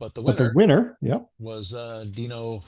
But 0.00 0.14
the 0.14 0.22
winner, 0.22 0.36
but 0.36 0.44
the 0.44 0.52
winner, 0.54 0.98
yeah, 1.00 1.20
was 1.38 1.74
uh, 1.74 2.06
Dino 2.10 2.62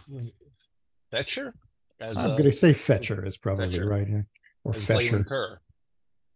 Fetscher. 1.12 1.52
As, 2.00 2.18
I'm 2.18 2.32
uh, 2.32 2.36
going 2.36 2.44
to 2.44 2.52
say 2.52 2.72
Fetcher 2.72 3.24
is 3.26 3.36
probably 3.36 3.70
Fetcher, 3.70 3.88
right 3.88 4.08
here, 4.08 4.26
or 4.64 4.72
Fetcher, 4.72 5.22
Kerr, 5.22 5.60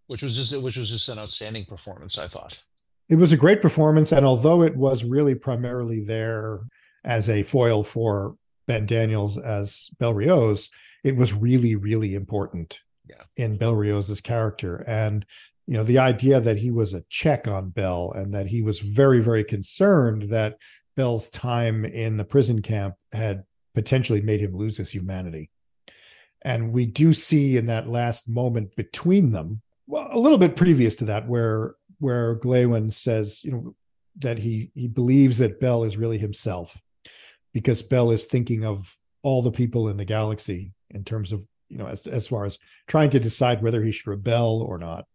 which 0.06 0.22
was 0.22 0.36
just 0.36 0.56
which 0.62 0.76
was 0.76 0.90
just 0.90 1.08
an 1.08 1.18
outstanding 1.18 1.64
performance. 1.64 2.18
I 2.18 2.28
thought 2.28 2.62
it 3.08 3.16
was 3.16 3.32
a 3.32 3.36
great 3.36 3.60
performance, 3.60 4.12
and 4.12 4.24
although 4.24 4.62
it 4.62 4.76
was 4.76 5.04
really 5.04 5.34
primarily 5.34 6.04
there 6.04 6.60
as 7.04 7.28
a 7.28 7.42
foil 7.42 7.84
for 7.84 8.36
Ben 8.66 8.86
Daniels 8.86 9.38
as 9.38 9.90
Bel 9.98 10.14
Riose, 10.14 10.70
it 11.02 11.16
was 11.16 11.34
really, 11.34 11.76
really 11.76 12.14
important 12.14 12.80
yeah. 13.08 13.22
in 13.36 13.56
Bel 13.56 13.74
Riose's 13.74 14.20
character. 14.20 14.82
And, 14.86 15.26
you 15.66 15.76
know, 15.76 15.84
the 15.84 15.98
idea 15.98 16.40
that 16.40 16.58
he 16.58 16.70
was 16.70 16.94
a 16.94 17.04
check 17.10 17.46
on 17.46 17.70
Bel 17.70 18.12
and 18.12 18.32
that 18.32 18.46
he 18.46 18.62
was 18.62 18.78
very, 18.78 19.20
very 19.20 19.44
concerned 19.44 20.22
that 20.30 20.56
Bel's 20.96 21.30
time 21.30 21.84
in 21.84 22.16
the 22.16 22.24
prison 22.24 22.62
camp 22.62 22.94
had 23.12 23.44
potentially 23.74 24.20
made 24.20 24.40
him 24.40 24.56
lose 24.56 24.76
his 24.76 24.90
humanity. 24.90 25.50
And 26.42 26.72
we 26.72 26.86
do 26.86 27.12
see 27.12 27.56
in 27.56 27.66
that 27.66 27.88
last 27.88 28.28
moment 28.28 28.76
between 28.76 29.32
them, 29.32 29.62
well, 29.86 30.08
a 30.10 30.18
little 30.18 30.38
bit 30.38 30.56
previous 30.56 30.96
to 30.96 31.04
that, 31.06 31.28
where 31.28 31.74
where 31.98 32.38
Glawen 32.38 32.92
says, 32.92 33.42
you 33.44 33.52
know, 33.52 33.74
that 34.18 34.38
he 34.38 34.70
he 34.74 34.88
believes 34.88 35.38
that 35.38 35.60
Bel 35.60 35.84
is 35.84 35.96
really 35.96 36.18
himself 36.18 36.82
because 37.52 37.82
Bel 37.82 38.10
is 38.10 38.24
thinking 38.24 38.64
of 38.64 38.98
all 39.22 39.42
the 39.42 39.50
people 39.50 39.88
in 39.88 39.96
the 39.96 40.04
galaxy 40.04 40.72
in 40.90 41.02
terms 41.04 41.32
of 41.32 41.42
you 41.68 41.78
know 41.78 41.86
as 41.86 42.06
as 42.06 42.26
far 42.26 42.44
as 42.44 42.58
trying 42.86 43.10
to 43.10 43.20
decide 43.20 43.62
whether 43.62 43.82
he 43.82 43.90
should 43.90 44.06
rebel 44.06 44.62
or 44.62 44.78
not. 44.78 45.06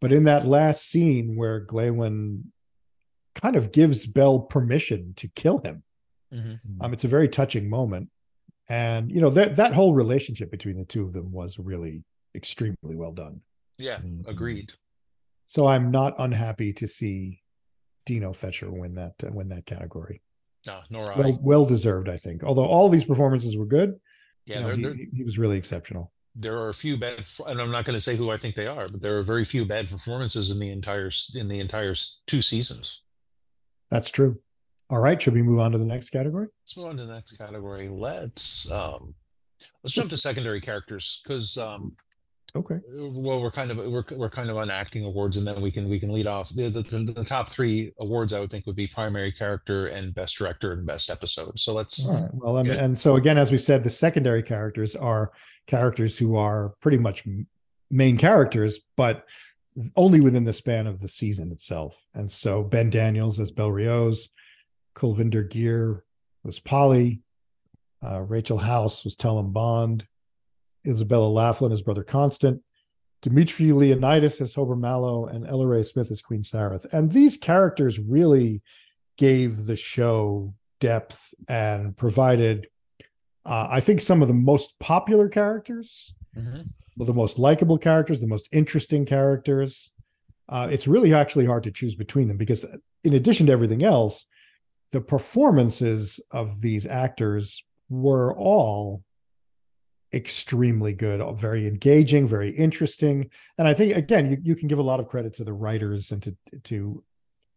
But 0.00 0.12
in 0.12 0.24
that 0.24 0.46
last 0.46 0.88
scene 0.88 1.36
where 1.36 1.64
Glawen 1.64 2.44
kind 3.34 3.56
of 3.56 3.72
gives 3.72 4.06
Bel 4.06 4.40
permission 4.40 5.14
to 5.16 5.28
kill 5.28 5.58
him, 5.58 5.82
mm-hmm. 6.32 6.82
um, 6.82 6.92
it's 6.92 7.04
a 7.04 7.08
very 7.08 7.28
touching 7.28 7.68
moment, 7.68 8.08
and 8.68 9.10
you 9.10 9.20
know 9.20 9.30
that 9.30 9.56
that 9.56 9.74
whole 9.74 9.94
relationship 9.94 10.50
between 10.50 10.76
the 10.76 10.84
two 10.84 11.04
of 11.04 11.12
them 11.12 11.32
was 11.32 11.58
really 11.58 12.04
extremely 12.34 12.94
well 12.94 13.12
done. 13.12 13.40
Yeah, 13.78 13.96
mm-hmm. 13.96 14.28
agreed. 14.28 14.72
So 15.46 15.66
I'm 15.66 15.90
not 15.90 16.14
unhappy 16.18 16.72
to 16.74 16.86
see 16.86 17.42
Dino 18.06 18.32
Fetscher 18.32 18.70
win 18.70 18.94
that 18.94 19.14
uh, 19.24 19.30
win 19.32 19.48
that 19.48 19.66
category. 19.66 20.22
No, 20.66 20.80
nor 20.90 21.14
well, 21.16 21.26
I. 21.26 21.38
Well 21.40 21.64
deserved, 21.64 22.08
I 22.08 22.16
think. 22.16 22.44
Although 22.44 22.66
all 22.66 22.88
these 22.88 23.04
performances 23.04 23.56
were 23.56 23.66
good, 23.66 23.98
yeah, 24.46 24.56
you 24.56 24.60
know, 24.60 24.66
they're, 24.66 24.76
he, 24.76 24.82
they're, 24.82 24.94
he, 25.14 25.24
was 25.24 25.38
really 25.38 25.56
exceptional. 25.56 26.12
There 26.34 26.58
are 26.58 26.68
a 26.68 26.74
few 26.74 26.96
bad, 26.96 27.24
and 27.46 27.60
I'm 27.60 27.70
not 27.70 27.84
going 27.84 27.96
to 27.96 28.00
say 28.00 28.16
who 28.16 28.30
I 28.30 28.36
think 28.36 28.54
they 28.54 28.66
are, 28.66 28.88
but 28.88 29.00
there 29.00 29.18
are 29.18 29.22
very 29.22 29.44
few 29.44 29.64
bad 29.64 29.88
performances 29.88 30.50
in 30.50 30.60
the 30.60 30.70
entire 30.70 31.10
in 31.34 31.48
the 31.48 31.60
entire 31.60 31.94
two 32.26 32.42
seasons. 32.42 33.04
That's 33.90 34.10
true. 34.10 34.38
All 34.88 34.98
right, 34.98 35.20
should 35.20 35.34
we 35.34 35.42
move 35.42 35.60
on 35.60 35.72
to 35.72 35.78
the 35.78 35.84
next 35.84 36.10
category? 36.10 36.48
Let's 36.62 36.76
move 36.76 36.86
on 36.86 36.96
to 36.96 37.06
the 37.06 37.14
next 37.14 37.36
category. 37.36 37.88
Let's 37.88 38.70
um, 38.70 39.14
let's 39.82 39.94
jump 39.94 40.10
to 40.10 40.16
secondary 40.16 40.60
characters 40.60 41.20
because 41.22 41.56
um, 41.58 41.96
Okay. 42.54 42.80
Well, 42.92 43.40
we're 43.40 43.50
kind 43.50 43.70
of 43.70 43.76
we're 43.78 44.04
we're 44.16 44.28
kind 44.28 44.50
of 44.50 44.56
on 44.56 44.70
acting 44.70 45.04
awards, 45.04 45.36
and 45.36 45.46
then 45.46 45.60
we 45.60 45.70
can 45.70 45.88
we 45.88 46.00
can 46.00 46.12
lead 46.12 46.26
off 46.26 46.48
the, 46.50 46.68
the, 46.68 46.82
the 46.82 47.24
top 47.24 47.48
three 47.48 47.92
awards. 48.00 48.32
I 48.32 48.40
would 48.40 48.50
think 48.50 48.66
would 48.66 48.76
be 48.76 48.88
primary 48.88 49.30
character 49.30 49.86
and 49.86 50.14
best 50.14 50.36
director 50.36 50.72
and 50.72 50.84
best 50.84 51.10
episode. 51.10 51.58
So 51.58 51.72
let's. 51.72 52.08
Right. 52.10 52.28
Well, 52.32 52.56
and, 52.58 52.70
and 52.70 52.98
so 52.98 53.16
again, 53.16 53.38
as 53.38 53.52
we 53.52 53.58
said, 53.58 53.84
the 53.84 53.90
secondary 53.90 54.42
characters 54.42 54.96
are 54.96 55.30
characters 55.66 56.18
who 56.18 56.36
are 56.36 56.74
pretty 56.80 56.98
much 56.98 57.24
main 57.90 58.16
characters, 58.16 58.80
but 58.96 59.26
only 59.96 60.20
within 60.20 60.44
the 60.44 60.52
span 60.52 60.86
of 60.86 61.00
the 61.00 61.08
season 61.08 61.52
itself. 61.52 62.06
And 62.14 62.30
so 62.30 62.62
Ben 62.62 62.90
Daniels 62.90 63.38
as 63.40 63.50
Bel 63.50 63.70
Riose, 63.70 64.28
Kulvinder 64.94 65.48
Ghir 65.48 66.04
was 66.42 66.60
Poly, 66.60 67.22
uh, 68.02 68.20
Rachel 68.22 68.58
House 68.58 69.04
was 69.04 69.16
Tellem 69.16 69.52
Bond, 69.52 70.06
Isabella 70.86 71.28
Laughland 71.28 71.72
as 71.72 71.82
Brother 71.82 72.02
Constant, 72.02 72.62
Dimitri 73.22 73.72
Leonidas 73.72 74.40
as 74.40 74.54
Hober 74.54 74.78
Mallow, 74.78 75.26
and 75.26 75.46
Ella 75.46 75.66
Rae 75.66 75.82
Smith 75.82 76.10
as 76.10 76.22
Queen 76.22 76.42
Sareth. 76.42 76.86
And 76.92 77.12
these 77.12 77.36
characters 77.36 77.98
really 77.98 78.62
gave 79.18 79.66
the 79.66 79.76
show 79.76 80.54
depth 80.80 81.34
and 81.46 81.94
provided, 81.96 82.68
uh, 83.44 83.68
I 83.70 83.80
think, 83.80 84.00
some 84.00 84.22
of 84.22 84.28
the 84.28 84.34
most 84.34 84.78
popular 84.78 85.28
characters, 85.28 86.14
mm-hmm. 86.34 86.62
The 86.96 87.14
most 87.14 87.38
likable 87.38 87.78
characters, 87.78 88.20
the 88.20 88.26
most 88.26 88.48
interesting 88.52 89.06
characters. 89.06 89.90
Uh, 90.48 90.68
it's 90.70 90.88
really 90.88 91.14
actually 91.14 91.46
hard 91.46 91.62
to 91.64 91.70
choose 91.70 91.94
between 91.94 92.28
them 92.28 92.36
because, 92.36 92.66
in 93.04 93.14
addition 93.14 93.46
to 93.46 93.52
everything 93.52 93.82
else, 93.82 94.26
the 94.90 95.00
performances 95.00 96.20
of 96.30 96.60
these 96.60 96.86
actors 96.86 97.64
were 97.88 98.34
all 98.36 99.02
extremely 100.12 100.92
good, 100.92 101.22
very 101.36 101.66
engaging, 101.66 102.26
very 102.26 102.50
interesting. 102.50 103.30
And 103.58 103.68
I 103.68 103.74
think 103.74 103.96
again, 103.96 104.30
you, 104.30 104.38
you 104.42 104.56
can 104.56 104.68
give 104.68 104.78
a 104.78 104.82
lot 104.82 105.00
of 105.00 105.08
credit 105.08 105.34
to 105.34 105.44
the 105.44 105.52
writers 105.52 106.10
and 106.10 106.22
to 106.22 106.36
to 106.64 107.04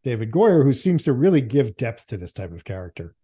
David 0.03 0.31
Goyer, 0.31 0.63
who 0.63 0.73
seems 0.73 1.03
to 1.03 1.13
really 1.13 1.41
give 1.41 1.77
depth 1.77 2.07
to 2.07 2.17
this 2.17 2.33
type 2.33 2.51
of 2.51 2.65
character. 2.65 3.15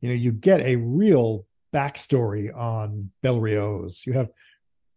You 0.00 0.08
know, 0.08 0.14
you 0.14 0.32
get 0.32 0.60
a 0.60 0.76
real 0.76 1.46
backstory 1.72 2.54
on 2.54 3.10
Bel 3.22 3.40
Riose. 3.40 4.06
You 4.06 4.12
have 4.12 4.28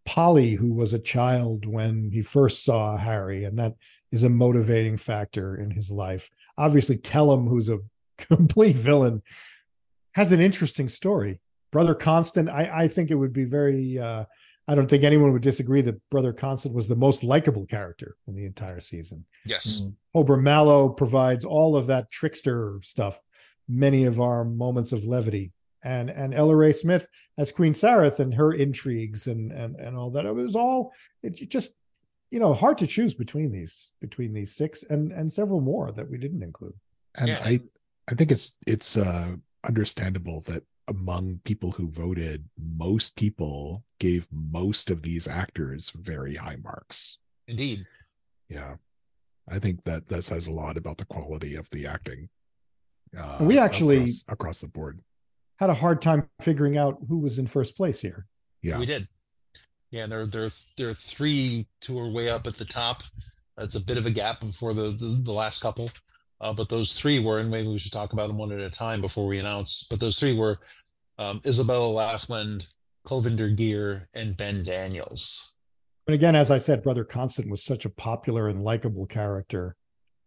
Poly, 0.06 0.53
who 0.53 0.74
was 0.74 0.93
a 0.93 0.99
child 0.99 1.66
when 1.66 2.12
he 2.12 2.22
first 2.22 2.64
saw 2.64 2.97
Hari, 2.97 3.43
and 3.43 3.58
that 3.60 3.76
is 4.12 4.24
a 4.24 4.30
motivating 4.30 4.97
factor 4.97 5.56
in 5.56 5.72
his 5.72 5.91
life. 5.91 6.30
Obviously, 6.58 6.97
Tellem, 6.97 7.47
who's 7.47 7.70
a 7.70 7.80
complete 8.18 8.76
villain, 8.76 9.24
has 10.14 10.32
an 10.32 10.39
interesting 10.39 10.88
story 10.88 11.41
Brother 11.76 11.93
Constant, 11.93 12.47
I, 12.47 12.72
I 12.74 12.88
think 12.88 13.12
it 13.12 13.16
would 13.16 13.34
be 13.34 13.43
very. 13.43 13.99
Uh, 13.99 14.24
I 14.66 14.76
don't 14.76 14.89
think 14.89 15.03
anyone 15.03 15.34
would 15.34 15.41
disagree 15.41 15.82
that 15.82 15.99
Brother 16.10 16.32
Constant 16.32 16.74
was 16.74 16.88
the 16.88 16.95
most 16.95 17.22
likable 17.22 17.66
character 17.66 18.16
in 18.28 18.34
the 18.34 18.45
entire 18.45 18.80
season. 18.80 19.26
Yes, 19.45 19.82
mm. 19.82 19.93
Hober 20.16 20.41
Mallow 20.41 20.88
provides 20.88 21.43
all 21.43 21.76
of 21.76 21.88
that 21.88 22.10
trickster 22.10 22.80
stuff, 22.82 23.20
many 23.68 24.06
of 24.06 24.22
our 24.22 24.45
moments 24.45 24.93
of 24.93 25.03
levity, 25.03 25.51
and 25.86 26.09
and 26.09 26.33
Ella 26.33 26.55
Rae 26.55 26.73
Smith 26.73 27.07
as 27.38 27.51
Queen 27.51 27.71
Sareth 27.71 28.19
and 28.19 28.33
her 28.33 28.51
intrigues 28.51 29.27
and 29.27 29.51
and 29.51 29.75
and 29.77 29.95
all 29.95 30.09
that. 30.11 30.25
It 30.25 30.33
was 30.33 30.55
all 30.55 30.91
it 31.23 31.49
just 31.49 31.77
you 32.31 32.39
know 32.39 32.53
hard 32.53 32.77
to 32.79 32.88
choose 32.88 33.13
between 33.13 33.51
these 33.51 33.93
between 34.01 34.33
these 34.33 34.53
six 34.53 34.83
and 34.83 35.11
and 35.11 35.31
several 35.31 35.61
more 35.61 35.91
that 35.91 36.09
we 36.09 36.17
didn't 36.17 36.43
include. 36.43 36.73
And 37.15 37.29
yeah. 37.29 37.41
I 37.45 37.59
I 38.09 38.15
think 38.15 38.31
it's 38.31 38.57
it's 38.67 38.97
uh 38.97 39.36
understandable 39.63 40.41
that 40.47 40.63
among 40.88 41.39
people 41.43 41.71
who 41.71 41.89
voted, 41.89 42.47
most 42.57 43.15
people 43.15 43.83
gave 43.99 44.27
most 44.31 44.91
of 44.91 45.01
these 45.01 45.27
actors 45.27 45.91
very 45.91 46.36
high 46.36 46.57
marks. 46.61 47.17
Indeed. 47.47 47.86
Yeah. 48.49 48.75
I 49.47 49.59
think 49.59 49.83
that 49.83 50.07
that 50.07 50.23
says 50.23 50.47
a 50.47 50.53
lot 50.53 50.77
about 50.77 50.97
the 50.97 51.05
quality 51.05 51.55
of 51.55 51.69
the 51.69 51.86
acting. 51.86 52.29
Uh, 53.17 53.38
we 53.41 53.57
actually 53.57 53.97
across, 53.97 54.25
across, 54.27 54.61
the 54.61 54.67
board 54.67 54.99
had 55.60 55.70
a 55.70 55.76
hard 55.76 56.01
time 56.01 56.30
figuring 56.41 56.78
out 56.78 56.97
who 57.08 57.20
was 57.20 57.39
in 57.39 57.47
first 57.47 57.78
place 57.78 58.01
here. 58.01 58.28
Yeah, 58.62 58.80
we 58.80 58.86
did. 58.86 59.08
Yeah, 59.91 60.08
there 60.08 60.26
there 60.26 60.49
there 60.78 60.89
are 60.89 60.93
three 60.93 61.68
who 61.88 61.99
are 61.99 62.10
way 62.10 62.30
up 62.30 62.47
at 62.47 62.58
the 62.58 62.66
top. 62.66 63.03
That's 63.58 63.76
a 63.76 63.84
bit 63.84 63.97
of 63.97 64.06
a 64.06 64.12
gap 64.12 64.41
before 64.41 64.74
the 64.74 64.91
the, 64.91 65.20
the 65.24 65.32
last 65.32 65.62
couple. 65.62 65.89
Uh, 66.41 66.53
but 66.53 66.68
those 66.68 66.99
three 66.99 67.20
were, 67.20 67.39
and 67.39 67.49
maybe 67.49 67.70
we 67.70 67.78
should 67.78 67.93
talk 67.93 68.14
about 68.14 68.28
them 68.28 68.38
one 68.38 68.51
at 68.51 68.60
a 68.60 68.70
time 68.70 68.99
before 68.99 69.26
we 69.26 69.39
announce. 69.39 69.88
But 69.89 69.99
those 69.99 70.20
three 70.20 70.38
were 70.38 70.60
um, 71.18 71.39
Isabella 71.45 71.88
Laughland, 71.88 72.68
Kulvinder 73.08 73.56
Ghir, 73.56 74.08
and 74.14 74.36
Ben 74.36 74.64
Daniels. 74.64 75.56
And 76.08 76.14
again, 76.14 76.36
as 76.36 76.51
I 76.51 76.58
said, 76.58 76.84
Brother 76.84 77.03
Constant 77.03 77.49
was 77.49 77.64
such 77.64 77.86
a 77.86 77.89
popular 77.89 78.47
and 78.47 78.64
likable 78.64 79.06
character, 79.06 79.76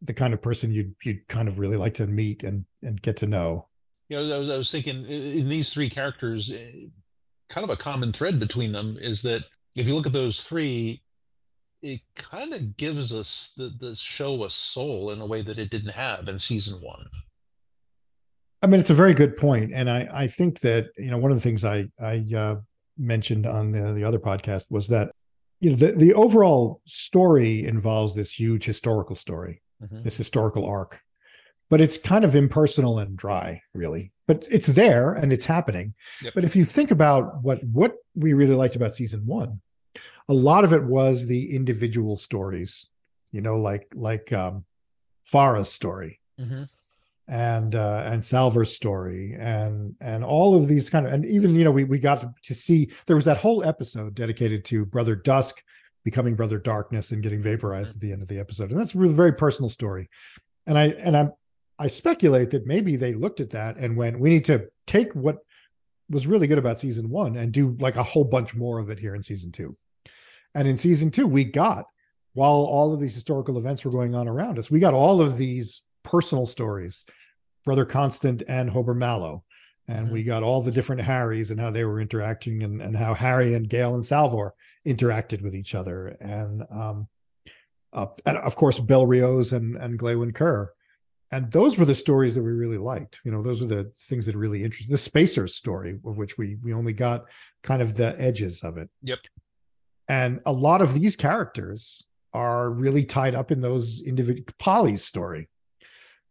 the 0.03 0.15
kind 0.15 0.35
of 0.35 0.43
person 0.43 0.73
you'd 0.73 0.95
you'd 1.05 1.29
kind 1.29 1.47
of 1.47 1.59
really 1.59 1.77
like 1.77 1.95
to 1.95 2.07
meet 2.07 2.43
and 2.43 2.65
and 2.83 3.01
get 3.01 3.17
to 3.19 3.27
know. 3.27 3.68
You 4.09 4.17
know, 4.17 4.35
I 4.35 4.39
was 4.39 4.51
I 4.51 4.57
was 4.57 4.71
thinking 4.73 5.05
in 5.07 5.49
these 5.49 5.73
three 5.73 5.89
characters, 5.89 6.51
eh, 6.51 6.87
kind 7.49 7.65
of 7.65 7.71
a 7.71 7.77
common 7.77 8.13
thread 8.13 8.39
between 8.41 8.73
them 8.73 8.97
is 9.01 9.23
that 9.23 9.45
if 9.75 9.87
you 9.87 9.95
look 9.95 10.07
at 10.07 10.13
those 10.13 10.43
three, 10.43 11.03
it 11.83 12.01
kind 12.17 12.53
of 12.55 12.77
gives 12.77 13.13
us 13.13 13.55
the, 13.57 13.71
the 13.79 13.95
show 13.95 14.45
a 14.45 14.51
soul 14.51 15.11
in 15.11 15.21
a 15.21 15.27
way 15.27 15.43
that 15.43 15.59
it 15.59 15.71
didn't 15.71 15.93
have 15.95 16.29
in 16.29 16.39
season 16.39 16.81
one. 16.83 17.07
I 18.63 18.67
mean, 18.67 18.81
it's 18.81 18.91
a 18.91 18.95
very 18.95 19.15
good 19.15 19.37
point, 19.37 19.73
and 19.73 19.89
I 19.91 20.09
I 20.13 20.27
think 20.27 20.61
that 20.61 20.87
you 20.97 21.11
know 21.11 21.19
one 21.19 21.31
of 21.31 21.37
the 21.37 21.43
things 21.43 21.65
I 21.65 21.89
I 22.01 22.25
uh, 22.35 22.57
mentioned 22.97 23.47
on 23.47 23.73
the, 23.73 23.93
the 23.93 24.05
other 24.05 24.19
podcast 24.19 24.67
was 24.71 24.89
that 24.89 25.13
you 25.61 25.71
know 25.71 25.77
the 25.77 25.93
the 25.93 26.15
overall 26.15 26.81
story 26.87 27.65
involves 27.65 28.15
this 28.15 28.33
huge 28.33 28.65
historical 28.65 29.15
story, 29.15 29.63
Mhm. 29.83 30.03
this 30.03 30.17
historical 30.17 30.67
arc, 30.67 31.01
but 31.71 31.81
it's 31.81 31.99
kind 31.99 32.25
of 32.25 32.35
impersonal 32.35 32.99
and 32.99 33.17
dry, 33.17 33.63
really. 33.75 34.13
But 34.27 34.47
it's 34.51 34.67
there 34.69 35.13
and 35.13 35.33
it's 35.33 35.47
happening. 35.47 35.95
Yep. 36.23 36.35
But 36.35 36.45
if 36.45 36.55
you 36.57 36.65
think 36.65 36.91
about 36.91 37.43
what 37.43 37.63
what 37.65 37.95
we 38.15 38.33
really 38.35 38.55
liked 38.55 38.77
about 38.77 38.95
season 38.95 39.25
one, 39.27 39.61
a 40.29 40.35
lot 40.35 40.65
of 40.65 40.73
it 40.73 40.85
was 40.85 41.27
the 41.27 41.55
individual 41.57 42.17
stories, 42.17 42.89
you 43.33 43.41
know, 43.41 43.57
like 43.57 43.87
like 43.95 44.33
um 44.33 44.65
Phara's 45.25 45.71
story 45.73 46.21
Mhm. 46.41 46.71
and 47.29 47.75
uh 47.75 48.03
and 48.07 48.25
Salvor's 48.25 48.75
story 48.75 49.35
and 49.39 49.95
and 50.01 50.25
all 50.25 50.55
of 50.55 50.69
these 50.69 50.89
kind 50.91 51.07
of 51.07 51.13
and 51.13 51.25
even 51.27 51.55
you 51.55 51.65
know 51.65 51.71
we 51.71 51.85
we 51.85 51.99
got 51.99 52.25
to, 52.45 52.55
see 52.55 52.91
there 53.07 53.17
was 53.17 53.25
that 53.27 53.37
whole 53.39 53.65
episode 53.65 54.15
dedicated 54.15 54.65
to 54.67 54.85
Brother 54.87 55.15
Dusk 55.17 55.63
becoming 56.05 56.35
Brother 56.37 56.59
Darkness 56.59 57.11
and 57.13 57.23
getting 57.23 57.43
vaporized 57.43 57.97
at 57.97 58.01
the 58.01 58.13
end 58.13 58.23
of 58.23 58.29
the 58.29 58.39
episode 58.39 58.71
and 58.71 58.79
that's 58.81 58.95
a 58.95 58.99
really 58.99 59.15
very 59.15 59.33
personal 59.33 59.69
story 59.69 60.09
and 60.67 60.79
I 60.79 60.87
and 60.99 61.17
I 61.17 61.29
I 61.79 61.87
speculate 61.87 62.51
that 62.51 62.67
maybe 62.67 62.97
they 62.97 63.15
looked 63.15 63.41
at 63.41 63.51
that 63.51 63.77
and 63.77 63.97
went 63.97 64.19
we 64.19 64.31
need 64.31 64.45
to 64.47 64.69
take 64.87 65.13
what 65.15 65.39
was 66.11 66.27
really 66.27 66.47
good 66.47 66.59
about 66.59 66.79
season 66.79 67.11
1 67.11 67.37
and 67.37 67.53
do 67.53 67.77
like 67.79 67.97
a 67.97 68.03
whole 68.03 68.25
bunch 68.25 68.55
more 68.55 68.79
of 68.79 68.89
it 68.89 68.99
here 68.99 69.15
in 69.15 69.23
season 69.23 69.53
2 69.53 69.77
and 70.55 70.67
in 70.67 70.77
season 70.77 71.11
2 71.11 71.27
we 71.27 71.45
got 71.45 71.85
while 72.33 72.53
all 72.53 72.95
of 72.95 73.01
these 73.01 73.15
historical 73.15 73.59
events 73.59 73.85
were 73.85 73.91
going 73.91 74.15
on 74.15 74.27
around 74.27 74.59
us 74.59 74.71
we 74.71 74.81
got 74.81 74.95
all 74.95 75.21
of 75.21 75.37
these 75.37 75.83
personal 76.03 76.47
stories 76.47 77.05
Brother 77.69 77.85
Constant 77.85 78.43
and 78.49 78.71
Hober 78.71 78.97
Mallow. 78.97 79.45
And 79.89 80.11
we 80.11 80.23
got 80.23 80.43
all 80.43 80.63
the 80.63 80.71
different 80.71 81.03
Haris 81.03 81.51
and 81.51 81.61
how 81.61 81.71
they 81.71 81.85
were 81.85 82.01
interacting 82.01 82.63
and, 82.63 82.81
and 82.81 82.97
how 82.97 83.13
Hari 83.13 83.53
and 83.53 83.69
Gaal 83.69 83.95
and 83.95 84.07
Salvor 84.07 84.55
interacted 84.87 85.43
with 85.43 85.55
each 85.55 85.75
other. 85.75 86.17
And 86.19 86.65
um 86.71 87.09
uh, 87.93 88.07
and 88.25 88.39
of 88.39 88.57
course 88.57 88.79
Bel 88.81 89.07
Riose 89.07 89.53
and, 89.53 89.77
and 89.77 89.99
Glawen 89.99 90.35
Kerr. 90.35 90.73
And 91.31 91.53
those 91.53 91.77
were 91.77 91.85
the 91.85 91.95
stories 91.95 92.35
that 92.35 92.43
we 92.43 92.53
really 92.53 92.79
liked. 92.79 93.21
You 93.25 93.31
know, 93.31 93.43
those 93.43 93.61
were 93.61 93.67
the 93.67 93.93
things 93.97 94.25
that 94.27 94.37
really 94.37 94.65
interested 94.65 94.93
the 94.93 94.99
Spacers 94.99 95.55
story, 95.55 95.99
of 96.05 96.17
which 96.17 96.39
we 96.39 96.57
we 96.63 96.73
only 96.73 96.93
got 96.95 97.25
kind 97.63 97.83
of 97.83 97.95
the 97.95 98.19
edges 98.19 98.65
of 98.65 98.79
it. 98.79 98.89
Yep. 99.03 99.19
And 100.09 100.41
a 100.47 100.53
lot 100.53 100.81
of 100.81 100.95
these 100.95 101.17
characters 101.17 102.07
are 102.33 102.71
really 102.71 103.05
tied 103.05 103.35
up 103.35 103.51
in 103.51 103.61
those 103.61 104.01
individual 104.01 104.47
Poly's 104.59 105.05
story. 105.05 105.49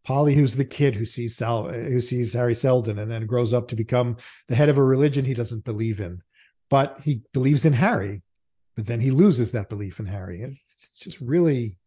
Poly, 0.04 0.34
who's 0.34 0.56
the 0.56 0.66
kid 0.66 0.95
who 0.95 1.06
sees 1.06 1.36
Sal, 1.36 1.66
who 1.66 2.02
sees 2.02 2.34
Hari 2.34 2.56
Seldon, 2.56 2.98
and 2.98 3.12
then 3.12 3.26
grows 3.26 3.54
up 3.54 3.68
to 3.68 3.76
become 3.76 4.18
the 4.48 4.56
head 4.56 4.70
of 4.70 4.78
a 4.78 4.84
religion 4.84 5.26
he 5.26 5.34
doesn't 5.34 5.66
believe 5.66 6.00
in, 6.00 6.22
but 6.70 7.02
he 7.02 7.24
believes 7.34 7.66
in 7.66 7.74
Hari. 7.74 8.24
But 8.76 8.86
then 8.86 9.02
he 9.02 9.12
loses 9.12 9.52
that 9.52 9.70
belief 9.70 10.00
in 10.00 10.06
Hari, 10.06 10.41
and 10.41 10.54
it's, 10.54 10.62
it's 10.62 11.00
just 11.00 11.20
really 11.20 11.78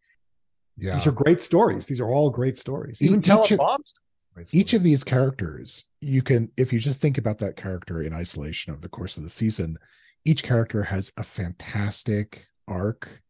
Yeah. 0.80 0.94
these 0.94 1.06
are 1.06 1.12
great 1.12 1.40
stories. 1.40 1.86
These 1.86 2.00
are 2.00 2.08
all 2.10 2.30
great 2.30 2.56
stories. 2.56 3.00
Even 3.02 3.20
tell 3.22 3.42
each 3.44 3.52
of- 3.52 3.58
Bond's 3.58 3.92
great 4.34 4.52
each 4.52 4.74
of 4.74 4.82
these 4.82 5.04
characters 5.04 5.86
you 6.00 6.22
can 6.22 6.50
if 6.56 6.72
you 6.72 6.78
just 6.78 7.00
think 7.00 7.18
about 7.18 7.38
that 7.38 7.56
character 7.56 8.02
in 8.02 8.12
isolation 8.14 8.72
of 8.72 8.80
the 8.80 8.88
course 8.88 9.16
of 9.16 9.22
the 9.24 9.28
season 9.28 9.76
each 10.24 10.42
character 10.42 10.84
has 10.84 11.12
a 11.16 11.22
fantastic 11.22 12.46
arc 12.68 13.22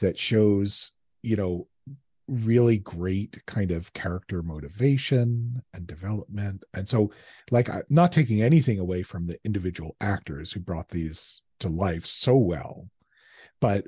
that 0.00 0.18
shows 0.18 0.92
you 1.22 1.36
know 1.36 1.68
really 2.28 2.78
great 2.78 3.40
kind 3.46 3.70
of 3.70 3.92
character 3.92 4.42
motivation 4.42 5.60
and 5.74 5.86
development 5.86 6.64
and 6.74 6.88
so 6.88 7.10
like 7.52 7.68
not 7.88 8.10
taking 8.10 8.42
anything 8.42 8.80
away 8.80 9.02
from 9.02 9.26
the 9.26 9.38
individual 9.44 9.94
actors 10.00 10.50
who 10.52 10.58
brought 10.58 10.88
these 10.88 11.42
to 11.60 11.68
life 11.68 12.04
so 12.04 12.36
well 12.36 12.84
but 13.60 13.86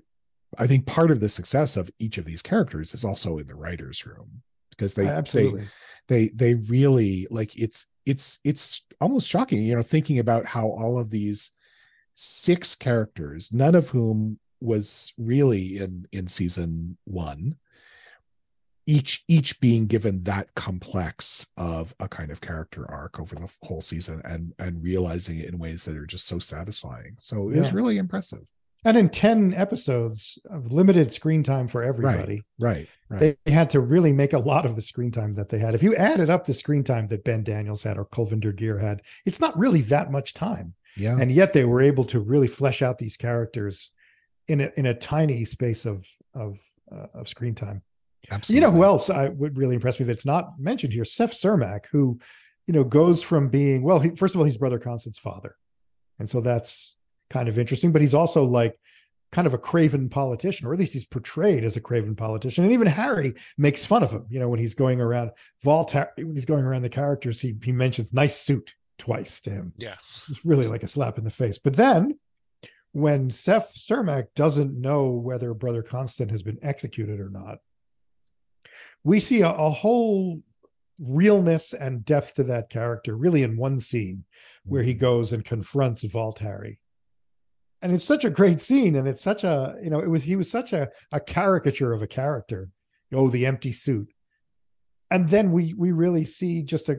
i 0.57 0.67
think 0.67 0.87
part 0.87 1.11
of 1.11 1.21
the 1.21 1.29
success 1.29 1.77
of 1.77 1.91
each 1.99 2.17
of 2.19 2.25
these 2.25 2.43
characters 2.43 2.95
is 2.95 3.05
also 3.05 3.39
in 3.39 3.47
the 3.47 3.55
writers 3.55 4.07
room 4.07 4.43
because 4.71 4.95
they 4.95 5.05
they 5.05 5.11
absolutely. 5.11 5.65
they 6.09 6.29
they 6.29 6.55
really 6.55 7.27
like 7.31 7.59
it's 7.59 7.87
it's 8.07 8.39
it's 8.45 8.87
almost 9.01 9.29
shocking 9.29 9.63
you 9.63 9.75
know 9.75 9.83
thinking 9.83 10.19
about 10.19 10.47
how 10.47 10.67
all 10.67 10.99
of 10.99 11.11
these 11.11 11.51
six 12.15 12.75
characters 12.75 13.53
none 13.53 13.75
of 13.75 13.91
whom 13.91 14.39
was 14.61 15.13
really 15.19 15.77
in 15.79 16.07
in 16.13 16.27
season 16.27 16.97
one 17.05 17.57
each 18.87 19.23
each 19.29 19.61
being 19.61 19.87
given 19.87 20.19
that 20.25 20.53
complex 20.55 21.47
of 21.59 21.95
a 22.01 22.09
kind 22.09 22.31
of 22.31 22.41
character 22.41 22.91
arc 22.91 23.21
over 23.21 23.35
the 23.35 23.49
whole 23.63 23.83
season 23.83 24.21
and 24.25 24.55
and 24.59 24.83
realizing 24.83 25.39
it 25.39 25.45
in 25.49 25.59
ways 25.59 25.85
that 25.85 25.97
are 25.97 26.07
just 26.07 26.27
so 26.27 26.39
satisfying 26.39 27.15
so 27.21 27.51
it's 27.51 27.69
Yeah. 27.69 27.75
really 27.75 27.99
impressive 27.99 28.49
and 28.85 28.97
in 28.97 29.09
ten 29.09 29.55
episodes 29.55 30.39
of 30.51 30.73
limited 30.73 31.13
screen 31.13 31.43
time 31.43 31.69
for 31.69 31.83
everybody, 31.83 32.43
right 32.59 32.89
right 33.09 33.37
they 33.45 33.53
had 33.53 33.71
to 33.71 33.81
really 33.81 34.13
make 34.13 34.33
a 34.33 34.39
lot 34.39 34.67
of 34.67 34.77
the 34.77 34.83
screen 34.83 35.11
time 35.11 35.35
that 35.35 35.49
they 35.49 35.59
had. 35.59 35.75
If 35.75 35.83
you 35.83 35.95
added 35.97 36.31
up 36.31 36.45
the 36.45 36.55
screen 36.55 36.85
time 36.85 37.07
that 37.09 37.25
Ben 37.25 37.43
Daniels 37.43 37.83
had 37.83 37.99
or 37.99 38.05
Kulvinder 38.05 38.55
Ghir 38.55 38.79
had, 38.79 39.03
it's 39.25 39.41
not 39.41 39.59
really 39.59 39.81
that 39.83 40.11
much 40.11 40.35
time. 40.35 40.75
yeah 40.97 41.17
and 41.21 41.31
yet 41.31 41.53
they 41.53 41.65
were 41.65 41.81
able 41.81 42.05
to 42.05 42.21
really 42.21 42.49
flesh 42.49 42.83
out 42.83 42.99
these 42.99 43.17
characters 43.17 43.93
in 44.49 44.61
a 44.61 44.71
in 44.77 44.87
a 44.87 44.95
tiny 44.95 45.45
space 45.45 45.85
of 45.85 46.07
of 46.35 46.59
uh, 46.91 47.07
of 47.15 47.29
screen 47.29 47.55
time. 47.55 47.83
absolutely 48.31 48.57
You 48.57 48.67
know 48.67 48.73
who 48.75 48.85
else 48.85 49.11
I 49.11 49.29
would 49.29 49.57
really 49.59 49.75
impress 49.75 50.01
me 50.01 50.07
that's 50.07 50.27
not 50.27 50.59
mentioned 50.59 50.93
here? 50.93 51.05
Seth 51.05 51.35
Cermak, 51.35 51.87
who 51.93 52.19
you 52.67 52.75
know 52.75 52.85
goes 52.85 53.23
from 53.23 53.49
being 53.49 53.83
well, 53.83 54.01
he, 54.01 54.11
first 54.11 54.35
of 54.35 54.41
all, 54.41 54.45
he's 54.45 54.57
brother 54.57 54.79
Constant's 54.79 55.19
father, 55.19 55.57
and 56.19 56.29
so 56.29 56.41
that's 56.41 56.97
kind 57.31 57.49
of 57.49 57.59
interesting. 57.59 57.93
But 57.93 58.03
he's 58.03 58.15
also 58.15 58.45
like 58.45 58.79
kind 59.31 59.47
of 59.47 59.55
a 59.55 59.59
craven 59.59 60.09
politician, 60.09 60.67
or 60.67 60.73
at 60.73 60.79
least 60.79 60.95
he's 60.95 61.07
portrayed 61.07 61.65
as 61.65 61.77
a 61.77 61.81
craven 61.81 62.17
politician. 62.17 62.65
And 62.65 62.73
even 62.73 62.87
Hari 62.87 63.35
makes 63.57 63.85
fun 63.85 64.03
of 64.03 64.11
him. 64.11 64.27
You 64.31 64.41
know 64.41 64.49
when 64.49 64.61
he's 64.61 64.75
going 64.75 65.01
around 65.01 65.33
Vault 65.63 65.95
when 65.95 66.35
he's 66.35 66.45
going 66.45 66.65
around 66.65 66.83
the 66.83 66.89
characters, 66.89 67.41
he 67.41 67.57
he 67.63 67.73
mentions 67.73 68.13
nice 68.13 68.37
suit 68.37 68.75
twice 68.99 69.41
to 69.41 69.51
him 69.51 69.73
Yeah. 69.77 69.95
it's 69.95 70.45
really 70.45 70.67
like 70.67 70.83
a 70.83 70.89
slap 70.89 71.19
in 71.19 71.25
the 71.25 71.31
face. 71.31 71.59
But 71.59 71.77
then 71.77 72.19
when 72.93 73.31
Seth 73.31 73.75
Cermak 73.77 74.27
doesn't 74.35 74.79
know 74.79 75.13
whether 75.13 75.55
Brother 75.55 75.83
Constant 75.83 76.31
has 76.31 76.43
been 76.43 76.59
executed 76.63 77.21
or 77.21 77.31
not, 77.31 77.59
we 79.05 79.21
see 79.21 79.43
a, 79.43 79.51
a 79.51 79.71
whole 79.71 80.43
realness 80.99 81.73
and 81.73 82.05
depth 82.05 82.35
to 82.35 82.45
that 82.45 82.71
character 82.71 83.17
really 83.17 83.43
in 83.45 83.57
one 83.57 83.79
scene 83.79 84.25
where 84.65 84.83
he 84.83 84.95
mm. 84.95 84.99
goes 84.99 85.33
and 85.33 85.45
confronts 85.45 86.03
Voltari. 86.05 86.79
And 87.81 87.93
it's 87.93 88.05
such 88.05 88.25
a 88.25 88.31
great 88.31 88.61
scene, 88.61 88.97
and 88.97 89.07
it's 89.07 89.21
such 89.23 89.45
a 89.45 89.77
you 89.83 89.89
know 89.91 90.01
it 90.01 90.09
was 90.11 90.25
he 90.25 90.35
was 90.37 90.51
such 90.51 90.73
a 90.73 90.89
a 91.13 91.21
caricature 91.21 91.93
of 91.93 92.03
a 92.03 92.07
character. 92.09 92.71
Oh, 93.15 93.29
the 93.29 93.47
empty 93.47 93.73
suit, 93.73 94.13
and 95.11 95.29
then 95.29 95.53
we 95.53 95.75
we 95.75 95.93
really 95.93 96.25
see 96.25 96.63
just 96.63 96.89
a 96.89 96.97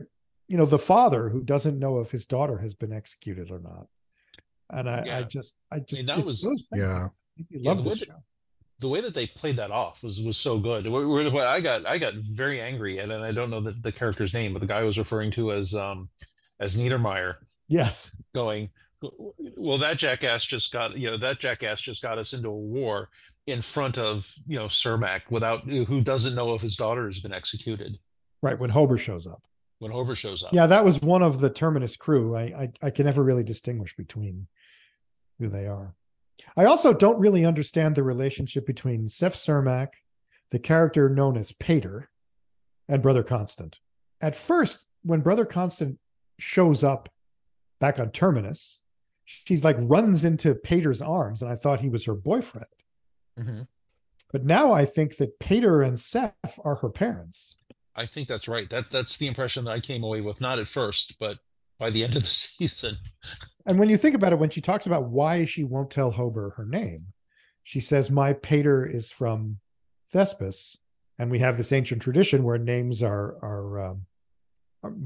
you 0.48 0.56
know 0.56 0.66
the 0.66 0.78
father 0.78 1.28
who 1.28 1.42
doesn't 1.42 1.78
know 1.78 2.00
if 2.00 2.10
his 2.10 2.26
daughter 2.26 2.58
has 2.58 2.74
been 2.74 2.92
executed 2.92 3.50
or 3.52 3.60
not 3.60 3.86
and 4.70 4.90
i, 4.90 4.98
I 4.98 5.04
Yeah. 5.04 5.22
just 5.22 5.56
i 5.70 5.78
just 5.78 6.06
that 6.08 6.24
was- 6.24 6.42
those 6.42 6.66
things 6.68 6.82
yeah. 6.82 6.86
that 6.86 7.10
make 7.36 7.50
me 7.52 7.58
Yeah, 7.60 7.70
love 7.70 7.84
the 7.84 7.90
way 7.90 7.96
show 7.96 8.14
the 8.80 8.88
way 8.88 9.00
that 9.00 9.14
they 9.14 9.26
played 9.28 9.56
that 9.58 9.70
off 9.70 10.02
was 10.02 10.20
was 10.22 10.36
so 10.38 10.58
good. 10.58 10.84
Wh- 10.86 11.04
wh- 11.04 11.32
What 11.32 11.46
I 11.46 11.60
got 11.60 11.86
I 11.86 11.98
got 11.98 12.14
very 12.14 12.60
angry 12.60 12.98
at, 12.98 13.10
and 13.10 13.22
I 13.22 13.30
don't 13.30 13.50
know 13.50 13.60
the, 13.60 13.72
the 13.72 13.92
character's 13.92 14.32
name, 14.34 14.54
but 14.54 14.60
the 14.60 14.66
guy 14.66 14.80
I 14.80 14.84
was 14.84 14.98
referring 14.98 15.30
to 15.32 15.52
as 15.52 15.74
um 15.74 16.08
as 16.58 16.80
Niedermeyer 16.80 17.34
yes 17.68 18.10
going, 18.34 18.70
well, 19.02 19.78
that 19.78 19.96
jackass 19.96 20.44
just 20.44 20.72
got 20.72 20.96
you 20.96 21.10
know 21.10 21.16
that 21.16 21.38
jackass 21.38 21.80
just 21.80 22.02
got 22.02 22.18
us 22.18 22.32
into 22.32 22.48
a 22.48 22.54
war 22.54 23.08
in 23.46 23.60
front 23.60 23.98
of 23.98 24.32
you 24.46 24.58
know 24.58 24.66
Cermak 24.66 25.22
without 25.30 25.62
who 25.62 26.00
doesn't 26.00 26.34
know 26.34 26.54
if 26.54 26.62
his 26.62 26.76
daughter 26.76 27.06
has 27.06 27.20
been 27.20 27.32
executed. 27.32 27.98
Right 28.42 28.58
when 28.58 28.70
hober 28.70 28.98
shows 28.98 29.26
up. 29.26 29.42
When 29.78 29.92
Hober 29.92 30.14
shows 30.14 30.44
up. 30.44 30.52
yeah 30.52 30.66
that 30.66 30.84
was 30.84 31.00
one 31.00 31.22
of 31.22 31.40
the 31.40 31.48
terminus 31.48 31.96
crew. 31.96 32.36
I, 32.36 32.42
I 32.42 32.72
i 32.82 32.90
can 32.90 33.06
never 33.06 33.22
really 33.22 33.44
distinguish 33.44 33.96
between 33.96 34.46
who 35.38 35.48
they 35.48 35.66
are. 35.66 35.94
I 36.56 36.66
also 36.66 36.92
don't 36.92 37.18
really 37.18 37.44
understand 37.44 37.94
the 37.94 38.02
relationship 38.02 38.66
between 38.66 39.08
seth 39.08 39.34
cermak 39.34 39.88
the 40.50 40.58
character 40.58 41.08
known 41.08 41.36
as 41.36 41.52
pater 41.52 42.10
and 42.88 43.02
brother 43.02 43.22
constant. 43.22 43.78
At 44.20 44.34
first 44.34 44.86
when 45.02 45.20
brother 45.20 45.46
constant 45.46 45.98
shows 46.38 46.84
up 46.84 47.08
back 47.80 47.98
on 47.98 48.10
terminus 48.10 48.79
she 49.46 49.56
like 49.58 49.76
runs 49.78 50.24
into 50.24 50.54
pater's 50.54 51.00
arms 51.00 51.42
and 51.42 51.50
i 51.50 51.54
thought 51.54 51.80
he 51.80 51.88
was 51.88 52.04
her 52.04 52.14
boyfriend 52.14 52.66
Mhm. 53.38 53.68
but 54.32 54.44
now 54.44 54.72
i 54.72 54.84
think 54.84 55.16
that 55.18 55.38
pater 55.38 55.82
and 55.82 55.98
seth 55.98 56.58
are 56.64 56.76
her 56.76 56.90
parents 56.90 57.56
I 57.96 58.06
think 58.06 58.28
that's 58.28 58.48
right. 58.48 58.70
That 58.70 58.88
that's 58.90 59.18
the 59.18 59.26
impression 59.26 59.64
that 59.64 59.72
I 59.72 59.80
came 59.80 60.04
away 60.04 60.20
with. 60.20 60.40
Not 60.40 60.58
at 60.60 60.68
first, 60.68 61.18
but 61.18 61.38
by 61.78 61.90
the 61.90 62.04
end 62.04 62.14
of 62.16 62.22
the 62.22 62.28
season. 62.28 62.96
And 63.66 63.78
when 63.78 63.88
you 63.90 63.96
think 63.98 64.14
about 64.14 64.32
it, 64.32 64.38
when 64.38 64.48
she 64.48 64.60
talks 64.60 64.86
about 64.86 65.10
why 65.10 65.44
she 65.44 65.64
won't 65.64 65.90
tell 65.90 66.12
Hober 66.12 66.54
her 66.54 66.64
name, 66.64 67.08
she 67.64 67.80
says, 67.80 68.08
My 68.10 68.32
pater 68.32 68.86
is 68.86 69.10
from 69.10 69.58
Thespis. 70.14 70.78
And 71.18 71.30
we 71.32 71.40
have 71.40 71.56
this 71.58 71.72
ancient 71.72 72.00
tradition 72.00 72.44
where 72.44 72.58
names 72.58 73.02
are 73.02 73.36
are 73.42 73.80
um, 73.90 74.06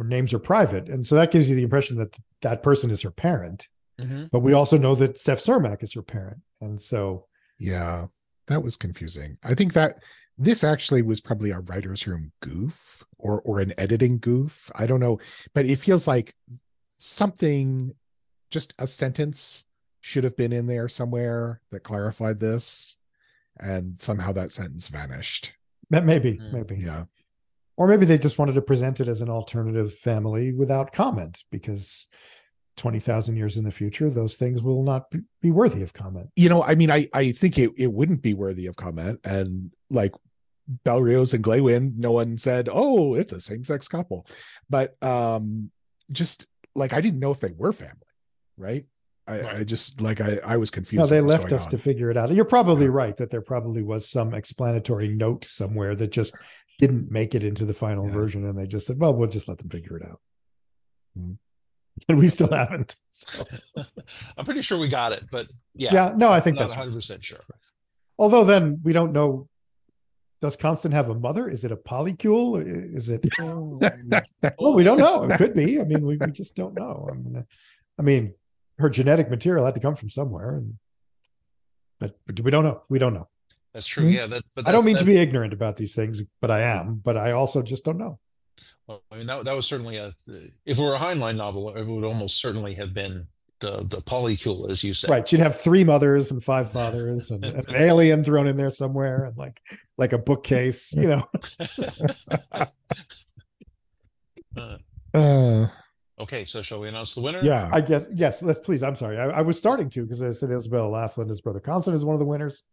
names 0.06 0.32
are 0.34 0.38
private, 0.38 0.88
and 0.88 1.04
so 1.04 1.14
that 1.16 1.32
gives 1.32 1.48
you 1.48 1.56
the 1.56 1.64
impression 1.64 1.96
that 1.96 2.16
that 2.42 2.62
person 2.62 2.90
is 2.90 3.02
her 3.02 3.10
parent. 3.10 3.68
Mhm. 4.00 4.30
But 4.30 4.40
we 4.40 4.52
also 4.52 4.76
know 4.76 4.94
that 4.96 5.18
Steph 5.18 5.38
Cermak 5.38 5.82
is 5.82 5.92
her 5.94 6.02
parent, 6.02 6.40
and 6.60 6.80
so 6.80 7.26
Yeah, 7.58 8.08
that 8.48 8.62
was 8.64 8.76
confusing. 8.76 9.38
I 9.44 9.54
think 9.54 9.74
that 9.74 10.02
this 10.36 10.64
actually 10.64 11.02
was 11.02 11.20
probably 11.20 11.50
a 11.52 11.60
writer's 11.60 12.06
room 12.06 12.32
goof 12.40 13.04
or 13.18 13.40
or 13.42 13.60
an 13.60 13.72
editing 13.78 14.18
goof. 14.18 14.70
I 14.74 14.86
don't 14.86 14.98
know, 15.00 15.20
but 15.54 15.64
it 15.66 15.76
feels 15.78 16.08
like 16.08 16.34
something, 16.96 17.94
just 18.50 18.74
a 18.78 18.86
sentence 18.86 19.64
should 20.00 20.24
have 20.24 20.36
been 20.36 20.52
in 20.52 20.66
there 20.66 20.88
somewhere 20.88 21.60
that 21.70 21.80
clarified 21.84 22.40
this, 22.40 22.98
and 23.60 24.00
somehow 24.00 24.32
that 24.32 24.50
sentence 24.50 24.88
vanished. 24.88 25.54
maybe, 25.90 26.38
Mm, 26.38 26.52
maybe, 26.52 26.76
Yeah, 26.76 27.04
or 27.76 27.86
maybe 27.86 28.04
they 28.04 28.18
just 28.18 28.38
wanted 28.38 28.54
to 28.54 28.62
present 28.62 28.98
it 29.00 29.06
as 29.08 29.22
an 29.22 29.30
alternative 29.30 29.94
family 29.94 30.52
without 30.52 30.92
comment 30.92 31.44
because 31.52 32.08
twenty 32.76 32.98
thousand 32.98 33.36
years 33.36 33.56
in 33.56 33.64
the 33.64 33.70
future, 33.70 34.10
those 34.10 34.34
things 34.36 34.62
will 34.62 34.82
not 34.82 35.04
be, 35.40 35.50
worthy 35.50 35.82
of 35.82 35.92
comment. 35.92 36.30
you 36.36 36.48
know, 36.48 36.62
I 36.62 36.74
mean, 36.74 36.90
I 36.90 37.08
I 37.12 37.32
think 37.32 37.58
it 37.58 37.70
it 37.76 37.92
wouldn't 37.92 38.22
be 38.22 38.34
worthy 38.34 38.66
of 38.66 38.76
comment, 38.76 39.20
and 39.24 39.72
like 39.90 40.12
Bel 40.84 41.00
Riose 41.00 41.34
and 41.34 41.44
Glawen, 41.44 41.96
no 41.96 42.12
one 42.12 42.38
said, 42.38 42.68
"Oh, 42.72 43.14
it's 43.14 43.32
a 43.32 43.40
same 43.40 43.64
sex 43.64 43.86
couple," 43.88 44.26
but 44.70 44.94
um, 45.02 45.70
just 46.10 46.48
like 46.74 46.92
I 46.92 47.00
didn't 47.00 47.20
know 47.20 47.30
if 47.30 47.40
they 47.40 47.52
were 47.56 47.72
family, 47.72 47.94
right? 48.56 48.84
I, 49.26 49.40
I 49.58 49.64
just 49.64 50.00
like 50.00 50.20
I 50.20 50.38
I 50.44 50.56
was 50.56 50.70
confused. 50.70 50.98
No, 51.00 51.06
they 51.06 51.20
left 51.20 51.52
us 51.52 51.64
on. 51.66 51.70
to 51.70 51.78
figure 51.78 52.10
it 52.10 52.16
out. 52.16 52.30
You're 52.34 52.44
probably 52.44 52.86
Yeah. 52.86 52.92
right 52.92 53.16
that 53.18 53.30
there 53.30 53.40
probably 53.40 53.82
was 53.82 54.08
some 54.08 54.34
explanatory 54.34 55.08
note 55.08 55.44
somewhere 55.46 55.94
that 55.94 56.10
just 56.12 56.34
didn't 56.78 57.10
make 57.10 57.34
it 57.34 57.42
into 57.44 57.64
the 57.64 57.72
final 57.72 58.06
Yeah. 58.06 58.12
version, 58.12 58.44
and 58.46 58.58
they 58.58 58.66
just 58.66 58.86
said, 58.86 58.98
"Well, 58.98 59.14
we'll 59.14 59.28
just 59.28 59.48
let 59.48 59.58
them 59.58 59.70
figure 59.70 59.96
it 59.96 60.02
out." 60.06 60.20
Mhm. 61.18 61.38
And 62.08 62.18
we 62.18 62.28
still 62.28 62.50
haven't. 62.50 62.96
So, 63.10 63.44
I'm 64.36 64.44
pretty 64.44 64.62
sure 64.62 64.78
we 64.78 64.88
got 64.88 65.12
it, 65.12 65.24
but 65.30 65.46
yeah, 65.74 65.94
yeah. 65.94 66.12
no, 66.16 66.30
I 66.32 66.40
think 66.40 66.56
not 66.56 66.64
that's. 66.64 66.76
100 66.76 66.92
percent 66.94 67.24
sure. 67.24 67.38
Although 68.18 68.44
then 68.44 68.80
we 68.82 68.92
don't 68.92 69.12
know. 69.12 69.48
Does 70.40 70.56
Constant 70.56 70.92
have 70.92 71.08
a 71.08 71.14
mother? 71.14 71.48
Is 71.48 71.64
it 71.64 71.72
a 71.72 71.76
polycule? 71.76 72.60
Is 72.66 73.08
it? 73.08 73.24
Well, 74.58 74.74
we 74.74 74.82
don't 74.84 74.98
know. 74.98 75.22
It 75.24 75.38
could 75.38 75.54
be. 75.54 75.80
I 75.80 75.84
mean, 75.84 76.04
we, 76.04 76.16
we 76.18 76.30
just 76.32 76.54
don't 76.54 76.74
know. 76.74 77.08
I 77.10 77.14
mean, 77.14 77.46
I 77.98 78.02
mean, 78.02 78.34
her 78.78 78.90
genetic 78.90 79.30
material 79.30 79.64
had 79.64 79.74
to 79.74 79.80
come 79.80 79.94
from 79.94 80.10
somewhere, 80.10 80.56
and 80.56 80.74
but, 82.00 82.18
but 82.26 82.40
we 82.40 82.50
don't 82.50 82.64
know. 82.64 82.82
We 82.90 82.98
don't 82.98 83.14
know. 83.14 83.28
That's 83.72 83.86
true. 83.86 84.04
Mhm. 84.04 84.12
Yeah, 84.12 84.26
that. 84.26 84.42
But 84.54 84.68
I 84.68 84.72
don't 84.72 84.84
that's- 84.84 84.86
mean 84.86 84.96
to 84.96 85.04
be 85.04 85.16
ignorant 85.16 85.52
about 85.54 85.76
these 85.76 85.94
things, 85.94 86.22
but 86.40 86.50
I 86.50 86.60
am. 86.62 86.96
But 86.96 87.16
I 87.16 87.32
also 87.32 87.62
just 87.62 87.84
don't 87.84 87.98
know. 87.98 88.18
Well, 88.86 89.02
I 89.10 89.16
mean, 89.18 89.26
that, 89.26 89.44
that 89.44 89.56
was 89.56 89.66
certainly 89.66 89.96
a. 89.96 90.12
If 90.66 90.78
it 90.78 90.82
were 90.82 90.94
a 90.94 90.98
Heinlein 90.98 91.36
novel, 91.36 91.74
it 91.76 91.86
would 91.86 92.04
almost 92.04 92.40
certainly 92.40 92.74
have 92.74 92.92
been 92.94 93.26
the 93.60 93.78
the 93.88 93.98
polycule, 93.98 94.70
as 94.70 94.82
you 94.84 94.92
said. 94.94 95.10
Right? 95.10 95.30
you'd 95.32 95.40
have 95.40 95.58
three 95.58 95.84
mothers 95.84 96.30
and 96.30 96.42
five 96.42 96.70
fathers, 96.70 97.30
and, 97.30 97.44
and 97.44 97.68
an 97.68 97.74
alien 97.76 98.22
thrown 98.24 98.46
in 98.46 98.56
there 98.56 98.70
somewhere, 98.70 99.24
and 99.24 99.36
like 99.36 99.60
like 99.96 100.12
a 100.12 100.18
bookcase. 100.18 100.92
You 100.92 101.08
know, 101.08 101.28
Uh, 104.56 104.76
Uh, 105.14 105.68
okay, 106.18 106.44
so 106.44 106.60
shall 106.60 106.80
we 106.80 106.88
announce 106.88 107.14
the 107.14 107.20
winner? 107.20 107.40
yeah, 107.44 107.70
I 107.72 107.80
guess 107.80 108.08
yes. 108.12 108.42
Let's 108.42 108.58
please. 108.58 108.82
I'm 108.82 108.96
sorry. 108.96 109.16
I, 109.16 109.26
I 109.26 109.42
was 109.42 109.56
starting 109.56 109.88
to 109.90 110.02
because 110.02 110.20
I 110.22 110.32
said 110.32 110.50
Isabel 110.50 110.90
Laughland, 110.90 111.28
his 111.28 111.40
brother 111.40 111.60
Constant, 111.60 111.94
is 111.94 112.04
one 112.04 112.14
of 112.14 112.18
the 112.18 112.24
winners, 112.24 112.64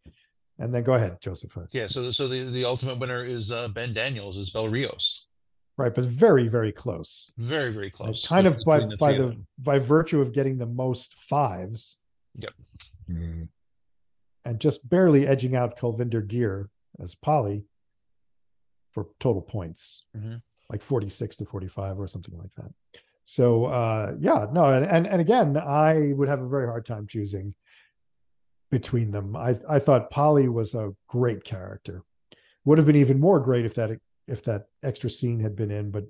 and 0.57 0.73
then 0.73 0.81
go 0.81 0.93
ahead, 0.95 1.21
Joseph. 1.21 1.55
Yeah. 1.71 1.85
So 1.85 2.09
so 2.09 2.27
the 2.27 2.45
the 2.45 2.65
ultimate 2.65 2.97
winner 2.97 3.23
is 3.23 3.51
uh, 3.51 3.67
Ben 3.67 3.93
Daniels, 3.93 4.37
is 4.37 4.49
Bel 4.49 4.67
Riose. 4.69 5.27
Right, 5.77 5.93
but 5.95 6.03
very 6.05 6.47
very 6.47 6.71
close. 6.71 7.31
Very 7.37 7.71
very 7.71 7.85
Like, 7.87 7.93
close. 7.93 8.27
kind 8.27 8.45
of 8.45 8.59
by 8.65 8.79
between 8.79 8.97
by 8.97 9.13
the 9.13 9.45
by 9.57 9.79
virtue 9.79 10.21
of 10.21 10.31
getting 10.33 10.57
the 10.57 10.65
most 10.67 11.13
fives 11.15 11.97
Mm. 13.09 13.49
and 14.45 14.59
just 14.61 14.87
barely 14.89 15.27
edging 15.27 15.55
out 15.55 15.77
Kulvinder 15.77 16.25
Ghir 16.25 16.69
as 16.99 17.13
Poly 17.15 17.65
for 18.91 19.07
total 19.19 19.41
points, 19.41 20.05
Mhm. 20.15 20.41
like 20.69 20.81
46 20.81 21.35
to 21.37 21.45
45 21.45 21.99
or 21.99 22.07
something 22.07 22.37
like 22.37 22.53
that. 22.55 22.73
So 23.23 23.65
uh 23.65 24.15
yeah, 24.19 24.47
no, 24.51 24.65
and, 24.65 24.85
and 24.85 25.07
and 25.07 25.19
again, 25.21 25.57
I 25.57 26.13
would 26.13 26.27
have 26.29 26.41
a 26.41 26.47
very 26.47 26.65
hard 26.67 26.85
time 26.85 27.07
choosing 27.07 27.55
between 28.69 29.11
them. 29.11 29.35
I 29.35 29.55
I 29.67 29.79
thought 29.79 30.09
Poly 30.09 30.47
was 30.49 30.73
a 30.75 30.95
great 31.07 31.43
character. 31.43 32.03
Would 32.65 32.77
have 32.77 32.87
been 32.87 32.95
even 32.95 33.19
more 33.19 33.39
great 33.39 33.65
if 33.65 33.75
that 33.75 33.99
if 34.31 34.43
that 34.43 34.67
extra 34.83 35.09
scene 35.09 35.39
had 35.39 35.55
been 35.55 35.71
in, 35.71 35.91
but 35.91 36.05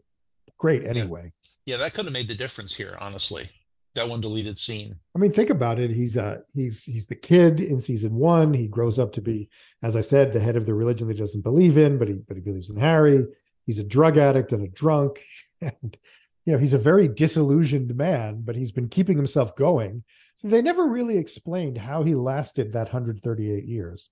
great 0.58 0.86
anyway. 0.86 1.34
Yeah, 1.66 1.78
that 1.78 1.94
could 1.94 2.06
have 2.06 2.14
made 2.14 2.28
the 2.28 2.36
difference 2.36 2.76
here. 2.76 2.96
Honestly, 3.00 3.50
that 3.96 4.08
one 4.08 4.22
deleted 4.22 4.58
scene. 4.58 4.96
I 5.16 5.20
mean, 5.20 5.32
think 5.32 5.50
about 5.50 5.80
it. 5.80 5.92
He's 5.92 6.18
uh 6.18 6.40
he's 6.54 6.84
he's 6.84 7.08
the 7.08 7.16
kid 7.16 7.60
in 7.60 7.80
season 7.80 8.16
one. 8.16 8.54
He 8.54 8.68
grows 8.68 9.00
up 9.00 9.12
to 9.14 9.22
be, 9.22 9.50
as 9.84 9.96
I 9.96 10.02
said, 10.02 10.32
the 10.32 10.40
head 10.40 10.56
of 10.56 10.66
the 10.66 10.74
religion 10.74 11.08
that 11.08 11.18
he 11.18 11.20
doesn't 11.20 11.44
believe 11.44 11.78
in, 11.78 11.98
but 11.98 12.08
he 12.08 12.16
but 12.28 12.38
he 12.38 12.42
believes 12.42 12.70
in 12.70 12.80
Hari. 12.80 13.26
He's 13.66 13.80
a 13.80 13.84
drug 13.84 14.18
addict 14.18 14.54
and 14.54 14.64
a 14.64 14.70
drunk, 14.70 15.22
and 15.62 15.98
you 16.46 16.54
know 16.54 16.60
he's 16.60 16.74
a 16.74 16.80
very 16.80 17.08
disillusioned 17.08 17.96
man. 17.96 18.42
But 18.42 18.56
he's 18.56 18.72
been 18.72 18.90
keeping 18.90 19.18
himself 19.18 19.56
going. 19.56 20.04
So 20.36 20.48
they 20.48 20.62
never 20.62 20.86
really 20.86 21.18
explained 21.18 21.78
how 21.78 22.02
he 22.02 22.16
lasted 22.16 22.74
that 22.74 22.88
138 22.88 23.66
years. 23.66 24.10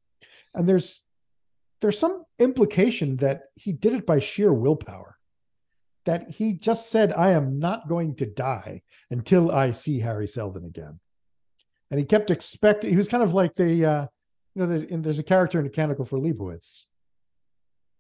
And 0.54 0.70
there's 0.70 1.04
there's 1.82 2.00
some 2.00 2.24
implication 2.40 3.18
that 3.18 3.44
he 3.56 3.72
did 3.72 3.94
it 3.94 4.06
by 4.06 4.20
sheer 4.20 4.54
willpower. 4.54 5.16
That 6.06 6.30
he 6.30 6.54
just 6.54 6.90
said, 6.90 7.14
"I 7.14 7.32
am 7.32 7.60
not 7.60 7.88
going 7.88 8.16
to 8.16 8.26
die." 8.26 8.82
until 9.12 9.52
I 9.52 9.72
see 9.72 10.00
Hari 10.00 10.28
Seldon 10.28 10.66
again. 10.66 11.00
And 11.92 12.00
he 12.00 12.06
kept 12.06 12.32
expecting. 12.32 12.92
He 12.92 12.98
was 12.98 13.08
kind 13.08 13.24
of 13.24 13.34
like 13.34 13.56
the, 13.56 13.86
uh, 13.86 14.06
you 14.54 14.62
know, 14.62 14.68
the, 14.68 14.98
there's 14.98 15.20
a 15.20 15.24
character 15.24 15.60
in 15.60 15.66
A 15.66 15.70
Canticle 15.70 16.06
for 16.06 16.20
Leibowitz, 16.20 16.88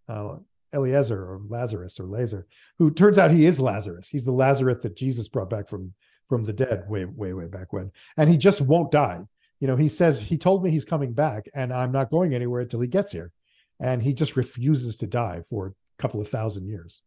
uh, 0.08 0.38
Eliezer 0.74 1.20
or 1.20 1.42
Lazarus 1.48 2.00
or 2.00 2.06
Laser, 2.06 2.46
who 2.78 2.92
turns 2.92 3.18
out 3.18 3.32
he 3.32 3.46
is 3.46 3.60
Lazarus. 3.60 4.10
He's 4.10 4.26
the 4.26 4.32
Lazarus 4.32 4.78
that 4.84 4.96
Jesus 4.96 5.28
brought 5.28 5.50
back 5.50 5.68
from 5.68 5.94
from 6.28 6.44
the 6.44 6.54
dead 6.54 6.84
way 6.88 7.06
way 7.06 7.34
way 7.34 7.48
back 7.48 7.74
when, 7.74 7.92
and 8.16 8.30
he 8.30 8.38
just 8.38 8.62
won't 8.62 8.92
die. 8.92 9.26
You 9.60 9.68
know, 9.68 9.76
he 9.76 9.88
says 9.88 10.22
he 10.22 10.38
told 10.38 10.64
me 10.64 10.70
he's 10.70 10.86
coming 10.86 11.14
back, 11.14 11.50
and 11.56 11.74
I'm 11.74 11.92
not 11.92 12.12
going 12.12 12.36
anywhere 12.36 12.62
until 12.62 12.82
he 12.82 12.88
gets 12.88 13.12
here, 13.12 13.32
and 13.80 14.02
he 14.02 14.14
just 14.14 14.36
refuses 14.36 14.98
to 14.98 15.08
die 15.08 15.42
for 15.50 15.68
a 15.68 16.02
couple 16.02 16.22
of 16.22 16.28
thousand 16.28 16.68
years. 16.68 17.02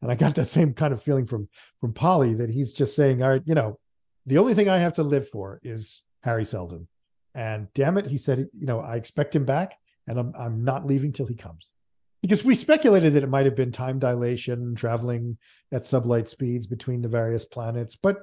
And 0.00 0.10
I 0.10 0.14
got 0.14 0.34
that 0.34 0.46
same 0.46 0.74
kind 0.74 0.92
of 0.92 1.02
feeling 1.02 1.26
from 1.26 1.48
from 1.80 1.92
Poly 1.92 2.34
that 2.34 2.50
he's 2.50 2.72
just 2.72 2.96
saying, 2.96 3.22
all 3.22 3.30
right, 3.30 3.42
you 3.44 3.54
know, 3.54 3.78
the 4.26 4.38
only 4.38 4.54
thing 4.54 4.68
I 4.68 4.78
have 4.78 4.94
to 4.94 5.02
live 5.02 5.28
for 5.28 5.60
is 5.62 6.04
Hari 6.24 6.44
Seldon. 6.44 6.88
And 7.34 7.68
damn 7.74 7.96
it, 7.98 8.06
he 8.06 8.18
said, 8.18 8.48
you 8.52 8.66
know, 8.66 8.80
I 8.80 8.96
expect 8.96 9.34
him 9.34 9.44
back 9.44 9.76
and 10.06 10.18
I'm 10.18 10.32
I'm 10.36 10.64
not 10.64 10.86
leaving 10.86 11.12
till 11.12 11.26
he 11.26 11.34
comes. 11.34 11.72
Because 12.20 12.44
we 12.44 12.54
speculated 12.54 13.14
that 13.14 13.24
it 13.24 13.30
might 13.30 13.46
have 13.46 13.56
been 13.56 13.72
time 13.72 13.98
dilation, 13.98 14.76
traveling 14.76 15.38
at 15.72 15.82
sublight 15.82 16.28
speeds 16.28 16.68
between 16.68 17.02
the 17.02 17.08
various 17.08 17.44
planets, 17.44 17.96
but 17.96 18.18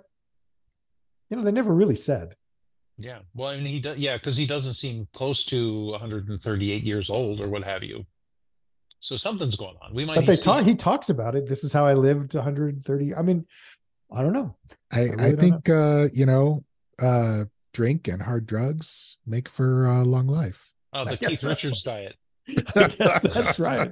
you 1.29 1.37
know, 1.37 1.43
they 1.43 1.51
never 1.51 1.73
really 1.73 1.95
said. 1.95 2.35
Yeah. 2.99 3.19
Well, 3.33 3.49
I 3.49 3.55
mean, 3.55 3.65
he 3.67 3.79
does. 3.79 3.97
Yeah, 3.97 4.17
because 4.17 4.35
he 4.35 4.45
doesn't 4.45 4.73
seem 4.73 5.07
close 5.13 5.45
to 5.45 5.91
138 5.91 6.83
years 6.83 7.09
old 7.09 7.39
or 7.39 7.47
what 7.47 7.63
have 7.63 7.83
you. 7.83 8.05
So 8.99 9.15
something's 9.15 9.55
going 9.55 9.75
on. 9.81 9.93
We 9.93 10.05
might. 10.05 10.15
But 10.15 10.25
they 10.25 10.35
talk 10.35 10.65
he 10.65 10.75
talks 10.75 11.09
about 11.09 11.35
it. 11.35 11.47
This 11.47 11.63
is 11.63 11.71
how 11.71 11.85
I 11.85 11.93
lived 11.93 12.35
130. 12.35 13.15
I 13.15 13.21
mean, 13.21 13.45
I 14.11 14.21
don't 14.21 14.33
know. 14.33 14.55
I, 14.91 14.99
really 14.99 15.13
I 15.13 15.29
don't 15.29 15.39
think 15.39 15.69
uh, 15.69 16.07
you 16.13 16.25
know, 16.25 16.65
uh, 17.01 17.45
drink 17.73 18.09
and 18.09 18.21
hard 18.21 18.45
drugs 18.45 19.17
make 19.25 19.47
for 19.47 19.85
a 19.87 20.03
long 20.03 20.27
life. 20.27 20.73
Oh, 20.91 21.05
the 21.05 21.11
I 21.13 21.15
Keith 21.15 21.43
Richards 21.43 21.81
diet. 21.83 22.15
I 22.75 22.87
guess 22.87 23.21
that's 23.21 23.59
right. 23.59 23.91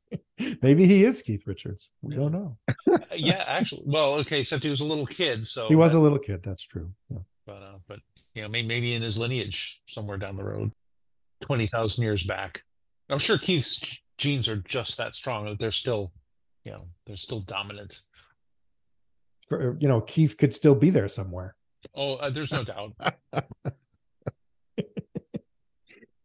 Maybe 0.62 0.86
he 0.86 1.04
is 1.04 1.22
Keith 1.22 1.44
Richards. 1.46 1.90
We 2.02 2.14
don't 2.14 2.32
know. 2.32 2.58
Uh, 2.90 2.98
yeah, 3.16 3.44
actually. 3.46 3.82
Well, 3.86 4.14
okay, 4.16 4.40
except 4.40 4.62
he 4.62 4.70
was 4.70 4.80
a 4.80 4.84
little 4.84 5.06
kid, 5.06 5.46
so 5.46 5.68
He 5.68 5.74
was 5.74 5.94
a 5.94 5.98
little 5.98 6.18
kid. 6.18 6.42
That's 6.42 6.62
true. 6.62 6.92
Yeah. 7.10 7.18
but 7.46 7.62
uh, 7.62 7.78
but 7.88 8.00
you 8.34 8.42
know, 8.42 8.48
maybe, 8.48 8.66
maybe 8.68 8.94
in 8.94 9.02
his 9.02 9.18
lineage 9.18 9.80
somewhere 9.86 10.16
down 10.18 10.36
the 10.36 10.44
road, 10.44 10.72
twenty 11.40 11.66
thousand 11.66 12.04
years 12.04 12.22
back. 12.24 12.62
I'm 13.10 13.18
sure 13.18 13.38
Keith's 13.38 14.00
genes 14.18 14.48
are 14.48 14.56
just 14.56 14.96
that 14.98 15.14
strong 15.14 15.44
that 15.46 15.58
they're 15.58 15.70
still, 15.70 16.12
you 16.64 16.72
know, 16.72 16.86
they're 17.06 17.16
still 17.16 17.40
dominant. 17.40 18.00
For 19.46 19.76
you 19.78 19.88
know, 19.88 20.00
Keith 20.00 20.36
could 20.38 20.54
still 20.54 20.74
be 20.74 20.90
there 20.90 21.08
somewhere. 21.08 21.54
Oh, 21.94 22.14
uh, 22.14 22.30
there's 22.30 22.52
no 22.52 22.64
doubt. 22.64 22.92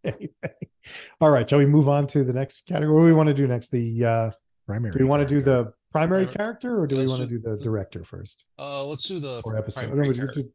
Anyway. 0.03 0.29
All 1.21 1.29
right. 1.29 1.47
Shall 1.49 1.59
we 1.59 1.65
move 1.65 1.87
on 1.89 2.07
to 2.07 2.23
the 2.23 2.33
next 2.33 2.65
category? 2.65 2.93
What 2.95 3.01
do 3.01 3.05
we 3.05 3.13
want 3.13 3.27
to 3.27 3.33
do 3.33 3.45
next? 3.47 3.69
The 3.69 4.05
uh 4.05 4.31
Primary. 4.65 4.93
do 4.93 5.03
we 5.03 5.09
want 5.09 5.27
to 5.27 5.35
do 5.35 5.41
the 5.41 5.73
primary 5.91 6.25
Primary- 6.25 6.27
character 6.27 6.79
or 6.81 6.87
do 6.87 6.95
Yeah, 6.95 7.01
we 7.01 7.07
want 7.07 7.21
to 7.21 7.27
do- 7.27 7.39
do 7.39 7.49
the 7.57 7.57
director 7.63 8.03
first? 8.03 8.45
Uh, 8.57 8.85
let's 8.85 9.07
do 9.07 9.19
the 9.19 9.41
Or 9.43 9.57
episode? 9.57 9.87
primary 9.87 10.07
No, 10.09 10.13
character. 10.13 10.41
we- 10.41 10.49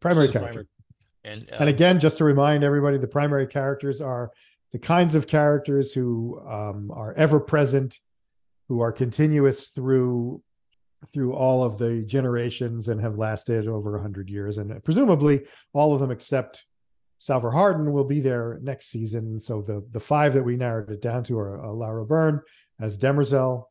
primary 0.00 0.26
Let's 0.26 0.32
do 0.34 0.38
the 0.40 0.44
character. 0.52 0.66
And, 1.24 1.50
uh, 1.52 1.56
And 1.60 1.68
again, 1.68 2.00
just 2.00 2.18
to 2.18 2.24
remind 2.24 2.64
everybody, 2.64 2.98
the 2.98 3.06
primary 3.06 3.46
characters 3.46 4.00
are 4.00 4.32
the 4.72 4.78
kinds 4.78 5.14
of 5.14 5.26
characters 5.26 5.92
who 5.92 6.40
um, 6.46 6.90
are 6.92 7.12
ever 7.14 7.40
present, 7.40 7.98
who 8.68 8.80
are 8.80 8.92
continuous 8.92 9.68
through 9.68 10.42
through 11.08 11.32
all 11.32 11.64
of 11.64 11.78
the 11.78 12.04
generations 12.04 12.88
and 12.88 13.00
have 13.00 13.16
lasted 13.16 13.66
over 13.66 13.92
100 13.92 14.28
years. 14.28 14.58
And 14.58 14.84
presumably, 14.84 15.46
all 15.72 15.94
of 15.94 16.00
them 16.00 16.10
except 16.10 16.66
Salvor 17.16 17.50
Hardin 17.50 17.92
will 17.92 18.04
be 18.04 18.20
there 18.20 18.58
next 18.62 18.88
season. 18.88 19.40
So 19.40 19.62
the, 19.62 19.86
the 19.90 20.00
five 20.00 20.34
that 20.34 20.42
we 20.42 20.56
narrowed 20.56 20.90
it 20.90 21.00
down 21.00 21.22
to 21.24 21.38
are 21.38 21.64
uh, 21.64 21.70
Laura 21.70 22.04
Birn 22.04 22.42
as 22.78 22.98
Demerzel, 22.98 23.64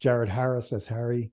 Jared 0.00 0.28
Harris 0.28 0.72
as 0.72 0.88
Hari, 0.88 1.32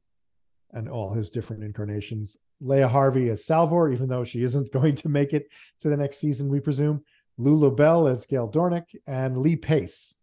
and 0.71 0.89
all 0.89 1.13
his 1.13 1.29
different 1.29 1.63
incarnations. 1.63 2.37
Leah 2.63 2.87
Harvey 2.87 3.29
as 3.29 3.45
Salvor, 3.45 3.89
even 3.89 4.07
though 4.07 4.23
she 4.23 4.43
isn't 4.43 4.71
going 4.73 4.95
to 4.95 5.09
make 5.09 5.33
it 5.33 5.49
to 5.81 5.89
the 5.89 5.97
next 5.97 6.17
season, 6.17 6.49
we 6.49 6.59
presume. 6.59 7.03
Lou 7.37 7.57
Llobell 7.57 8.11
as 8.11 8.27
Gaal 8.27 8.51
Dornick, 8.51 8.95
and 9.07 9.37
Lee 9.37 9.55
Pace 9.55 10.15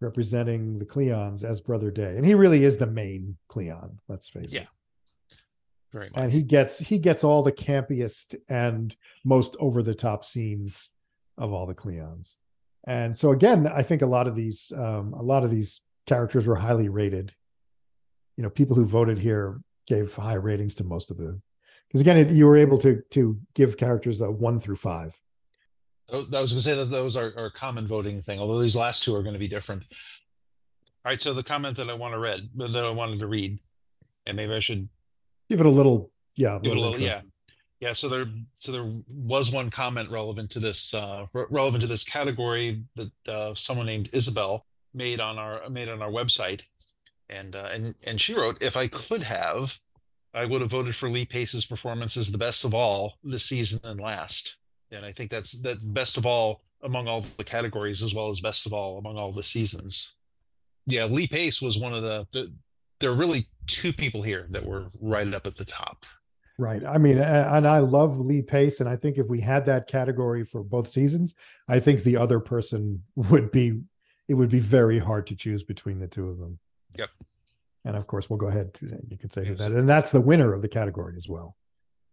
representing 0.00 0.78
the 0.78 0.86
Cleons 0.86 1.44
as 1.44 1.60
Brother 1.60 1.90
Day. 1.90 2.16
And 2.16 2.24
he 2.24 2.34
really 2.34 2.64
is 2.64 2.76
the 2.76 2.86
main 2.86 3.36
Cleon, 3.48 3.98
let's 4.08 4.28
face 4.28 4.52
yeah. 4.52 4.62
it. 4.62 4.68
Yeah. 5.30 5.36
Very 5.92 6.10
much. 6.10 6.18
And 6.22 6.32
he 6.32 6.42
gets 6.42 6.78
he 6.78 6.98
gets 6.98 7.24
all 7.24 7.42
the 7.42 7.52
campiest 7.52 8.36
and 8.48 8.94
most 9.24 9.56
over 9.58 9.82
the 9.82 9.94
top 9.94 10.24
scenes 10.24 10.90
of 11.38 11.52
all 11.52 11.66
the 11.66 11.74
Cleons. 11.74 12.36
And 12.86 13.16
so 13.16 13.32
again, 13.32 13.66
I 13.66 13.82
think 13.82 14.02
a 14.02 14.06
lot 14.06 14.28
of 14.28 14.34
these 14.34 14.72
um, 14.76 15.14
a 15.14 15.22
lot 15.22 15.44
of 15.44 15.50
these 15.50 15.80
characters 16.06 16.46
were 16.46 16.56
highly 16.56 16.88
rated. 16.88 17.32
You 18.36 18.42
know, 18.42 18.50
people 18.50 18.76
who 18.76 18.84
voted 18.84 19.18
here 19.18 19.60
gave 19.86 20.14
high 20.14 20.34
ratings 20.34 20.74
to 20.76 20.84
most 20.84 21.10
of 21.10 21.16
the 21.16 21.40
because 21.88 22.00
again, 22.00 22.34
you 22.34 22.46
were 22.46 22.56
able 22.56 22.78
to 22.78 23.02
to 23.10 23.38
give 23.54 23.76
characters 23.76 24.20
a 24.20 24.30
one 24.30 24.60
through 24.60 24.76
five. 24.76 25.18
Oh, 26.10 26.26
I 26.34 26.40
was 26.40 26.52
going 26.52 26.60
to 26.60 26.60
say 26.60 26.74
that 26.74 26.86
those 26.86 27.16
are, 27.16 27.34
are 27.36 27.50
common 27.50 27.86
voting 27.86 28.22
thing, 28.22 28.40
although 28.40 28.60
these 28.60 28.76
last 28.76 29.02
two 29.02 29.14
are 29.14 29.22
going 29.22 29.34
to 29.34 29.38
be 29.38 29.48
different. 29.48 29.82
All 31.04 31.12
right, 31.12 31.20
so 31.20 31.34
the 31.34 31.42
comment 31.42 31.76
that 31.76 31.90
I 31.90 31.94
want 31.94 32.14
to 32.14 32.20
read, 32.20 32.48
that 32.56 32.84
I 32.84 32.90
wanted 32.90 33.18
to 33.20 33.26
read, 33.26 33.58
and 34.26 34.36
maybe 34.36 34.54
I 34.54 34.60
should 34.60 34.88
give 35.50 35.60
it 35.60 35.66
a 35.66 35.70
little, 35.70 36.10
yeah, 36.36 36.58
give 36.62 36.72
it 36.72 36.78
a 36.78 36.80
little, 36.80 36.98
yeah, 36.98 37.20
yeah. 37.80 37.92
So 37.92 38.08
there, 38.08 38.26
so 38.54 38.72
there 38.72 38.90
was 39.06 39.52
one 39.52 39.70
comment 39.70 40.10
relevant 40.10 40.50
to 40.52 40.60
this, 40.60 40.94
uh, 40.94 41.26
re- 41.32 41.44
relevant 41.50 41.82
to 41.82 41.88
this 41.88 42.04
category 42.04 42.84
that 42.96 43.10
uh, 43.28 43.54
someone 43.54 43.86
named 43.86 44.10
Isabel 44.12 44.66
made 44.94 45.20
on 45.20 45.38
our 45.38 45.68
made 45.68 45.88
on 45.88 46.02
our 46.02 46.10
website, 46.10 46.62
and 47.28 47.54
uh, 47.54 47.68
and 47.72 47.94
and 48.06 48.20
she 48.20 48.34
wrote, 48.34 48.62
if 48.62 48.76
I 48.76 48.88
could 48.88 49.22
have, 49.22 49.78
I 50.38 50.46
would 50.46 50.60
have 50.60 50.70
voted 50.70 50.94
for 50.94 51.10
Lee 51.10 51.24
Pace's 51.24 51.66
performance 51.66 52.16
as 52.16 52.30
the 52.30 52.38
best 52.38 52.64
of 52.64 52.72
all 52.74 53.14
this 53.22 53.44
season 53.44 53.80
and 53.84 54.00
last 54.00 54.58
and 54.90 55.04
I 55.04 55.12
think 55.12 55.30
that's 55.30 55.60
that 55.62 55.78
best 55.92 56.16
of 56.16 56.26
all 56.26 56.62
among 56.82 57.08
all 57.08 57.20
the 57.20 57.44
categories 57.44 58.02
as 58.02 58.14
well 58.14 58.28
as 58.28 58.40
best 58.40 58.66
of 58.66 58.72
all 58.72 58.98
among 58.98 59.16
all 59.16 59.32
the 59.32 59.42
seasons. 59.42 60.16
Yeah, 60.86 61.04
Lee 61.04 61.26
Pace 61.26 61.60
was 61.60 61.78
one 61.78 61.92
of 61.92 62.02
the, 62.02 62.26
the 62.32 62.52
there 63.00 63.10
are 63.10 63.16
really 63.16 63.46
two 63.66 63.92
people 63.92 64.22
here 64.22 64.46
that 64.50 64.64
were 64.64 64.86
right 65.00 65.32
up 65.34 65.46
at 65.46 65.56
the 65.56 65.64
top. 65.64 66.04
Right. 66.58 66.84
I 66.84 66.98
mean, 66.98 67.18
and 67.18 67.68
I 67.68 67.78
love 67.78 68.18
Lee 68.18 68.42
Pace, 68.42 68.80
and 68.80 68.88
I 68.88 68.96
think 68.96 69.16
if 69.16 69.28
we 69.28 69.40
had 69.40 69.64
that 69.66 69.86
category 69.86 70.44
for 70.44 70.64
both 70.64 70.88
seasons, 70.88 71.36
I 71.68 71.78
think 71.78 72.02
the 72.02 72.16
other 72.16 72.40
person 72.40 73.02
would 73.14 73.52
be 73.52 73.80
it 74.28 74.34
would 74.34 74.50
be 74.50 74.58
very 74.58 74.98
hard 74.98 75.26
to 75.28 75.36
choose 75.36 75.62
between 75.62 76.00
the 76.00 76.08
two 76.08 76.28
of 76.28 76.38
them. 76.38 76.58
Yep. 76.98 77.10
And 77.84 77.96
of 77.96 78.06
course, 78.06 78.28
we'll 78.28 78.38
go 78.38 78.48
ahead. 78.48 78.70
You 78.80 79.16
can 79.16 79.30
say 79.30 79.44
yes. 79.44 79.58
that, 79.58 79.72
and 79.72 79.88
that's 79.88 80.12
the 80.12 80.20
winner 80.20 80.52
of 80.52 80.62
the 80.62 80.68
category 80.68 81.14
as 81.16 81.28
well 81.28 81.56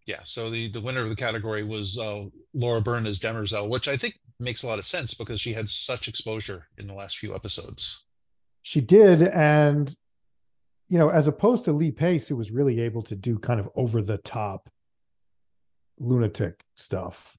yeah 0.06 0.20
so 0.24 0.50
the 0.50 0.68
the 0.70 0.82
winner 0.82 1.02
of 1.02 1.10
the 1.10 1.16
category 1.16 1.64
was 1.64 1.98
uh, 1.98 2.24
laura 2.54 2.82
birn 2.82 3.06
as 3.06 3.20
demerzel 3.20 3.70
which 3.70 3.88
i 3.88 3.98
think 3.98 4.20
makes 4.40 4.64
a 4.64 4.68
lot 4.68 4.80
of 4.80 4.86
sense 4.86 5.14
because 5.14 5.40
she 5.40 5.54
had 5.54 5.70
such 5.70 6.08
exposure 6.08 6.68
in 6.78 6.88
the 6.88 6.94
last 6.94 7.18
few 7.18 7.34
episodes 7.34 8.06
she 8.62 8.82
did 8.82 9.22
and 9.22 9.96
you 10.90 10.98
know 10.98 11.10
as 11.10 11.28
opposed 11.28 11.66
to 11.66 11.72
lee 11.72 11.92
pace 11.92 12.28
who 12.28 12.36
was 12.36 12.52
really 12.52 12.82
able 12.82 13.02
to 13.02 13.16
do 13.16 13.40
kind 13.40 13.60
of 13.60 13.70
over 13.76 14.02
the 14.02 14.18
top 14.18 14.70
lunatic 16.00 16.64
stuff 16.76 17.38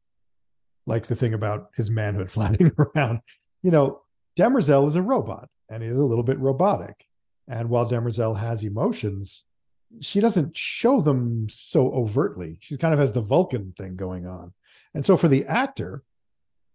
like 0.87 1.07
the 1.07 1.17
thing 1.17 1.35
about 1.35 1.69
his 1.77 1.91
manhood 1.91 2.31
flapping 2.33 2.71
around 2.79 3.21
you 3.63 3.71
know 3.71 4.01
demerzel 4.39 4.87
is 4.87 4.97
a 4.97 5.03
robot 5.03 5.49
and 5.69 5.83
is 5.83 5.99
a 5.99 6.05
little 6.05 6.25
bit 6.25 6.39
robotic 6.39 7.05
and 7.49 7.69
while 7.69 7.89
demerzel 7.89 8.37
has 8.37 8.63
emotions 8.65 9.45
she 10.01 10.21
doesn't 10.21 10.57
show 10.57 11.01
them 11.01 11.49
so 11.49 11.91
overtly. 11.91 12.59
She 12.61 12.77
kind 12.77 12.93
of 12.93 13.01
has 13.01 13.13
the 13.13 13.21
Vulcan 13.21 13.73
thing 13.73 13.97
going 13.97 14.27
on. 14.27 14.53
And 14.95 15.05
so 15.05 15.17
for 15.17 15.29
the 15.29 15.47
actor, 15.47 16.03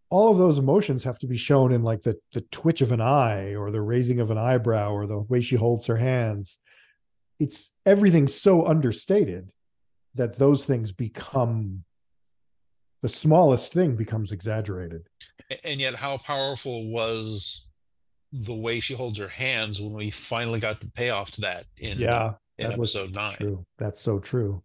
all 0.09 0.31
of 0.31 0.37
those 0.37 0.57
emotions 0.57 1.03
have 1.03 1.19
to 1.19 1.27
be 1.27 1.37
shown 1.37 1.71
in 1.71 1.83
like 1.83 2.01
the 2.01 2.19
the 2.33 2.41
twitch 2.41 2.81
of 2.81 2.91
an 2.91 3.01
eye 3.01 3.55
or 3.55 3.71
the 3.71 3.81
raising 3.81 4.19
of 4.19 4.29
an 4.29 4.37
eyebrow 4.37 4.91
or 4.91 5.07
the 5.07 5.19
way 5.19 5.41
she 5.41 5.55
holds 5.55 5.85
her 5.87 5.97
hands. 5.97 6.59
It's 7.39 7.73
everything 7.85 8.27
so 8.27 8.65
understated 8.65 9.51
that 10.15 10.35
those 10.35 10.65
things 10.65 10.91
become 10.91 11.83
the 13.01 13.09
smallest 13.09 13.73
thing 13.73 13.95
becomes 13.95 14.31
exaggerated. 14.31 15.07
And 15.65 15.79
yet 15.79 15.95
how 15.95 16.17
powerful 16.17 16.87
was 16.91 17.70
the 18.31 18.55
way 18.55 18.79
she 18.79 18.93
holds 18.93 19.19
her 19.19 19.27
hands 19.27 19.81
when 19.81 19.93
we 19.93 20.09
finally 20.09 20.59
got 20.59 20.79
the 20.79 20.89
payoff 20.91 21.31
to 21.31 21.41
that 21.41 21.65
in 21.77 21.99
yeah 21.99 22.33
in 22.57 22.69
that 22.69 22.73
episode 22.73 23.15
nine. 23.15 23.35
True. 23.35 23.65
That's 23.77 23.99
so 23.99 24.19
true. 24.19 24.63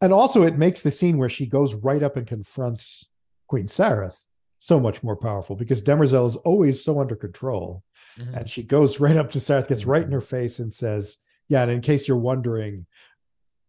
And 0.00 0.12
also, 0.12 0.42
it 0.42 0.58
makes 0.58 0.82
the 0.82 0.90
scene 0.90 1.16
where 1.16 1.28
she 1.28 1.46
goes 1.46 1.74
right 1.74 2.02
up 2.02 2.16
and 2.16 2.26
confronts 2.26 3.08
Queen 3.46 3.66
Sareth 3.66 4.26
so 4.58 4.80
much 4.80 5.02
more 5.02 5.16
powerful 5.16 5.56
because 5.56 5.82
Demerzel 5.82 6.26
is 6.26 6.36
always 6.36 6.82
so 6.82 7.00
under 7.00 7.16
control. 7.16 7.84
Mm-hmm. 8.18 8.34
And 8.34 8.48
she 8.48 8.62
goes 8.62 9.00
right 9.00 9.16
up 9.16 9.30
to 9.32 9.38
Sareth, 9.38 9.68
gets 9.68 9.84
right 9.84 10.02
in 10.02 10.12
her 10.12 10.20
face, 10.20 10.58
and 10.58 10.72
says, 10.72 11.18
Yeah, 11.48 11.62
and 11.62 11.70
in 11.70 11.80
case 11.80 12.08
you're 12.08 12.16
wondering 12.16 12.86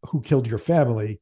who 0.10 0.22
killed 0.22 0.48
your 0.48 0.60
family, 0.60 1.22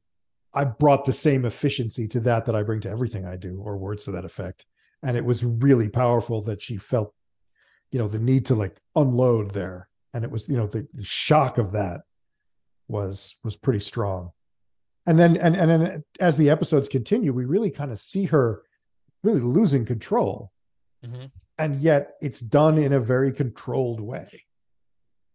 I 0.53 0.63
brought 0.65 1.05
the 1.05 1.13
same 1.13 1.45
efficiency 1.45 2.07
to 2.09 2.19
that 2.21 2.45
that 2.45 2.55
I 2.55 2.63
bring 2.63 2.79
to 2.81 2.89
everything 2.89 3.25
I 3.25 3.35
do, 3.35 3.61
or 3.61 3.77
words 3.77 4.05
to 4.05 4.11
that 4.11 4.25
effect. 4.25 4.65
And 5.03 5.17
it 5.17 5.25
was 5.25 5.43
really 5.43 5.89
powerful 5.89 6.41
that 6.43 6.61
she 6.61 6.77
felt, 6.77 7.13
you 7.91 7.99
know, 7.99 8.07
the 8.07 8.19
need 8.19 8.45
to 8.47 8.55
like 8.55 8.77
unload 8.95 9.51
there. 9.51 9.89
And 10.13 10.23
it 10.23 10.31
was, 10.31 10.49
you 10.49 10.57
know, 10.57 10.67
the, 10.67 10.87
the 10.93 11.05
shock 11.05 11.57
of 11.57 11.71
that 11.73 12.01
was 12.87 13.37
was 13.43 13.55
pretty 13.55 13.79
strong. 13.79 14.31
And 15.05 15.17
then 15.17 15.37
and 15.37 15.55
and 15.55 15.69
then 15.69 16.03
as 16.19 16.37
the 16.37 16.49
episodes 16.49 16.87
continue, 16.87 17.33
we 17.33 17.45
really 17.45 17.71
kind 17.71 17.91
of 17.91 17.99
see 17.99 18.25
her 18.25 18.63
really 19.23 19.39
losing 19.39 19.85
control. 19.85 20.51
Mm-hmm. 21.05 21.25
And 21.57 21.79
yet 21.79 22.15
it's 22.21 22.39
done 22.39 22.77
in 22.77 22.93
a 22.93 22.99
very 22.99 23.31
controlled 23.31 24.01
way. 24.01 24.43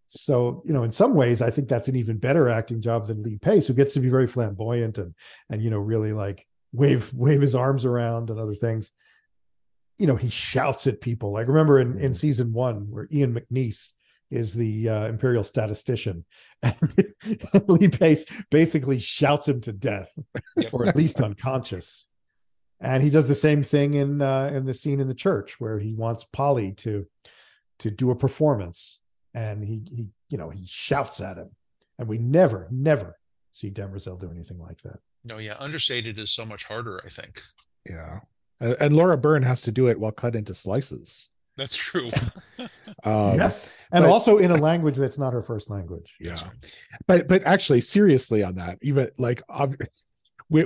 So, 0.09 0.63
you 0.65 0.73
know, 0.73 0.85
in 0.85 0.91
some 0.91 1.15
ways, 1.15 1.43
I 1.43 1.51
think 1.51 1.69
that's 1.69 1.89
an 1.89 1.97
even 1.97 2.19
better 2.19 2.49
acting 2.49 2.81
job 2.81 3.07
than 3.07 3.23
Lee 3.23 3.39
Pace, 3.39 3.67
who 3.67 3.75
gets 3.75 3.95
to 3.95 4.01
be 4.01 4.09
very 4.09 4.27
flamboyant 4.27 4.99
and 4.99 5.15
and 5.51 5.63
you 5.63 5.71
know, 5.71 5.79
really 5.79 6.13
like 6.13 6.47
wave 6.73 7.13
wave 7.13 7.41
his 7.41 7.55
arms 7.55 7.85
around 7.85 8.31
and 8.31 8.39
other 8.39 8.55
things. 8.55 8.93
You 9.99 10.07
know, 10.07 10.17
he 10.17 10.29
shouts 10.29 10.87
at 10.87 11.01
people. 11.01 11.33
Like 11.33 11.49
remember 11.49 11.79
in, 11.79 11.93
in 11.93 11.97
mm-hmm. 11.97 12.13
season 12.13 12.53
one 12.53 12.91
where 12.91 13.09
Ian 13.11 13.35
McNeice 13.35 13.93
is 14.31 14.55
the 14.55 14.89
uh, 14.89 15.07
imperial 15.07 15.45
statistician. 15.45 16.25
And 17.53 17.69
Lee 17.69 17.89
Pace 17.89 18.25
basically 18.51 18.99
shouts 18.99 19.49
him 19.49 19.61
to 19.63 19.73
death, 19.73 20.11
yep. 20.57 20.73
or 20.73 20.87
at 20.87 20.97
least 20.97 21.21
unconscious. 21.21 22.07
And 22.81 23.03
he 23.03 23.11
does 23.11 23.29
the 23.29 23.35
same 23.35 23.63
thing 23.63 23.95
in 23.95 24.23
uh, 24.23 24.51
in 24.53 24.65
the 24.65 24.75
scene 24.75 25.01
in 25.01 25.09
the 25.09 25.15
church 25.15 25.61
where 25.61 25.79
he 25.79 25.95
wants 25.95 26.25
Poly 26.25 26.73
to 26.73 27.07
to 27.81 27.91
do 27.91 28.11
a 28.11 28.17
performance, 28.17 29.01
and 29.35 29.65
he 29.65 29.83
he 29.91 30.11
you 30.29 30.39
know 30.39 30.51
he 30.51 30.65
shouts 30.67 31.21
at 31.21 31.37
him, 31.37 31.51
and 31.99 32.09
we 32.09 32.19
never 32.19 32.69
never 32.71 33.19
see 33.53 33.71
Demerzel 33.71 34.21
do 34.21 34.31
anything 34.31 34.59
like 34.59 34.81
that. 34.83 35.01
No, 35.25 35.39
yeah, 35.39 35.57
understated 35.59 36.19
is 36.19 36.31
so 36.31 36.45
much 36.45 36.65
harder. 36.65 37.01
I 37.05 37.09
think. 37.09 37.41
Yeah, 37.89 38.21
and 38.61 38.97
Laura 38.97 39.19
Birn 39.19 39.43
has 39.43 39.63
to 39.63 39.73
do 39.73 39.89
it 39.89 39.99
while 40.01 40.13
cut 40.13 40.37
into 40.37 40.55
slices. 40.55 41.31
That's 41.57 41.77
true. 41.77 42.11
um, 43.05 43.39
yes, 43.39 43.77
and 43.91 44.05
but, 44.05 44.11
also 44.11 44.39
in 44.39 44.51
a 44.51 44.57
language 44.57 44.97
that's 44.97 45.19
not 45.19 45.33
her 45.33 45.43
first 45.43 45.71
language. 45.71 46.15
Yeah, 46.21 46.39
but 47.07 47.29
but 47.29 47.45
actually, 47.45 47.81
seriously 47.81 48.43
on 48.43 48.57
that, 48.57 48.79
even 48.83 49.11
like 49.19 49.43
w- 49.49 49.77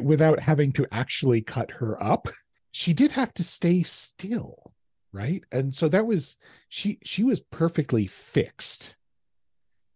without 0.02 0.40
having 0.40 0.72
to 0.72 0.86
actually 0.90 1.42
cut 1.42 1.70
her 1.72 2.02
up, 2.02 2.28
she 2.72 2.92
did 2.92 3.12
have 3.12 3.32
to 3.34 3.44
stay 3.44 3.82
still, 3.82 4.72
right? 5.12 5.44
And 5.52 5.74
so 5.74 5.88
that 5.88 6.06
was 6.06 6.36
she 6.68 6.98
she 7.04 7.22
was 7.22 7.40
perfectly 7.40 8.08
fixed 8.08 8.96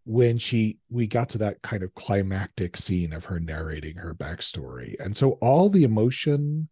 when 0.05 0.37
she 0.37 0.79
we 0.89 1.07
got 1.07 1.29
to 1.29 1.37
that 1.39 1.61
kind 1.61 1.83
of 1.83 1.93
climactic 1.93 2.77
scene 2.77 3.11
of 3.11 3.25
her 3.25 3.39
narrating 3.41 3.97
her 3.97 4.13
backstory, 4.13 4.97
and 4.97 5.17
so 5.17 5.31
all 5.41 5.67
the 5.67 5.83
emotion 5.83 6.69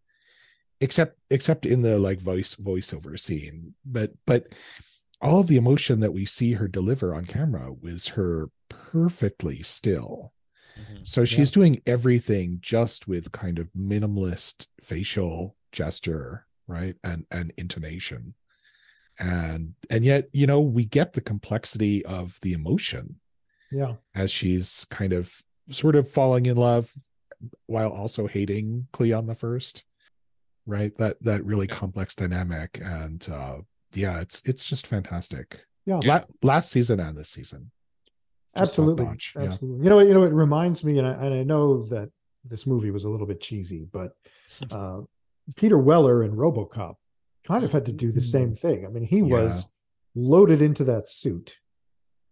except 0.84 1.18
except 1.30 1.66
in 1.66 1.82
the 1.82 1.98
like 1.98 2.20
voice 2.20 2.56
voiceover 2.56 3.18
scene 3.20 3.74
but 3.86 4.12
but 4.26 4.54
all 5.22 5.40
of 5.40 5.48
the 5.48 5.58
emotion 5.58 6.02
that 6.02 6.14
we 6.14 6.26
see 6.26 6.54
her 6.54 6.68
deliver 6.68 7.16
on 7.16 7.26
camera 7.26 7.72
was 7.72 8.10
her 8.10 8.50
perfectly 8.70 9.64
still 9.64 10.34
mm-hmm. 10.80 11.04
so 11.04 11.24
she's 11.24 11.52
yeah. 11.52 11.56
doing 11.56 11.82
everything 11.88 12.58
just 12.62 13.08
with 13.08 13.32
kind 13.32 13.60
of 13.60 13.72
minimalist 13.74 14.68
facial 14.82 15.56
gesture 15.72 16.46
right 16.68 16.96
and 17.04 17.26
and 17.32 17.54
intonation 17.58 18.34
and 19.20 19.76
and 19.90 20.04
yet 20.04 20.28
you 20.34 20.46
know 20.46 20.60
we 20.60 20.86
get 20.86 21.14
the 21.14 21.22
complexity 21.22 22.04
of 22.06 22.38
the 22.42 22.54
emotion 22.54 23.16
Yeah. 23.72 23.96
as 24.14 24.32
she's 24.32 24.86
kind 24.90 25.14
of 25.14 25.32
sort 25.70 25.96
of 25.96 26.10
falling 26.10 26.46
in 26.46 26.58
love 26.58 26.92
while 27.66 27.92
also 27.92 28.28
hating 28.28 28.88
Cleon 28.92 29.28
the 29.28 29.36
First. 29.36 29.84
Right. 30.66 30.96
That 30.98 31.22
that 31.24 31.44
really 31.46 31.68
Yeah. 31.68 31.76
complex 31.76 32.16
dynamic. 32.16 32.80
And 32.84 33.28
uh 33.30 33.58
yeah, 33.94 34.20
it's 34.22 34.42
it's 34.46 34.64
just 34.66 34.88
fantastic. 34.88 35.66
Yeah. 35.86 36.00
Yeah. 36.04 36.14
La- 36.42 36.54
last 36.54 36.72
season 36.72 37.00
and 37.00 37.18
this 37.18 37.30
season. 37.30 37.72
Just 38.56 38.70
absolutely 38.70 39.06
top-notch, 39.06 39.34
yeah. 39.36 39.42
absolutely 39.44 39.84
you 39.84 39.90
know 39.90 40.00
you 40.00 40.14
know 40.14 40.24
it 40.24 40.32
reminds 40.32 40.84
me 40.84 41.00
and 41.00 41.08
I, 41.08 41.14
and 41.26 41.34
I 41.34 41.42
know 41.44 41.82
that 41.88 42.12
this 42.46 42.68
movie 42.68 42.92
was 42.92 43.04
a 43.04 43.10
little 43.10 43.26
bit 43.26 43.42
cheesy 43.42 43.88
but 43.92 44.12
uh 44.72 45.02
peter 45.56 45.80
weller 45.80 46.24
in 46.24 46.34
robocop 46.36 46.96
kind 47.48 47.64
of 47.64 47.72
had 47.72 47.88
to 47.88 47.94
do 47.94 48.12
the 48.12 48.22
same 48.22 48.54
thing 48.54 48.86
i 48.86 48.90
mean 48.90 49.04
he 49.06 49.24
was 49.24 49.70
loaded 50.14 50.62
into 50.62 50.84
that 50.84 51.08
suit 51.08 51.58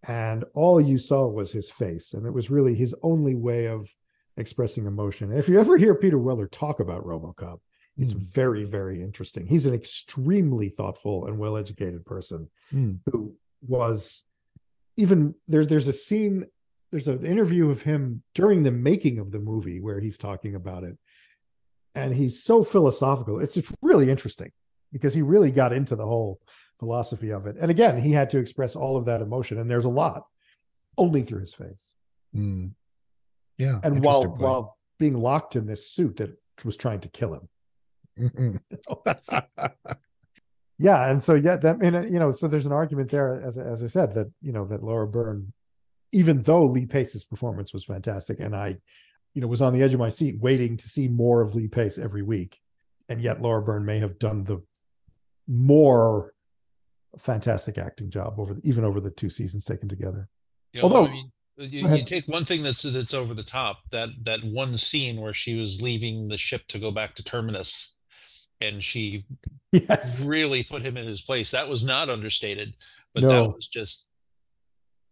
and 0.07 0.45
all 0.53 0.79
you 0.79 0.99
saw 0.99 1.27
was 1.27 1.51
his 1.53 1.71
face 1.71 2.13
and 2.13 2.27
it 2.27 2.31
was 2.33 2.51
really 2.51 2.75
his 2.75 2.93
only 3.01 3.33
way 3.33 3.65
of 3.67 3.89
expressing 4.37 4.85
emotion 4.85 5.31
and 5.31 5.39
if 5.39 5.49
you 5.49 5.59
ever 5.59 5.75
hear 5.75 5.95
peter 5.95 6.19
weller 6.19 6.45
talk 6.47 6.79
about 6.79 7.03
robocop 7.03 7.59
it's 8.01 8.13
Mm. 8.13 8.33
very 8.33 8.63
very 8.65 9.01
interesting 9.01 9.45
he's 9.47 9.65
an 9.65 9.73
extremely 9.73 10.67
thoughtful 10.69 11.25
and 11.27 11.37
well 11.37 11.55
educated 11.57 12.05
person 12.05 12.49
Mm. 12.73 12.99
who 13.11 13.35
was 13.65 14.23
even 14.97 15.35
there's 15.47 15.67
there's 15.67 15.87
a 15.87 15.93
scene 15.93 16.45
there's 16.91 17.07
an 17.07 17.25
interview 17.25 17.69
of 17.69 17.83
him 17.83 18.23
during 18.33 18.63
the 18.63 18.71
making 18.71 19.17
of 19.19 19.31
the 19.31 19.39
movie 19.39 19.79
where 19.79 19.99
he's 19.99 20.17
talking 20.17 20.55
about 20.55 20.83
it 20.83 20.97
and 21.95 22.13
he's 22.13 22.43
so 22.43 22.63
philosophical 22.63 23.39
it's 23.39 23.55
it's 23.57 23.71
really 23.81 24.09
interesting 24.09 24.51
because 24.91 25.13
he 25.13 25.21
really 25.21 25.51
got 25.51 25.71
into 25.71 25.95
the 25.95 26.05
whole 26.05 26.41
philosophy 26.79 27.31
of 27.31 27.45
it 27.45 27.55
and 27.61 27.69
again 27.69 28.01
he 28.01 28.11
had 28.11 28.29
to 28.31 28.39
express 28.39 28.75
all 28.75 28.97
of 28.97 29.05
that 29.05 29.21
emotion 29.21 29.57
and 29.59 29.69
there's 29.69 29.85
a 29.85 29.89
lot 29.89 30.25
only 30.97 31.21
through 31.21 31.39
his 31.39 31.53
face 31.53 31.93
Mm. 32.35 32.73
Yeah. 33.57 33.79
and 33.83 34.03
while 34.03 34.25
point. 34.25 34.39
while 34.41 34.77
being 34.97 35.17
locked 35.17 35.55
in 35.55 35.65
this 35.67 35.87
suit 35.89 36.17
that 36.17 36.31
was 36.63 36.77
trying 36.77 36.99
to 37.01 37.09
kill 37.09 37.33
him. 37.33 37.49
yeah 40.77 41.09
and 41.09 41.21
so 41.21 41.35
yeah 41.35 41.55
that 41.55 41.81
and 41.81 41.95
uh, 41.95 42.01
you 42.01 42.19
know 42.19 42.31
so 42.31 42.47
there's 42.47 42.65
an 42.65 42.71
argument 42.71 43.09
there 43.09 43.41
as 43.41 43.57
as 43.57 43.83
i 43.83 43.87
said 43.87 44.13
that 44.13 44.31
you 44.41 44.51
know 44.51 44.65
that 44.65 44.83
laura 44.83 45.07
birn 45.07 45.51
even 46.11 46.41
though 46.41 46.65
lee 46.65 46.85
pace's 46.85 47.23
performance 47.23 47.73
was 47.73 47.85
fantastic 47.85 48.39
and 48.39 48.55
i 48.55 48.75
you 49.33 49.41
know 49.41 49.47
was 49.47 49.61
on 49.61 49.73
the 49.73 49.83
edge 49.83 49.93
of 49.93 49.99
my 49.99 50.09
seat 50.09 50.39
waiting 50.39 50.77
to 50.77 50.87
see 50.87 51.07
more 51.07 51.41
of 51.41 51.55
lee 51.55 51.67
pace 51.67 51.97
every 51.97 52.21
week 52.21 52.59
and 53.09 53.21
yet 53.21 53.41
laura 53.41 53.61
birn 53.61 53.85
may 53.85 53.99
have 53.99 54.19
done 54.19 54.43
the 54.43 54.61
more 55.47 56.33
fantastic 57.17 57.77
acting 57.77 58.09
job 58.09 58.39
over 58.39 58.53
the, 58.53 58.61
even 58.63 58.85
over 58.85 58.99
the 58.99 59.11
two 59.11 59.29
seasons 59.29 59.65
taken 59.65 59.89
together. 59.89 60.29
Yeah, 60.73 60.83
Although- 60.83 61.07
I 61.07 61.11
mean, 61.11 61.31
you, 61.57 61.87
you 61.89 62.05
take 62.05 62.27
one 62.27 62.45
thing 62.45 62.63
that's 62.63 62.81
that's 62.81 63.13
over 63.13 63.35
the 63.35 63.43
top 63.43 63.81
that 63.91 64.09
that 64.23 64.43
one 64.43 64.77
scene 64.77 65.21
where 65.21 65.33
she 65.33 65.59
was 65.59 65.81
leaving 65.81 66.27
the 66.27 66.37
ship 66.37 66.63
to 66.69 66.79
go 66.79 66.89
back 66.89 67.13
to 67.15 67.23
terminus 67.23 67.99
and 68.61 68.83
she 68.83 69.25
yes. 69.71 70.25
really 70.25 70.63
put 70.63 70.81
him 70.81 70.97
in 70.97 71.05
his 71.05 71.21
place. 71.21 71.51
That 71.51 71.67
was 71.67 71.83
not 71.83 72.09
understated 72.09 72.75
but 73.13 73.23
No. 73.23 73.29
that 73.29 73.55
was 73.55 73.67
just 73.67 74.07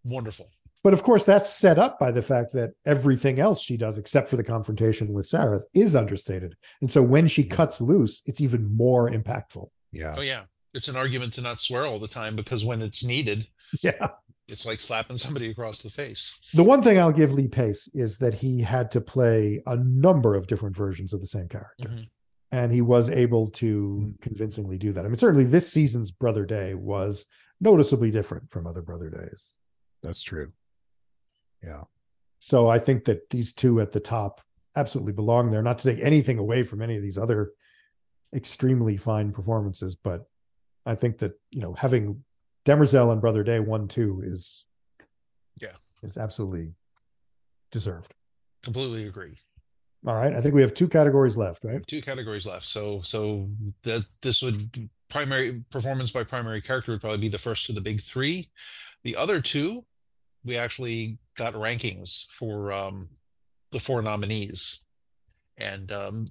wonderful. 0.04 0.50
But 0.84 0.94
of 0.94 1.04
course 1.04 1.26
that's 1.26 1.50
set 1.50 1.78
up 1.78 2.00
by 2.00 2.12
the 2.12 2.22
fact 2.22 2.54
that 2.54 2.72
everything 2.86 3.40
else 3.40 3.62
she 3.62 3.76
does 3.76 3.98
except 3.98 4.30
for 4.30 4.38
the 4.38 4.44
confrontation 4.44 5.14
with 5.14 5.30
Sareth 5.30 5.64
is 5.74 5.96
understated. 5.96 6.56
And 6.82 6.90
so 6.90 7.04
when 7.04 7.28
she 7.28 7.44
cuts 7.44 7.82
loose 7.82 8.22
it's 8.26 8.40
even 8.42 8.76
more 8.76 9.10
impactful. 9.10 9.70
Yeah. 9.92 10.16
oh 10.18 10.22
yeah. 10.22 10.44
It's 10.74 10.88
an 10.88 10.96
argument 10.96 11.34
to 11.34 11.42
not 11.42 11.60
swear 11.60 11.86
all 11.86 12.00
the 12.00 12.08
time 12.08 12.36
because 12.36 12.64
when 12.64 12.82
it's 12.82 13.04
needed 13.04 13.48
yeah. 13.82 14.10
it's 14.48 14.66
like 14.66 14.80
slapping 14.80 15.18
somebody 15.18 15.50
across 15.50 15.82
the 15.82 15.90
face. 15.90 16.40
The 16.54 16.64
one 16.64 16.82
thing 16.82 16.98
I'll 16.98 17.12
give 17.12 17.34
Lee 17.34 17.48
Pace 17.50 17.90
is 17.94 18.18
that 18.20 18.36
he 18.36 18.62
had 18.62 18.92
to 18.92 19.02
play 19.02 19.62
a 19.66 19.76
number 19.76 20.36
of 20.36 20.48
different 20.48 20.78
versions 20.78 21.12
of 21.12 21.20
the 21.20 21.28
same 21.28 21.50
character. 21.50 21.90
Mhm. 21.90 22.08
And 22.52 22.74
he 22.74 22.82
was 22.82 23.10
able 23.10 23.48
to 23.52 23.98
hmm. 23.98 24.12
convincingly 24.22 24.78
do 24.78 24.92
that. 24.92 25.06
I 25.06 25.08
mean, 25.08 25.18
certainly 25.18 25.46
this 25.46 25.72
season's 25.72 26.12
Brother 26.12 26.46
Day 26.46 26.74
was 26.74 27.26
noticeably 27.62 28.12
different 28.12 28.50
from 28.50 28.66
other 28.66 28.82
Brother 28.82 29.10
Days. 29.10 29.56
That's 30.02 30.24
true. 30.24 30.52
Yeah. 31.64 31.84
So 32.40 32.68
I 32.70 32.80
think 32.80 33.06
that 33.06 33.30
these 33.30 33.54
two 33.54 33.82
at 33.82 33.92
the 33.92 34.00
top 34.00 34.42
absolutely 34.76 35.14
belong 35.14 35.52
there, 35.52 35.62
not 35.62 35.78
to 35.80 35.94
take 35.94 36.04
anything 36.04 36.40
away 36.40 36.64
from 36.64 36.82
any 36.82 36.96
of 36.96 37.02
these 37.02 37.18
other 37.18 37.52
extremely 38.34 38.96
fine 38.98 39.32
performances, 39.32 39.96
but 39.96 40.24
I 40.86 40.96
think 40.96 41.18
that, 41.20 41.34
you 41.52 41.62
know, 41.62 41.74
having 41.74 42.24
Demerzel 42.66 43.12
and 43.12 43.22
Brother 43.22 43.44
Day 43.44 43.60
one, 43.60 43.88
two 43.88 44.22
is 44.26 44.66
Yeah. 45.62 45.76
is 46.04 46.18
absolutely 46.18 46.74
deserved. 47.72 48.14
completely 48.62 49.08
agree 49.08 49.36
All 50.08 50.16
right. 50.16 50.34
I 50.34 50.42
think 50.42 50.56
we 50.56 50.62
have 50.62 50.74
two 50.74 50.88
categories 50.88 51.36
left, 51.36 51.64
right? 51.66 51.86
two 51.88 52.02
categories 52.02 52.48
left 52.48 52.66
so 52.66 53.00
so 53.00 53.50
that 53.84 54.06
this 54.22 54.42
would 54.42 54.90
primary 55.10 55.64
performance 55.72 56.12
by 56.12 56.24
primary 56.24 56.62
character 56.62 56.92
would 56.92 57.02
probably 57.02 57.20
be 57.20 57.28
the 57.28 57.38
first 57.38 57.68
of 57.70 57.76
the 57.76 57.82
big 57.82 58.00
three 58.00 58.48
the 59.04 59.16
other 59.16 59.42
two 59.42 59.84
we 60.46 60.56
actually 60.56 61.18
got 61.36 61.54
rankings 61.54 62.28
for 62.32 62.72
um 62.72 63.10
the 63.72 63.80
four 63.80 64.02
nominees 64.02 64.84
and 65.58 65.92
um 65.92 66.28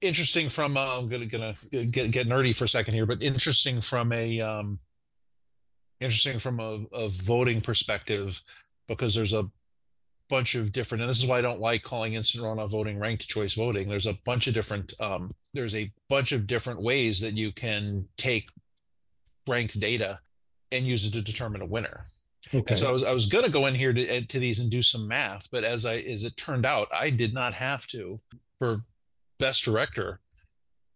interesting 0.00 0.48
from 0.48 0.76
uh, 0.76 0.98
i'm 0.98 1.08
gonna 1.08 1.26
gonna 1.26 1.54
get, 1.70 2.10
get 2.10 2.26
nerdy 2.26 2.54
for 2.54 2.64
a 2.64 2.68
second 2.68 2.94
here 2.94 3.06
but 3.06 3.22
interesting 3.22 3.80
from 3.80 4.12
a 4.12 4.40
um 4.40 4.78
interesting 6.00 6.38
from 6.38 6.58
a, 6.58 6.84
a 6.92 7.08
voting 7.08 7.60
perspective 7.60 8.42
because 8.88 9.14
there's 9.14 9.34
a 9.34 9.44
bunch 10.32 10.54
of 10.54 10.72
different 10.72 11.02
and 11.02 11.10
this 11.10 11.22
is 11.22 11.28
why 11.28 11.36
i 11.36 11.42
don't 11.42 11.60
like 11.60 11.82
calling 11.82 12.14
instant 12.14 12.42
runoff 12.42 12.70
voting 12.70 12.98
ranked 12.98 13.28
choice 13.28 13.52
voting 13.52 13.86
there's 13.86 14.06
a 14.06 14.16
bunch 14.24 14.46
of 14.46 14.54
different 14.54 14.94
um 14.98 15.30
there's 15.52 15.74
a 15.74 15.92
bunch 16.08 16.32
of 16.32 16.46
different 16.46 16.80
ways 16.80 17.20
that 17.20 17.34
you 17.34 17.52
can 17.52 18.08
take 18.16 18.48
ranked 19.46 19.78
data 19.78 20.18
and 20.70 20.86
use 20.86 21.06
it 21.06 21.12
to 21.12 21.20
determine 21.20 21.60
a 21.60 21.66
winner 21.66 22.04
Okay. 22.54 22.64
and 22.68 22.78
so 22.78 22.88
I 22.88 22.92
was 22.92 23.04
I 23.04 23.12
was 23.12 23.26
gonna 23.26 23.48
go 23.48 23.66
in 23.66 23.74
here 23.74 23.92
to 23.92 24.26
to 24.26 24.38
these 24.38 24.60
and 24.60 24.70
do 24.70 24.82
some 24.82 25.06
math, 25.08 25.48
but 25.50 25.64
as 25.64 25.86
I 25.86 25.96
as 25.98 26.24
it 26.24 26.36
turned 26.36 26.66
out, 26.66 26.88
I 26.92 27.08
did 27.08 27.32
not 27.32 27.54
have 27.54 27.86
to. 27.88 28.20
For 28.58 28.82
best 29.38 29.64
director, 29.64 30.20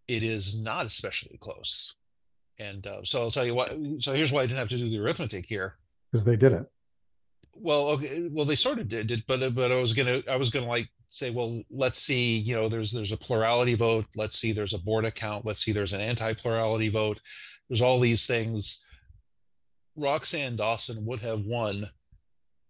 it 0.08 0.22
is 0.22 0.60
not 0.60 0.86
especially 0.86 1.38
close. 1.38 1.96
And 2.58 2.86
uh, 2.86 3.02
so 3.04 3.22
I'll 3.22 3.30
tell 3.30 3.46
you 3.46 3.54
what. 3.54 3.72
So 3.98 4.12
here's 4.12 4.32
why 4.32 4.42
I 4.42 4.46
didn't 4.46 4.58
have 4.58 4.68
to 4.70 4.76
do 4.76 4.88
the 4.88 4.98
arithmetic 4.98 5.46
here. 5.46 5.76
Because 6.10 6.24
they 6.24 6.36
didn't. 6.36 6.68
Well, 7.58 7.88
okay, 7.90 8.28
well 8.30 8.44
they 8.44 8.54
sort 8.54 8.78
of 8.78 8.88
did, 8.88 9.06
did 9.06 9.24
but 9.26 9.54
but 9.54 9.72
I 9.72 9.80
was 9.80 9.94
gonna 9.94 10.22
I 10.30 10.36
was 10.36 10.50
gonna 10.50 10.66
like 10.66 10.88
say, 11.08 11.30
well, 11.30 11.62
let's 11.70 11.98
see, 11.98 12.38
you 12.38 12.54
know, 12.54 12.68
there's 12.68 12.92
there's 12.92 13.12
a 13.12 13.16
plurality 13.16 13.74
vote. 13.74 14.06
Let's 14.16 14.38
see, 14.38 14.52
there's 14.52 14.74
a 14.74 14.78
Borda 14.78 15.14
count. 15.14 15.44
Let's 15.46 15.60
see, 15.60 15.72
there's 15.72 15.92
an 15.92 16.00
anti-plurality 16.00 16.88
vote. 16.88 17.20
There's 17.68 17.82
all 17.82 18.00
these 18.00 18.26
things. 18.26 18.84
Roxann 19.98 20.56
Dawson 20.56 21.04
would 21.06 21.20
have 21.20 21.40
won 21.46 21.84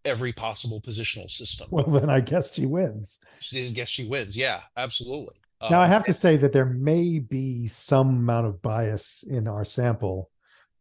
every 0.05 0.33
possible 0.33 0.81
positional 0.81 1.31
system. 1.31 1.67
Well, 1.71 1.87
then 1.87 2.09
I 2.09 2.21
guess 2.21 2.55
she 2.55 2.67
wins. 2.67 3.19
She, 3.41 3.67
I 3.67 3.71
guess 3.71 3.89
she 3.89 4.07
wins. 4.07 4.37
Yeah, 4.37 4.61
absolutely. 4.77 5.35
now, 5.71 5.81
I 5.81 5.85
Um, 5.85 5.91
have 5.91 6.05
to 6.05 6.13
say 6.13 6.37
that 6.37 6.53
there 6.53 6.65
may 6.67 7.19
be 7.19 7.67
some 7.67 8.11
amount 8.11 8.47
of 8.47 8.63
bias 8.63 9.25
in 9.29 9.49
our 9.49 9.65
sample 9.65 10.31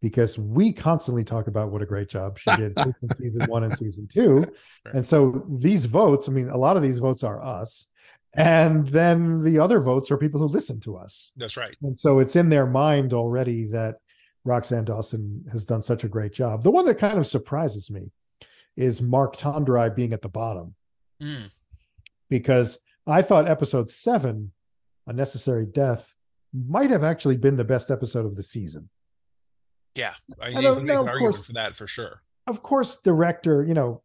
because 0.06 0.38
we 0.38 0.72
constantly 0.72 1.24
talk 1.24 1.47
about 1.47 1.72
what 1.72 1.82
a 1.82 1.86
great 1.86 2.10
job 2.10 2.38
she 2.38 2.56
did 2.56 2.74
in 2.78 3.16
season 3.16 3.45
one 3.47 3.64
and 3.64 3.76
season 3.76 4.08
two. 4.08 4.45
Right. 4.86 4.93
And 4.93 5.06
so 5.06 5.43
these 5.49 5.86
votes, 5.86 6.30
I 6.30 6.32
mean, 6.32 6.49
a 6.49 6.58
lot 6.58 6.78
of 6.78 6.84
these 6.84 6.99
votes 6.99 7.24
are 7.24 7.43
us. 7.43 7.88
And 8.36 8.88
then 8.89 9.43
the 9.43 9.58
other 9.58 9.80
votes 9.80 10.12
are 10.12 10.18
people 10.18 10.39
who 10.39 10.47
listen 10.47 10.80
to 10.82 10.95
us. 10.95 11.32
That's 11.38 11.58
right. 11.58 11.76
And 11.82 11.97
so 11.97 12.20
it's 12.20 12.36
in 12.36 12.49
their 12.49 12.68
mind 12.68 13.14
already 13.14 13.66
that 13.68 13.95
Roxann 14.45 14.86
Dawson 14.86 15.43
has 15.51 15.66
done 15.66 15.82
such 15.82 16.03
a 16.03 16.10
great 16.10 16.34
job. 16.34 16.62
The 16.62 16.70
one 16.70 16.86
that 16.86 16.99
kind 16.99 17.18
of 17.18 17.26
surprises 17.26 17.89
me 17.89 18.12
is 18.78 19.01
Mark 19.01 19.38
Tonderai 19.38 19.95
being 19.95 20.14
at 20.14 20.22
the 20.22 20.30
bottom 20.30 20.76
Mm, 21.22 21.49
because 22.30 22.80
I 23.08 23.22
thought 23.22 23.47
episode 23.47 23.89
seven, 23.89 24.51
A 25.08 25.14
Necessary 25.14 25.66
Death, 25.66 26.14
might 26.53 26.89
have 26.89 27.03
actually 27.03 27.38
been 27.38 27.56
the 27.56 27.64
best 27.64 27.89
episode 27.89 28.26
of 28.26 28.36
the 28.36 28.43
season. 28.43 28.89
Yeah, 29.96 30.14
I, 30.41 30.48
I 30.48 30.50
you 30.60 30.74
can 30.76 30.86
make 30.86 30.96
an 30.98 31.08
argument 31.08 31.20
course. 31.36 31.46
for 31.48 31.54
that 31.54 31.76
for 31.76 31.88
sure. 31.88 32.22
Of 32.48 32.62
course, 32.62 32.98
director, 32.98 33.64
you 33.64 33.74
know, 33.74 34.02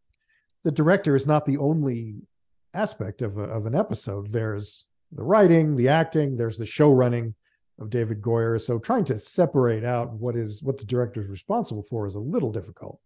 the 0.65 0.71
director 0.73 1.17
is 1.17 1.27
not 1.27 1.45
the 1.47 1.59
only 1.59 2.23
aspect 2.75 3.23
of, 3.23 3.37
a, 3.39 3.43
of 3.43 3.67
an 3.67 3.75
episode. 3.75 4.31
There's 4.31 4.87
the 5.13 5.25
writing, 5.25 5.77
the 5.77 5.89
acting, 5.89 6.37
there's 6.37 6.59
the 6.59 6.67
show 6.67 6.91
running 6.93 7.35
of 7.81 7.91
David 7.91 8.21
Goyer. 8.23 8.61
So 8.61 8.79
trying 8.79 9.05
to 9.07 9.19
separate 9.19 9.85
out 9.85 10.13
what 10.13 10.37
is 10.37 10.63
what 10.63 10.79
the 10.79 10.85
director 10.85 11.21
is 11.23 11.29
responsible 11.29 11.83
for 11.83 12.07
is 12.07 12.15
a 12.15 12.21
little 12.21 12.53
difficult. 12.53 13.01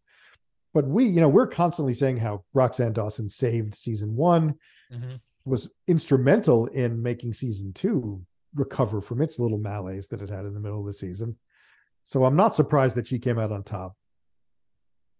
But 0.74 0.87
we, 0.87 1.05
you 1.05 1.20
know, 1.20 1.28
we're 1.28 1.47
constantly 1.47 1.95
saying 1.95 2.16
how 2.18 2.45
Roxann 2.55 2.93
Dawson 2.93 3.28
saved 3.28 3.74
season 3.74 4.16
one, 4.16 4.55
Mhm. 4.93 5.20
was 5.45 5.68
instrumental 5.87 6.66
in 6.66 7.03
making 7.03 7.32
season 7.32 7.72
two 7.72 8.24
recover 8.55 9.01
from 9.01 9.20
its 9.22 9.39
little 9.39 9.59
malaise 9.59 10.09
that 10.09 10.20
it 10.22 10.28
had 10.30 10.45
in 10.45 10.55
the 10.55 10.61
middle 10.61 10.80
of 10.80 10.87
the 10.87 10.95
season. 10.95 11.37
So 12.05 12.24
I'm 12.24 12.36
not 12.36 12.55
surprised 12.55 12.96
that 12.96 13.07
she 13.07 13.18
came 13.18 13.38
out 13.38 13.50
on 13.50 13.62
top. 13.62 13.96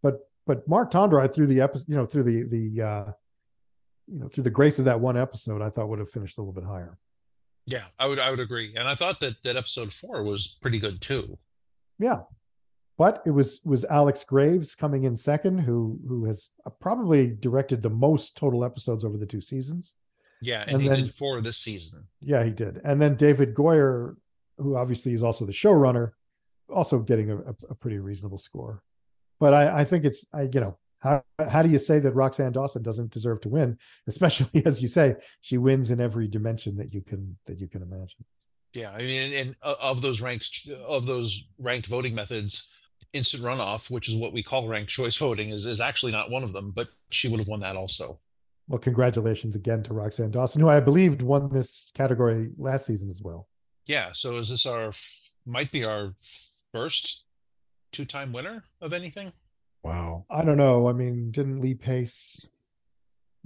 But 0.03 0.21
but 0.47 0.69
Mark 0.69 0.93
Tonderai, 0.93 1.35
through 1.35 1.47
the 1.49 1.63
episode, 1.63 1.89
you 1.89 1.97
know, 1.97 2.07
through 2.07 2.25
the 2.25 2.45
the 2.45 2.83
uh, 2.83 3.13
you 4.07 4.21
know, 4.21 4.29
through 4.29 4.45
the 4.45 4.51
grace 4.51 4.79
of 4.79 4.85
that 4.85 5.01
one 5.01 5.17
episode, 5.17 5.63
I 5.63 5.71
thought 5.71 5.89
would 5.89 5.99
have 5.99 6.11
finished 6.11 6.39
a 6.39 6.43
little 6.43 6.53
bit 6.53 6.65
higher. 6.65 6.99
Yeah, 7.67 7.85
I 7.99 8.07
would 8.07 8.19
I 8.19 8.31
would 8.31 8.41
agree, 8.41 8.75
and 8.77 8.87
I 8.87 8.95
thought 8.95 9.21
that 9.21 9.43
that 9.43 9.57
episode 9.57 9.93
four 9.93 10.23
was 10.23 10.59
pretty 10.61 10.79
good 10.79 11.01
too. 11.01 11.39
Yeah, 11.99 12.21
but 12.99 13.23
it 13.25 13.31
was 13.31 13.61
was 13.65 13.87
Alex 13.87 14.23
Graves 14.23 14.75
coming 14.75 15.05
in 15.05 15.17
second, 15.17 15.61
who 15.61 15.99
who 16.07 16.27
has 16.27 16.51
probably 16.81 17.31
directed 17.31 17.81
the 17.81 17.89
most 17.89 18.37
total 18.37 18.63
episodes 18.63 19.07
over 19.07 19.17
the 19.17 19.27
two 19.27 19.41
seasons. 19.41 19.95
Yeah, 20.43 20.63
and, 20.63 20.73
and 20.73 20.83
he 20.83 20.89
then, 20.89 20.99
did 21.01 21.11
four 21.11 21.41
this 21.41 21.57
season. 21.57 22.09
Yeah, 22.21 22.45
he 22.45 22.53
did, 22.53 22.83
and 22.85 23.01
then 23.01 23.15
David 23.15 23.55
Goyer, 23.55 24.17
who 24.59 24.77
obviously 24.77 25.15
is 25.15 25.23
also 25.23 25.47
the 25.47 25.53
showrunner, 25.53 26.11
also 26.69 26.99
getting 26.99 27.31
a, 27.31 27.39
a, 27.71 27.75
pretty 27.75 27.99
reasonable 27.99 28.39
score. 28.39 28.83
But 29.41 29.55
I, 29.55 29.81
I 29.81 29.85
think 29.85 30.05
it's 30.05 30.27
I 30.33 30.43
you 30.43 30.61
know 30.61 30.79
how 31.01 31.23
how 31.51 31.63
do 31.63 31.69
you 31.69 31.79
say 31.79 31.99
that 31.99 32.15
Roxann 32.15 32.53
Dawson 32.53 32.83
doesn't 32.83 33.11
deserve 33.11 33.41
to 33.43 33.49
win? 33.49 33.79
Especially 34.07 34.65
as 34.65 34.81
you 34.81 34.89
say, 34.89 35.17
she 35.41 35.59
wins 35.59 35.91
in 35.91 36.01
every 36.01 36.29
dimension 36.29 36.77
that 36.77 36.93
you 36.93 37.03
can 37.03 37.37
that 37.47 37.61
you 37.61 37.69
can 37.69 37.83
imagine. 37.83 38.25
Yeah, 38.73 38.91
I 38.91 38.99
mean, 38.99 39.35
and 39.35 39.55
of 39.63 40.03
those 40.03 40.21
ranked 40.21 40.69
of 40.89 41.07
those 41.07 41.47
ranked 41.59 41.87
voting 41.87 42.15
methods, 42.15 42.73
instant 43.13 43.45
runoff, 43.45 43.91
which 43.91 44.09
is 44.09 44.17
what 44.17 44.33
we 44.33 44.43
call 44.43 44.67
ranked 44.67 44.91
choice 44.91 45.17
voting, 45.17 45.51
is 45.51 45.67
is 45.67 45.81
actually 45.81 46.13
not 46.13 46.31
one 46.31 46.43
of 46.43 46.53
them, 46.53 46.73
but 46.75 46.89
she 47.11 47.29
would 47.29 47.39
have 47.39 47.49
won 47.49 47.61
that 47.61 47.77
also. 47.77 48.19
Well, 48.67 48.79
congratulations 48.79 49.55
again 49.55 49.83
to 49.85 49.91
Roxann 49.91 50.31
Dawson, 50.31 50.63
who 50.63 50.71
I 50.71 50.81
believed 50.81 51.21
won 51.21 51.51
this 51.53 51.93
category 51.95 52.51
last 52.57 52.87
season 52.87 53.11
as 53.11 53.21
well. 53.23 53.47
Yeah, 53.87 54.13
so 54.13 54.39
is 54.39 54.49
this 54.49 54.67
our 54.67 54.91
might 55.47 55.71
be 55.71 55.85
our 55.85 56.15
first 56.75 57.25
two-time 57.93 58.33
winner 58.33 58.65
of 58.81 58.93
anything? 58.93 59.33
Wow. 59.85 60.25
I 60.29 60.45
don't 60.45 60.57
know. 60.57 60.89
I 60.89 60.93
mean, 60.93 61.31
didn't 61.31 61.61
Lee 61.61 61.75
Pace 61.75 62.45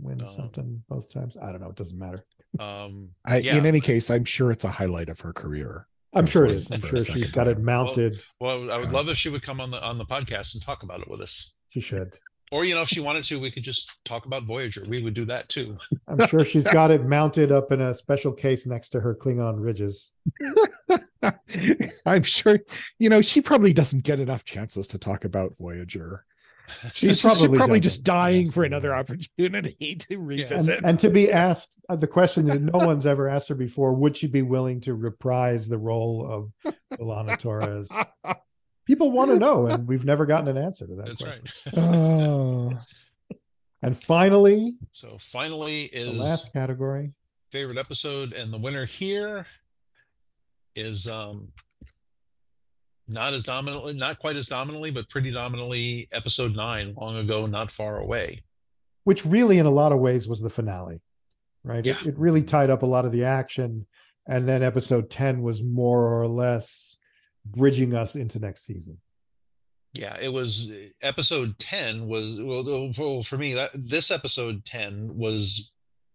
win 0.00 0.20
um, 0.20 0.26
something 0.26 0.82
both 0.88 1.12
times? 1.12 1.36
I 1.36 1.52
don't 1.52 1.60
know. 1.60 1.68
It 1.68 1.76
doesn't 1.76 1.98
matter. 1.98 2.22
Um, 2.58 3.10
I, 3.26 3.38
yeah. 3.38 3.56
In 3.56 3.66
any 3.66 3.80
case, 3.80 4.10
I'm 4.10 4.24
sure 4.24 4.50
it's 4.50 4.64
a 4.64 4.70
highlight 4.70 5.10
of 5.10 5.20
her 5.20 5.32
career. 5.32 5.86
I'm 6.14 6.26
sure 6.26 6.46
it 6.46 6.52
is. 6.52 6.70
I'm 6.70 6.80
sure 6.80 7.00
she's 7.00 7.30
got 7.30 7.48
it 7.48 7.60
mounted. 7.60 8.14
Well, 8.40 8.60
well, 8.60 8.72
I 8.72 8.78
would 8.78 8.92
love 8.92 9.10
if 9.10 9.18
she 9.18 9.28
would 9.28 9.42
come 9.42 9.60
on 9.60 9.70
the 9.70 9.84
on 9.84 9.98
the 9.98 10.06
podcast 10.06 10.54
and 10.54 10.62
talk 10.62 10.82
about 10.82 11.00
it 11.00 11.10
with 11.10 11.20
us. 11.20 11.58
She 11.68 11.80
should. 11.80 12.16
Or 12.50 12.64
you 12.64 12.74
know, 12.74 12.82
if 12.82 12.88
she 12.88 13.00
wanted 13.00 13.24
to, 13.24 13.38
we 13.38 13.50
could 13.50 13.62
just 13.62 14.04
talk 14.04 14.26
about 14.26 14.44
Voyager. 14.44 14.84
We 14.88 15.02
would 15.02 15.14
do 15.14 15.24
that 15.26 15.48
too. 15.48 15.76
I'm 16.08 16.26
sure 16.26 16.44
she's 16.44 16.66
got 16.66 16.90
it 16.90 17.04
mounted 17.04 17.52
up 17.52 17.72
in 17.72 17.80
a 17.80 17.94
special 17.94 18.32
case 18.32 18.66
next 18.66 18.90
to 18.90 19.00
her 19.00 19.14
Klingon 19.14 19.56
ridges. 19.58 20.12
I'm 22.06 22.22
sure, 22.22 22.60
you 22.98 23.08
know, 23.08 23.20
she 23.20 23.40
probably 23.40 23.72
doesn't 23.72 24.04
get 24.04 24.20
enough 24.20 24.44
chances 24.44 24.88
to 24.88 24.98
talk 24.98 25.24
about 25.24 25.56
Voyager. 25.58 26.24
She's 26.92 27.22
probably, 27.22 27.48
she's 27.48 27.56
probably 27.56 27.80
just 27.80 28.04
dying 28.04 28.50
for 28.50 28.62
another 28.62 28.94
opportunity 28.94 29.94
to 29.94 30.18
revisit. 30.18 30.76
And, 30.78 30.86
and, 30.86 30.98
to 30.98 31.08
be 31.08 31.32
asked 31.32 31.80
uh, 31.88 31.96
the 31.96 32.06
question 32.06 32.44
that 32.48 32.60
no 32.60 32.84
one's 32.84 33.06
ever 33.06 33.26
asked 33.26 33.48
her 33.48 33.54
before: 33.54 33.94
Would 33.94 34.18
she 34.18 34.26
be 34.26 34.42
willing 34.42 34.82
to 34.82 34.94
reprise 34.94 35.66
the 35.66 35.78
role 35.78 36.52
of 36.64 36.74
B'Elanna 36.92 37.38
Torres? 37.38 37.88
People 38.88 39.12
want 39.12 39.30
to 39.30 39.38
know, 39.38 39.66
and 39.66 39.86
we've 39.86 40.04
never 40.04 40.26
gotten 40.26 40.48
an 40.48 40.58
answer 40.58 40.88
to 40.88 40.94
that. 40.96 41.06
That's 41.06 41.22
question. 41.22 41.72
right. 41.76 41.84
oh. 41.84 42.78
And 43.80 43.96
finally, 43.96 44.76
so 44.90 45.16
finally 45.20 45.82
is 45.82 46.10
the 46.10 46.18
last 46.18 46.52
category 46.52 47.12
favorite 47.52 47.78
episode, 47.78 48.32
and 48.32 48.52
the 48.52 48.58
winner 48.58 48.84
here 48.84 49.46
is 50.74 51.08
um 51.08 51.48
not 53.08 53.32
as 53.32 53.44
dominantly 53.44 53.94
not 53.94 54.18
quite 54.18 54.36
as 54.36 54.46
dominantly 54.46 54.90
but 54.90 55.08
pretty 55.08 55.30
dominantly 55.30 56.06
episode 56.12 56.54
9 56.54 56.94
long 56.94 57.16
ago 57.16 57.46
not 57.46 57.70
far 57.70 57.98
away 57.98 58.38
which 59.04 59.24
really 59.24 59.58
in 59.58 59.66
a 59.66 59.70
lot 59.70 59.92
of 59.92 59.98
ways 59.98 60.28
was 60.28 60.40
the 60.40 60.50
finale 60.50 61.02
right 61.64 61.84
yeah. 61.84 61.94
it, 62.02 62.08
it 62.08 62.18
really 62.18 62.42
tied 62.42 62.70
up 62.70 62.82
a 62.82 62.86
lot 62.86 63.04
of 63.04 63.12
the 63.12 63.24
action 63.24 63.86
and 64.28 64.46
then 64.46 64.62
episode 64.62 65.10
10 65.10 65.40
was 65.42 65.62
more 65.62 66.20
or 66.20 66.28
less 66.28 66.97
bridging 67.56 67.94
us 67.94 68.14
into 68.14 68.38
next 68.38 68.66
season 68.66 68.98
yeah 69.94 70.16
it 70.20 70.32
was 70.32 70.72
episode 71.02 71.58
10 71.58 72.06
was 72.06 72.40
well 72.40 73.22
for 73.22 73.38
me 73.38 73.54
that 73.54 73.70
this 73.74 74.10
episode 74.10 74.64
10 74.64 75.16
was 75.16 75.72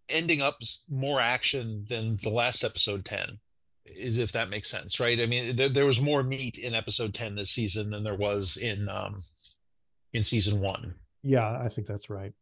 ending 0.10 0.42
up 0.42 0.56
more 0.90 1.20
action 1.20 1.86
than 1.88 2.18
the 2.24 2.30
last 2.30 2.64
episode 2.64 3.06
10 3.06 3.40
is 3.86 4.18
if 4.18 4.32
that 4.32 4.50
makes 4.50 4.70
sense, 4.70 5.00
right? 5.00 5.20
I 5.20 5.26
mean, 5.26 5.56
there, 5.56 5.70
there 5.70 5.86
was 5.86 6.02
more 6.02 6.24
meat 6.24 6.58
in 6.58 6.74
episode 6.74 7.14
10 7.14 7.36
this 7.36 7.50
season 7.50 7.90
than 7.90 8.04
there 8.04 8.16
was 8.16 8.58
in 8.58 8.88
um 8.90 9.18
in 10.14 10.24
season 10.24 10.62
one. 10.62 10.96
Yeah, 11.24 11.60
I 11.60 11.68
think 11.68 11.88
that's 11.88 12.10
right. 12.10 12.34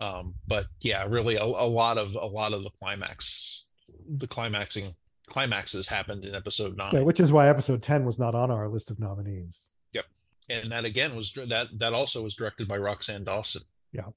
Um, 0.00 0.34
but 0.46 0.66
yeah, 0.82 1.06
really 1.08 1.36
a, 1.36 1.44
a 1.44 1.44
lot 1.44 1.98
of 1.98 2.14
a 2.14 2.26
lot 2.26 2.52
of 2.52 2.62
the 2.62 2.70
climax 2.70 3.70
the 4.08 4.26
climaxing 4.26 4.94
climaxes 5.28 5.88
happened 5.88 6.24
in 6.24 6.34
episode 6.34 6.76
nine. 6.76 6.90
Yeah, 6.92 7.02
which 7.02 7.20
is 7.20 7.32
why 7.32 7.48
episode 7.48 7.82
10 7.82 8.04
was 8.04 8.18
not 8.18 8.34
on 8.34 8.50
our 8.50 8.68
list 8.68 8.90
of 8.90 8.98
nominees. 8.98 9.70
Yep. 9.92 10.04
And 10.48 10.66
that 10.68 10.84
again 10.84 11.16
was 11.16 11.32
that 11.32 11.68
that 11.78 11.92
also 11.92 12.22
was 12.22 12.34
directed 12.34 12.68
by 12.68 12.78
Roxann 12.78 13.24
Dawson. 13.24 13.62
Yeah. 13.92 14.08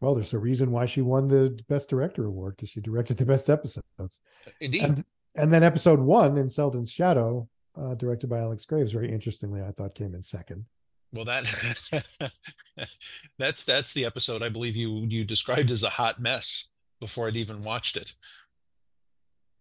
Well, 0.00 0.14
there's 0.14 0.32
a 0.32 0.38
reason 0.38 0.70
why 0.70 0.86
she 0.86 1.02
won 1.02 1.26
the 1.26 1.58
best 1.68 1.90
director 1.90 2.24
award 2.24 2.56
because 2.56 2.70
she 2.70 2.80
directed 2.80 3.16
the 3.16 3.26
best 3.26 3.50
episodes. 3.50 4.20
Indeed. 4.60 4.82
And, 4.82 5.04
and 5.36 5.52
then 5.52 5.62
episode 5.62 5.98
one 5.98 6.38
in 6.38 6.48
Seldon's 6.48 6.90
Shadow, 6.90 7.48
uh, 7.76 7.94
directed 7.94 8.30
by 8.30 8.38
Alex 8.38 8.64
Graves, 8.64 8.92
very 8.92 9.10
interestingly, 9.10 9.60
I 9.60 9.72
thought 9.72 9.94
came 9.94 10.14
in 10.14 10.22
second. 10.22 10.66
Well, 11.12 11.24
that 11.24 11.44
that's 13.38 13.64
that's 13.64 13.94
the 13.94 14.04
episode 14.04 14.42
I 14.42 14.50
believe 14.50 14.76
you 14.76 15.06
you 15.08 15.24
described 15.24 15.70
as 15.70 15.82
a 15.82 15.88
hot 15.88 16.20
mess 16.20 16.70
before 17.00 17.28
I'd 17.28 17.36
even 17.36 17.62
watched 17.62 17.96
it. 17.96 18.14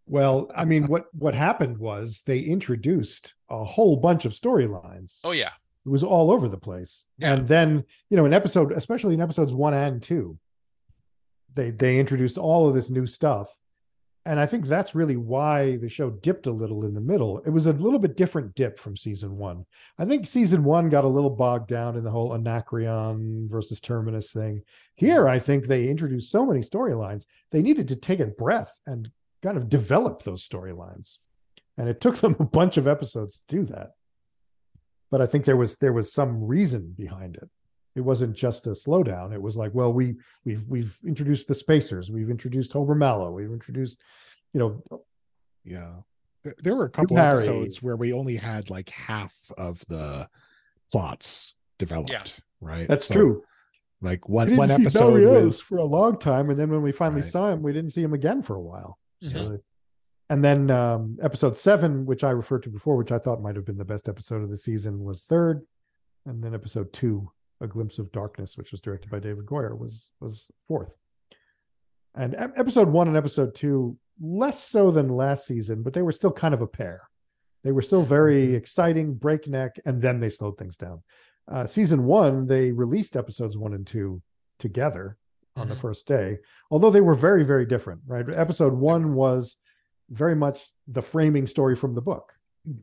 Well, 0.08 0.50
I 0.56 0.66
mean, 0.66 0.88
what 0.88 1.06
what 1.14 1.36
happened 1.36 1.78
was 1.78 2.24
they 2.26 2.40
introduced 2.40 3.36
a 3.50 3.64
whole 3.64 3.98
bunch 3.98 4.26
of 4.26 4.34
storylines. 4.34 5.20
Oh 5.24 5.34
yeah, 5.34 5.52
it 5.86 5.90
was 5.90 6.04
all 6.04 6.32
over 6.32 6.50
the 6.50 6.58
place. 6.58 7.06
Yeah. 7.18 7.34
And 7.34 7.48
then 7.48 7.84
you 8.10 8.18
know, 8.18 8.26
in 8.26 8.34
episode, 8.34 8.72
especially 8.72 9.14
in 9.14 9.22
episodes 9.22 9.54
one 9.54 9.74
and 9.74 10.02
two, 10.02 10.38
they 11.54 11.72
they 11.72 12.00
introduced 12.00 12.38
all 12.38 12.68
of 12.68 12.76
this 12.76 12.90
new 12.90 13.06
stuff, 13.06 13.50
and 14.26 14.40
I 14.40 14.46
think 14.46 14.66
that's 14.66 14.94
really 14.94 15.16
why 15.16 15.78
the 15.78 15.88
show 15.88 16.10
dipped 16.10 16.48
a 16.48 16.52
little 16.52 16.84
in 16.84 16.94
the 16.94 17.02
middle. 17.02 17.40
It 17.46 17.50
was 17.50 17.68
a 17.68 17.72
little 17.74 17.98
bit 18.00 18.18
different 18.18 18.56
dip 18.56 18.78
from 18.78 18.98
season 18.98 19.38
one. 19.38 19.66
I 19.98 20.04
think 20.04 20.26
season 20.26 20.66
one 20.66 20.90
got 20.90 21.06
a 21.06 21.10
little 21.10 21.30
bogged 21.30 21.70
down 21.70 21.96
in 21.96 22.04
the 22.04 22.12
whole 22.12 22.34
Anacreon 22.34 23.48
versus 23.50 23.80
Terminus 23.80 24.34
thing. 24.34 24.64
Here, 24.96 25.24
mm. 25.24 25.30
I 25.30 25.40
think 25.40 25.66
they 25.66 25.88
introduced 25.88 26.30
so 26.30 26.46
many 26.46 26.60
storylines, 26.60 27.26
they 27.52 27.62
needed 27.62 27.88
to 27.88 27.96
take 27.96 28.20
a 28.20 28.26
breath 28.26 28.82
and 28.86 29.10
kind 29.42 29.58
of 29.58 29.70
develop 29.70 30.24
those 30.24 30.48
storylines. 30.48 31.18
And 31.78 31.88
it 31.88 32.02
took 32.02 32.18
them 32.18 32.36
a 32.40 32.46
bunch 32.46 32.78
of 32.78 32.88
episodes 32.88 33.44
to 33.48 33.56
do 33.56 33.64
that. 33.66 33.92
But 35.12 35.22
I 35.22 35.26
think 35.26 35.46
there 35.46 35.58
was 35.58 35.78
there 35.78 35.94
was 35.94 36.12
some 36.12 36.44
reason 36.44 36.94
behind 36.98 37.36
it 37.36 37.50
it 37.98 38.02
wasn't 38.02 38.36
just 38.36 38.68
a 38.68 38.72
slowdown. 38.72 39.34
It 39.34 39.42
was 39.42 39.58
like, 39.58 39.74
well, 39.74 39.92
we 39.92 40.18
we've 40.46 40.64
we've 40.68 40.96
introduced 41.04 41.48
the 41.48 41.56
spacers, 41.56 42.12
we've 42.12 42.30
introduced 42.30 42.72
Hober 42.74 42.96
Mallow, 42.96 43.32
we've 43.32 43.52
introduced, 43.52 44.00
you 44.54 44.60
know, 44.60 45.02
yeah. 45.66 45.94
There 46.60 46.76
were 46.76 46.86
a 46.86 46.90
couple 46.90 47.18
of 47.18 47.40
episodes 47.40 47.82
where 47.82 47.98
we 47.98 48.14
only 48.14 48.38
had 48.38 48.70
like 48.70 48.90
half 48.90 49.36
of 49.58 49.84
the 49.90 50.30
plots 50.92 51.56
developed, 51.78 52.12
yeah. 52.12 52.24
right? 52.62 52.88
That's 52.88 53.08
so, 53.08 53.14
true. 53.16 53.44
Like 54.00 54.30
one 54.30 54.56
one 54.56 54.70
episode 54.70 55.14
with... 55.16 55.60
for 55.60 55.80
a 55.80 55.84
long 55.84 56.20
time, 56.20 56.52
and 56.52 56.60
then 56.60 56.70
when 56.70 56.84
we 56.84 56.92
finally 56.92 57.22
right. 57.22 57.30
saw 57.32 57.50
him, 57.50 57.64
we 57.64 57.74
didn't 57.74 57.92
see 57.92 58.04
him 58.04 58.14
again 58.14 58.44
for 58.44 58.56
a 58.56 58.62
while. 58.62 59.00
Mm-hmm. 59.24 59.56
And 60.30 60.44
then 60.44 60.70
um, 60.72 61.18
episode 61.22 61.56
seven, 61.56 62.06
which 62.06 62.24
I 62.24 62.32
referred 62.32 62.64
to 62.64 62.70
before, 62.70 62.98
which 62.98 63.12
I 63.12 63.18
thought 63.18 63.42
might 63.42 63.56
have 63.56 63.66
been 63.66 63.78
the 63.78 63.86
best 63.86 64.10
episode 64.10 64.44
of 64.44 64.50
the 64.50 64.58
season, 64.58 65.04
was 65.04 65.24
third, 65.24 65.66
and 66.26 66.44
then 66.44 66.54
episode 66.54 66.92
two 66.92 67.32
a 67.60 67.68
Glimpse 67.68 67.98
of 67.98 68.12
Darkness, 68.12 68.58
which 68.58 68.72
was 68.72 68.82
directed 68.82 69.10
by 69.10 69.20
David 69.20 69.46
Goyer, 69.46 69.78
was 69.78 70.12
was 70.20 70.52
fourth. 70.68 70.98
And 72.16 72.36
episode 72.36 72.90
one 72.90 73.08
and 73.08 73.18
episode 73.18 73.56
two, 73.56 73.98
less 74.20 74.64
so 74.64 74.92
than 74.92 75.08
last 75.10 75.46
season, 75.46 75.84
but 75.84 75.94
they 75.94 76.02
were 76.02 76.12
still 76.12 76.32
kind 76.32 76.54
of 76.54 76.62
a 76.62 76.68
pair. 76.68 77.02
They 77.64 77.72
were 77.72 77.82
still 77.82 78.04
very 78.04 78.48
mm-hmm. 78.48 78.56
exciting, 78.56 79.14
breakneck, 79.14 79.80
and 79.86 80.02
then 80.02 80.20
they 80.20 80.30
slowed 80.30 80.58
things 80.58 80.78
down. 80.78 81.04
Uh, 81.50 81.66
season 81.66 82.06
one, 82.06 82.48
they 82.48 82.72
released 82.72 83.16
episodes 83.16 83.58
one 83.58 83.74
and 83.74 83.86
two 83.88 84.22
together 84.60 85.18
on 85.58 85.64
mm-hmm. 85.64 85.74
the 85.74 85.76
first 85.76 86.08
day, 86.08 86.38
although 86.72 86.92
they 86.92 87.02
were 87.02 87.16
very, 87.16 87.44
very 87.44 87.66
different, 87.66 88.02
right? 88.08 88.26
Episode 88.34 88.74
one 88.74 89.14
was 89.14 89.58
very 90.10 90.36
much 90.36 90.62
the 90.88 91.02
framing 91.02 91.46
story 91.46 91.76
from 91.76 91.94
the 91.94 92.02
book. 92.02 92.34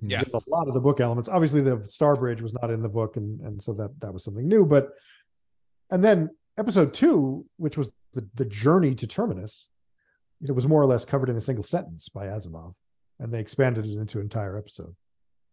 Yeah 0.00 0.22
a 0.32 0.40
lot 0.48 0.66
of 0.66 0.74
the 0.74 0.80
book 0.80 1.00
elements. 1.00 1.28
Obviously 1.28 1.60
the 1.60 1.82
star 1.84 2.16
bridge 2.16 2.40
was 2.40 2.54
not 2.54 2.70
in 2.70 2.82
the 2.82 2.88
book 2.88 3.16
and 3.16 3.40
and 3.42 3.62
so 3.62 3.72
that 3.74 3.98
that 4.00 4.12
was 4.14 4.24
something 4.24 4.48
new 4.48 4.64
but 4.64 4.94
and 5.90 6.02
then 6.02 6.30
episode 6.56 6.94
two 6.94 7.44
which 7.58 7.76
was 7.76 7.92
the 8.14 8.26
the 8.34 8.46
journey 8.46 8.94
to 8.94 9.06
terminus 9.06 9.68
it 10.42 10.52
was 10.52 10.66
more 10.66 10.80
or 10.80 10.86
less 10.86 11.04
covered 11.04 11.28
in 11.28 11.36
a 11.36 11.40
single 11.40 11.64
sentence 11.64 12.08
by 12.08 12.26
asimov 12.26 12.74
and 13.20 13.32
they 13.32 13.40
expanded 13.40 13.84
it 13.84 13.98
into 13.98 14.18
an 14.18 14.24
entire 14.24 14.56
episode. 14.56 14.94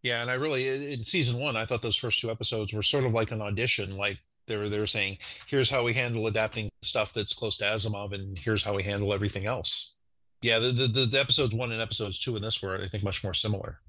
Yeah 0.02 0.22
and 0.22 0.32
i 0.32 0.36
really 0.36 0.94
in 0.94 1.04
season 1.04 1.38
one 1.38 1.58
i 1.58 1.66
thought 1.66 1.82
those 1.82 1.98
first 1.98 2.22
two 2.22 2.32
episodes 2.32 2.72
were 2.74 2.84
sort 2.84 3.04
of 3.04 3.14
like 3.14 3.32
an 3.32 3.42
audition 3.42 3.98
like 3.98 4.18
They 4.48 4.58
were 4.58 4.70
they 4.70 4.80
were 4.80 4.88
saying, 4.88 5.18
here's 5.48 5.70
how 5.70 5.84
we 5.84 5.94
handle 5.94 6.28
adapting 6.28 6.70
stuff 6.82 7.14
that's 7.14 7.34
close 7.34 7.58
to 7.58 7.66
Asimov, 7.66 8.14
and 8.14 8.38
here's 8.38 8.64
how 8.64 8.74
we 8.76 8.84
handle 8.84 9.14
everything 9.14 9.46
else. 9.46 9.98
Yeah, 10.42 10.60
the 10.60 10.72
the, 10.72 10.88
the, 10.88 11.06
the 11.06 11.20
episodes 11.20 11.54
one 11.54 11.72
and 11.72 11.82
episodes 11.82 12.20
two 12.20 12.36
in 12.36 12.42
this 12.42 12.62
were 12.62 12.76
I 12.80 12.86
think 12.88 13.04
much 13.04 13.24
more 13.24 13.34
similar. 13.34 13.80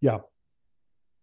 Yeah, 0.00 0.18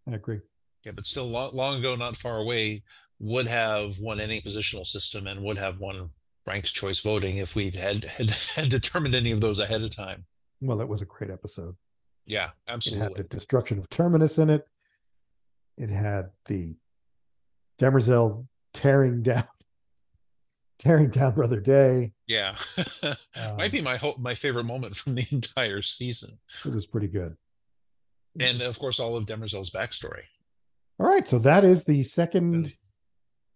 I 0.10 0.16
agree. 0.16 0.40
Yeah, 0.86 0.92
but 0.94 1.06
still 1.06 1.30
long, 1.30 1.52
long 1.54 1.80
ago, 1.80 1.96
not 1.96 2.16
far 2.18 2.38
away, 2.40 2.84
would 3.20 3.48
have 3.48 4.00
won 4.00 4.20
any 4.20 4.42
positional 4.42 4.86
system 4.86 5.28
and 5.28 5.42
would 5.44 5.58
have 5.58 5.80
won 5.80 6.10
ranked 6.46 6.74
choice 6.74 7.00
voting 7.00 7.38
if 7.38 7.56
we'd 7.56 7.76
had 7.76 8.04
had, 8.06 8.32
had 8.56 8.70
determined 8.70 9.16
any 9.16 9.32
of 9.32 9.40
those 9.42 9.60
ahead 9.60 9.82
of 9.82 9.96
time. 9.96 10.26
Well, 10.62 10.78
that 10.78 10.88
was 10.88 11.02
a 11.02 11.06
great 11.06 11.30
episode. 11.32 11.76
Yeah, 12.26 12.46
It 12.46 12.52
had 12.68 12.74
absolutely. 12.76 13.22
the 13.24 13.28
destruction 13.28 13.80
of 13.80 13.90
Terminus 13.90 14.38
in 14.38 14.50
it. 14.50 14.66
It 15.78 15.90
had 15.90 16.30
the 16.46 16.78
Demerzel 17.80 18.48
tearing 18.74 19.22
down, 19.24 19.44
tearing 20.84 21.10
down 21.10 21.34
Brother 21.34 21.60
Day. 21.60 22.12
Yeah, 22.28 22.56
Um, 23.04 23.58
might 23.58 23.72
be 23.72 23.82
my 23.82 23.96
whole 23.98 24.16
my 24.20 24.36
favorite 24.36 24.66
moment 24.66 24.96
from 24.96 25.16
the 25.16 25.26
entire 25.32 25.82
season, 25.82 26.38
It 26.66 26.74
was 26.76 26.86
pretty 26.86 27.08
good. 27.08 27.36
and 28.40 28.62
of 28.62 28.78
course 28.80 29.00
all 29.00 29.16
of 29.16 29.26
Demerzel's 29.26 29.70
backstory. 29.70 30.24
All 31.00 31.08
right, 31.08 31.28
so 31.28 31.40
that 31.40 31.64
is 31.64 31.84
the 31.86 32.04
second 32.04 32.74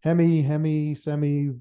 Hemi, 0.03 0.41
Hemi, 0.41 0.95
Semi, 0.95 1.51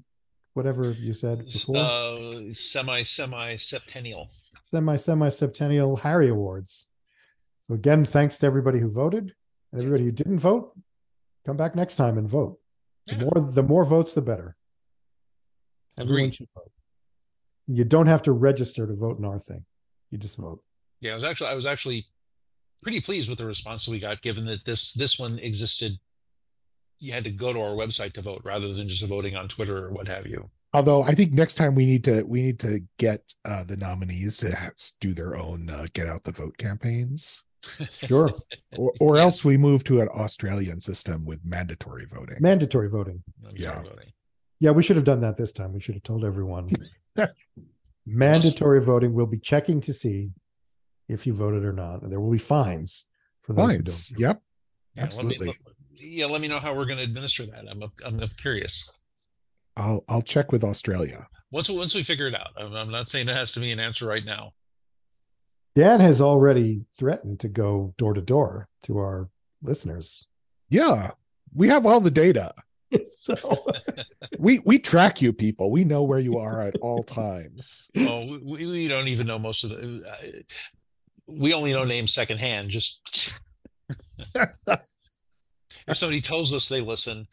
whatever 0.53 0.91
you 0.91 1.13
said 1.13 1.45
before, 1.45 1.77
Uh, 1.77 2.51
semi 2.51 3.03
semi 3.03 3.55
septennial. 3.57 4.27
semi 4.63 4.95
semi 4.95 5.29
septennial 5.29 5.97
Hari 5.97 6.29
Awards. 6.29 6.87
So 7.63 7.73
again, 7.73 8.05
thanks 8.05 8.37
to 8.39 8.45
everybody 8.47 8.79
who 8.79 8.89
voted 8.89 9.33
and 9.71 9.81
everybody 9.81 10.05
who 10.05 10.11
didn't 10.11 10.39
vote. 10.39 10.73
Come 11.45 11.57
back 11.57 11.75
next 11.75 11.95
time 11.97 12.17
and 12.17 12.27
vote. 12.29 12.59
The 13.07 13.15
Yeah. 13.15 13.23
more 13.23 13.51
the 13.51 13.63
more 13.63 13.85
votes, 13.85 14.13
the 14.13 14.21
better. 14.21 14.56
Everyone 15.99 16.19
Agreed. 16.25 16.35
should 16.35 16.47
vote. 16.55 16.71
You 17.67 17.83
don't 17.83 18.07
have 18.07 18.23
to 18.23 18.31
register 18.31 18.87
to 18.87 18.95
vote 18.95 19.17
in 19.19 19.25
our 19.25 19.39
thing. 19.39 19.65
You 20.11 20.17
just 20.17 20.37
vote. 20.37 20.61
Yeah, 21.01 21.11
I 21.11 21.15
was 21.15 21.23
actually 21.23 21.49
I 21.49 21.53
was 21.55 21.65
actually 21.65 22.05
pretty 22.83 23.01
pleased 23.01 23.29
with 23.29 23.37
the 23.39 23.45
response 23.45 23.85
that 23.85 23.91
we 23.91 23.99
got, 23.99 24.21
given 24.21 24.45
that 24.45 24.65
this 24.65 24.93
this 24.93 25.19
one 25.19 25.37
existed. 25.39 25.93
You 26.99 27.11
had 27.13 27.25
to 27.25 27.29
go 27.31 27.53
to 27.53 27.59
our 27.59 27.75
website 27.75 28.13
to 28.13 28.21
vote 28.21 28.41
rather 28.43 28.73
than 28.73 28.87
just 28.87 29.03
voting 29.03 29.35
on 29.35 29.47
Twitter 29.47 29.85
or 29.85 29.91
what 29.91 30.07
have 30.07 30.25
you. 30.25 30.49
Although 30.73 31.03
I 31.03 31.11
think 31.11 31.31
next 31.33 31.55
time 31.55 31.75
we 31.75 31.85
need 31.85 32.03
to 32.05 32.23
we 32.23 32.41
need 32.41 32.59
to 32.61 32.79
get 32.97 33.33
uh, 33.45 33.63
the 33.63 33.77
nominees 33.77 34.37
to 34.37 34.55
ha- 34.55 34.69
do 34.99 35.13
their 35.13 35.35
own 35.35 35.69
uh, 35.69 35.87
get 35.93 36.07
out 36.07 36.23
the 36.23 36.31
vote 36.31 36.57
campaigns, 36.57 37.43
Sure. 37.97 38.31
or, 38.77 38.93
or 38.99 39.15
Yes. 39.17 39.23
else 39.23 39.45
we 39.45 39.57
move 39.57 39.83
to 39.85 40.01
an 40.01 40.07
Australian 40.09 40.79
system 40.81 41.25
with 41.25 41.39
mandatory 41.45 42.05
voting. 42.05 42.37
Mandatory 42.39 42.89
voting. 42.89 43.23
I'm 43.47 43.55
Yeah. 43.55 43.81
voting. 43.83 44.11
Yeah, 44.59 44.71
we 44.71 44.81
should 44.83 44.95
have 44.95 45.05
done 45.05 45.19
that 45.21 45.37
this 45.37 45.51
time. 45.51 45.73
We 45.73 45.79
should 45.79 45.95
have 45.95 46.03
told 46.03 46.25
everyone. 46.25 46.69
Mandatory 48.07 48.81
voting. 48.81 49.13
We'll 49.13 49.25
be 49.27 49.39
checking 49.39 49.81
to 49.81 49.93
see 49.93 50.31
if 51.07 51.27
you 51.27 51.33
voted 51.33 51.63
or 51.63 51.73
not, 51.73 52.01
and 52.01 52.11
there 52.11 52.19
will 52.19 52.31
be 52.31 52.37
fines 52.37 53.05
for 53.41 53.53
those 53.53 53.65
Fines. 53.67 54.09
who 54.09 54.15
don't. 54.15 54.21
Yep. 54.29 54.41
Yeah, 54.95 55.01
let 55.03 55.03
me- 55.03 55.03
Absolutely. 55.03 55.47
let- 55.47 55.55
yeah, 55.99 56.25
let 56.27 56.41
me 56.41 56.47
know 56.47 56.59
how 56.59 56.75
we're 56.75 56.85
going 56.85 56.99
to 56.99 57.03
administer 57.03 57.45
that. 57.47 57.65
I'm 57.69 57.81
I'm 58.05 58.27
curious. 58.39 58.91
I'll 59.75 60.03
I'll 60.07 60.21
check 60.21 60.51
with 60.51 60.63
Australia. 60.63 61.27
Once 61.49 61.69
once 61.69 61.95
we 61.95 62.03
figure 62.03 62.27
it 62.27 62.35
out, 62.35 62.49
I'm, 62.55 62.73
I'm 62.75 62.91
not 62.91 63.09
saying 63.09 63.27
it 63.29 63.35
has 63.35 63.51
to 63.53 63.59
be 63.59 63.71
an 63.71 63.79
answer 63.79 64.05
right 64.07 64.23
now. 64.23 64.53
Dan 65.75 65.99
has 65.99 66.21
already 66.21 66.85
threatened 66.97 67.39
to 67.39 67.47
go 67.47 67.95
door 67.97 68.13
to 68.13 68.21
door 68.21 68.67
to 68.83 68.97
our 68.97 69.29
listeners. 69.63 70.27
Yeah, 70.69 71.11
we 71.53 71.67
have 71.69 71.85
all 71.87 71.99
the 71.99 72.11
data. 72.11 72.53
so 73.11 73.35
We 74.39 74.59
we 74.59 74.79
track 74.79 75.21
you 75.21 75.33
people. 75.33 75.71
We 75.71 75.83
know 75.83 76.03
where 76.03 76.19
you 76.19 76.37
are 76.37 76.61
at 76.61 76.77
all 76.81 77.03
times. 77.23 77.87
Oh, 77.97 78.39
we, 78.43 78.65
we 78.65 78.87
don't 78.87 79.07
even 79.07 79.27
know 79.27 79.39
most 79.39 79.63
of 79.63 79.71
the. 79.71 80.03
uh, 80.07 80.41
We 81.27 81.53
only 81.53 81.73
know 81.73 81.83
names 81.83 82.13
secondhand. 82.13 82.69
Just 82.69 83.33
if 85.87 85.97
somebody 85.97 86.21
tells 86.21 86.53
us 86.53 86.69
they 86.69 86.81
listen, 86.81 87.27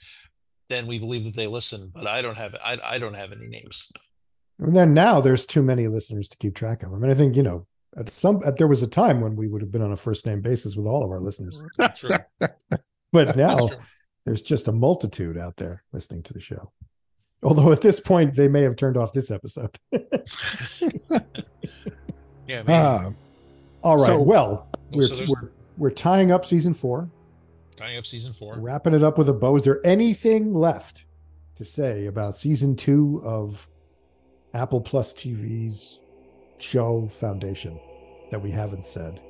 then 0.69 0.87
we 0.87 0.99
believe 0.99 1.25
that 1.25 1.37
they 1.37 1.47
listen. 1.47 1.91
But 1.95 2.07
I 2.07 2.23
don't 2.23 2.37
have 2.39 2.55
I 2.65 2.79
I 2.83 2.99
don't 2.99 3.15
have 3.15 3.33
any 3.33 3.47
names. 3.47 3.93
and 4.59 4.75
then 4.75 4.95
now 4.95 5.21
there's 5.21 5.47
too 5.47 5.63
many 5.63 5.87
listeners 5.89 6.29
to 6.31 6.37
keep 6.39 6.55
track 6.55 6.83
of. 6.83 6.93
I 6.93 6.97
mean, 6.97 7.11
I 7.11 7.15
think 7.15 7.37
you 7.37 7.43
know 7.43 7.67
at 7.97 8.11
some 8.11 8.41
at, 8.45 8.57
there 8.57 8.67
was 8.69 8.83
a 8.83 8.87
time 8.89 9.21
when 9.21 9.37
we 9.37 9.49
would 9.49 9.63
have 9.63 9.71
been 9.73 9.83
on 9.83 9.93
a 9.93 9.97
first 9.97 10.27
name 10.27 10.41
basis 10.41 10.77
with 10.77 10.87
all 10.87 11.05
of 11.05 11.11
our 11.11 11.21
listeners, 11.21 11.63
True. 11.97 12.11
but 13.13 13.37
now 13.37 13.57
That's 13.57 13.69
true. 13.69 13.79
There's 14.25 14.43
just 14.43 14.69
a 14.69 14.73
multitude 14.73 15.37
out 15.39 15.57
there 15.57 15.83
listening 15.93 16.23
to 16.25 16.33
the 16.33 16.41
show. 16.41 16.73
Although 17.43 17.73
at 17.73 17.81
this 17.83 18.01
point 18.01 18.35
they 18.35 18.49
may 18.49 18.63
have 18.63 18.77
turned 18.77 18.97
off 18.97 19.13
this 19.13 19.31
episode. 19.31 19.79
Yeah, 22.47 22.59
maybe. 22.63 22.73
Ah, 22.73 23.11
All 23.83 23.97
right. 23.97 24.07
So- 24.07 24.21
well, 24.23 24.69
we're, 24.93 25.05
so 25.05 25.25
we're 25.27 25.51
we're 25.79 25.91
tying 25.91 26.31
up 26.31 26.45
season 26.45 26.75
four, 26.75 27.09
tying 27.77 27.97
up 27.97 28.07
season 28.07 28.33
four. 28.33 28.57
wrapping 28.59 28.95
it 28.95 29.03
up 29.03 29.17
with 29.19 29.29
a 29.29 29.33
bow. 29.33 29.57
Is 29.57 29.65
there 29.65 29.81
anything 29.85 30.53
left 30.55 31.07
to 31.57 31.65
say 31.65 32.07
about 32.07 32.37
season 32.37 32.77
two 32.77 33.23
of 33.25 33.67
Apple 34.53 34.81
Plus 34.81 35.15
TV's 35.15 35.99
show 36.59 37.09
Foundation 37.09 37.81
that 38.31 38.41
we 38.43 38.51
haven't 38.51 38.87
said 38.87 39.23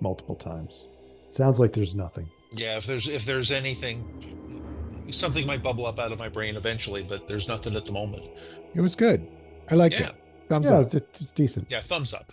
multiple 0.00 0.34
times? 0.34 0.86
Sounds 1.28 1.60
like 1.60 1.72
there's 1.74 1.94
nothing. 1.94 2.28
Yeah, 2.52 2.76
if 2.76 2.86
there's 2.86 3.06
if 3.08 3.24
there's 3.24 3.50
anything, 3.52 5.06
something 5.10 5.46
might 5.46 5.62
bubble 5.62 5.86
up 5.86 5.98
out 5.98 6.12
of 6.12 6.18
my 6.18 6.28
brain 6.28 6.56
eventually, 6.56 7.02
but 7.02 7.28
there's 7.28 7.48
nothing 7.48 7.76
at 7.76 7.86
the 7.86 7.92
moment. 7.92 8.28
it 8.74 8.80
was 8.80 8.96
good. 8.96 9.26
I 9.70 9.74
liked 9.76 9.98
Yeah, 10.00 10.08
it. 10.08 10.14
Thumbs 10.48 10.68
yeah, 10.70 10.78
up. 10.78 10.86
it's, 10.86 10.94
it's 11.20 11.32
decent. 11.32 11.66
yeah. 11.70 11.80
Thumbs 11.80 12.12
up. 12.14 12.32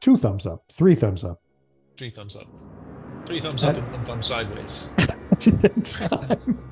Two 0.00 0.16
thumbs 0.16 0.46
up, 0.46 0.62
three 0.70 0.94
thumbs 0.94 1.24
up. 1.24 1.40
Three 1.96 2.10
thumbs 2.10 2.36
up. 2.36 2.46
Three 3.26 3.40
thumbs 3.40 3.64
up 3.64 3.74
and 3.76 3.92
one 3.92 4.04
thumb 4.04 4.22
sideways. 4.22 4.92
Next 5.62 6.04
time. 6.08 6.62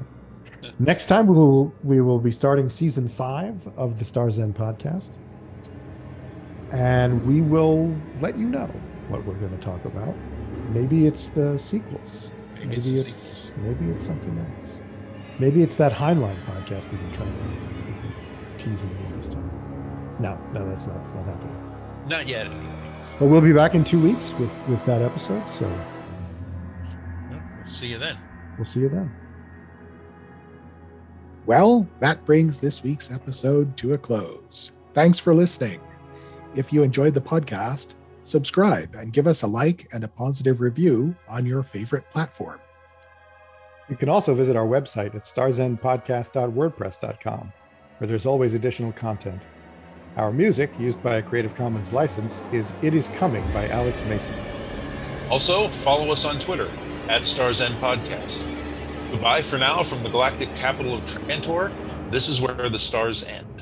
Next 0.78 1.06
time 1.06 1.26
we 1.26 1.34
will 1.36 1.74
we 1.82 2.00
will 2.00 2.20
be 2.20 2.30
starting 2.30 2.68
season 2.68 3.08
five 3.08 3.66
of 3.76 3.98
the 3.98 4.04
Stars 4.04 4.38
End 4.38 4.54
podcast, 4.54 5.18
and 6.72 7.24
we 7.26 7.40
will 7.40 7.94
let 8.20 8.36
you 8.36 8.46
know 8.48 8.66
what 9.08 9.24
we're 9.24 9.34
going 9.34 9.50
to 9.50 9.58
talk 9.58 9.84
about. 9.84 10.14
Maybe 10.70 11.06
it's 11.06 11.28
the 11.28 11.58
sequels. 11.58 12.30
Maybe 12.68 12.76
it's 12.76 13.06
it's, 13.06 13.50
maybe 13.58 13.86
it's 13.90 14.04
something 14.04 14.38
else. 14.38 14.76
Maybe 15.38 15.62
it's 15.62 15.76
that 15.76 15.92
Heinlein 15.92 16.36
podcast 16.44 16.90
we've 16.90 17.00
been 17.00 17.12
trying 17.12 17.32
to 18.58 18.64
teasing 18.64 18.90
you 18.90 19.16
this 19.16 19.28
time. 19.28 19.50
No, 20.20 20.38
no, 20.52 20.68
that's 20.68 20.86
not, 20.86 21.02
that's 21.02 21.14
not 21.14 21.24
happening. 21.26 21.72
Not 22.08 22.28
yet, 22.28 22.46
anyway. 22.46 22.64
But 23.18 23.26
we'll 23.26 23.40
be 23.40 23.52
back 23.52 23.74
in 23.74 23.82
two 23.84 24.00
weeks 24.00 24.32
with 24.38 24.52
with 24.68 24.84
that 24.86 25.02
episode. 25.02 25.48
So 25.50 25.66
Well, 27.30 27.42
See 27.64 27.88
you 27.88 27.98
then. 27.98 28.16
we'll 28.58 28.64
see 28.64 28.80
you 28.80 28.88
then. 28.88 29.12
Well, 31.46 31.86
that 32.00 32.24
brings 32.24 32.60
this 32.60 32.82
week's 32.82 33.12
episode 33.12 33.76
to 33.78 33.92
a 33.94 33.98
close. 33.98 34.72
Thanks 34.94 35.18
for 35.18 35.34
listening. 35.34 35.80
If 36.54 36.72
you 36.72 36.82
enjoyed 36.82 37.14
the 37.14 37.20
podcast, 37.20 37.94
subscribe 38.24 38.94
and 38.94 39.12
give 39.12 39.26
us 39.26 39.42
a 39.42 39.46
like 39.46 39.86
and 39.92 40.02
a 40.02 40.08
positive 40.08 40.60
review 40.60 41.14
on 41.28 41.46
your 41.46 41.62
favorite 41.62 42.10
platform. 42.10 42.58
You 43.88 43.96
can 43.96 44.08
also 44.08 44.34
visit 44.34 44.56
our 44.56 44.66
website 44.66 45.14
at 45.14 45.22
starsendpodcast.wordpress.com, 45.22 47.52
where 47.98 48.08
there's 48.08 48.26
always 48.26 48.54
additional 48.54 48.92
content. 48.92 49.40
Our 50.16 50.32
music, 50.32 50.70
used 50.78 51.02
by 51.02 51.16
a 51.16 51.22
Creative 51.22 51.54
Commons 51.54 51.92
license, 51.92 52.40
is 52.52 52.72
It 52.82 52.94
Is 52.94 53.08
Coming 53.10 53.44
by 53.52 53.68
Alex 53.68 54.02
Mason. 54.04 54.34
Also, 55.28 55.68
follow 55.68 56.10
us 56.10 56.24
on 56.24 56.38
Twitter 56.38 56.70
at 57.08 57.24
Stars 57.24 57.60
End 57.60 57.74
Podcast. 57.74 58.50
Goodbye 59.10 59.42
for 59.42 59.58
now 59.58 59.82
from 59.82 60.02
the 60.02 60.08
galactic 60.08 60.54
capital 60.54 60.94
of 60.94 61.04
Trantor. 61.04 61.70
This 62.10 62.28
is 62.28 62.40
where 62.40 62.68
the 62.68 62.78
stars 62.78 63.24
end. 63.24 63.53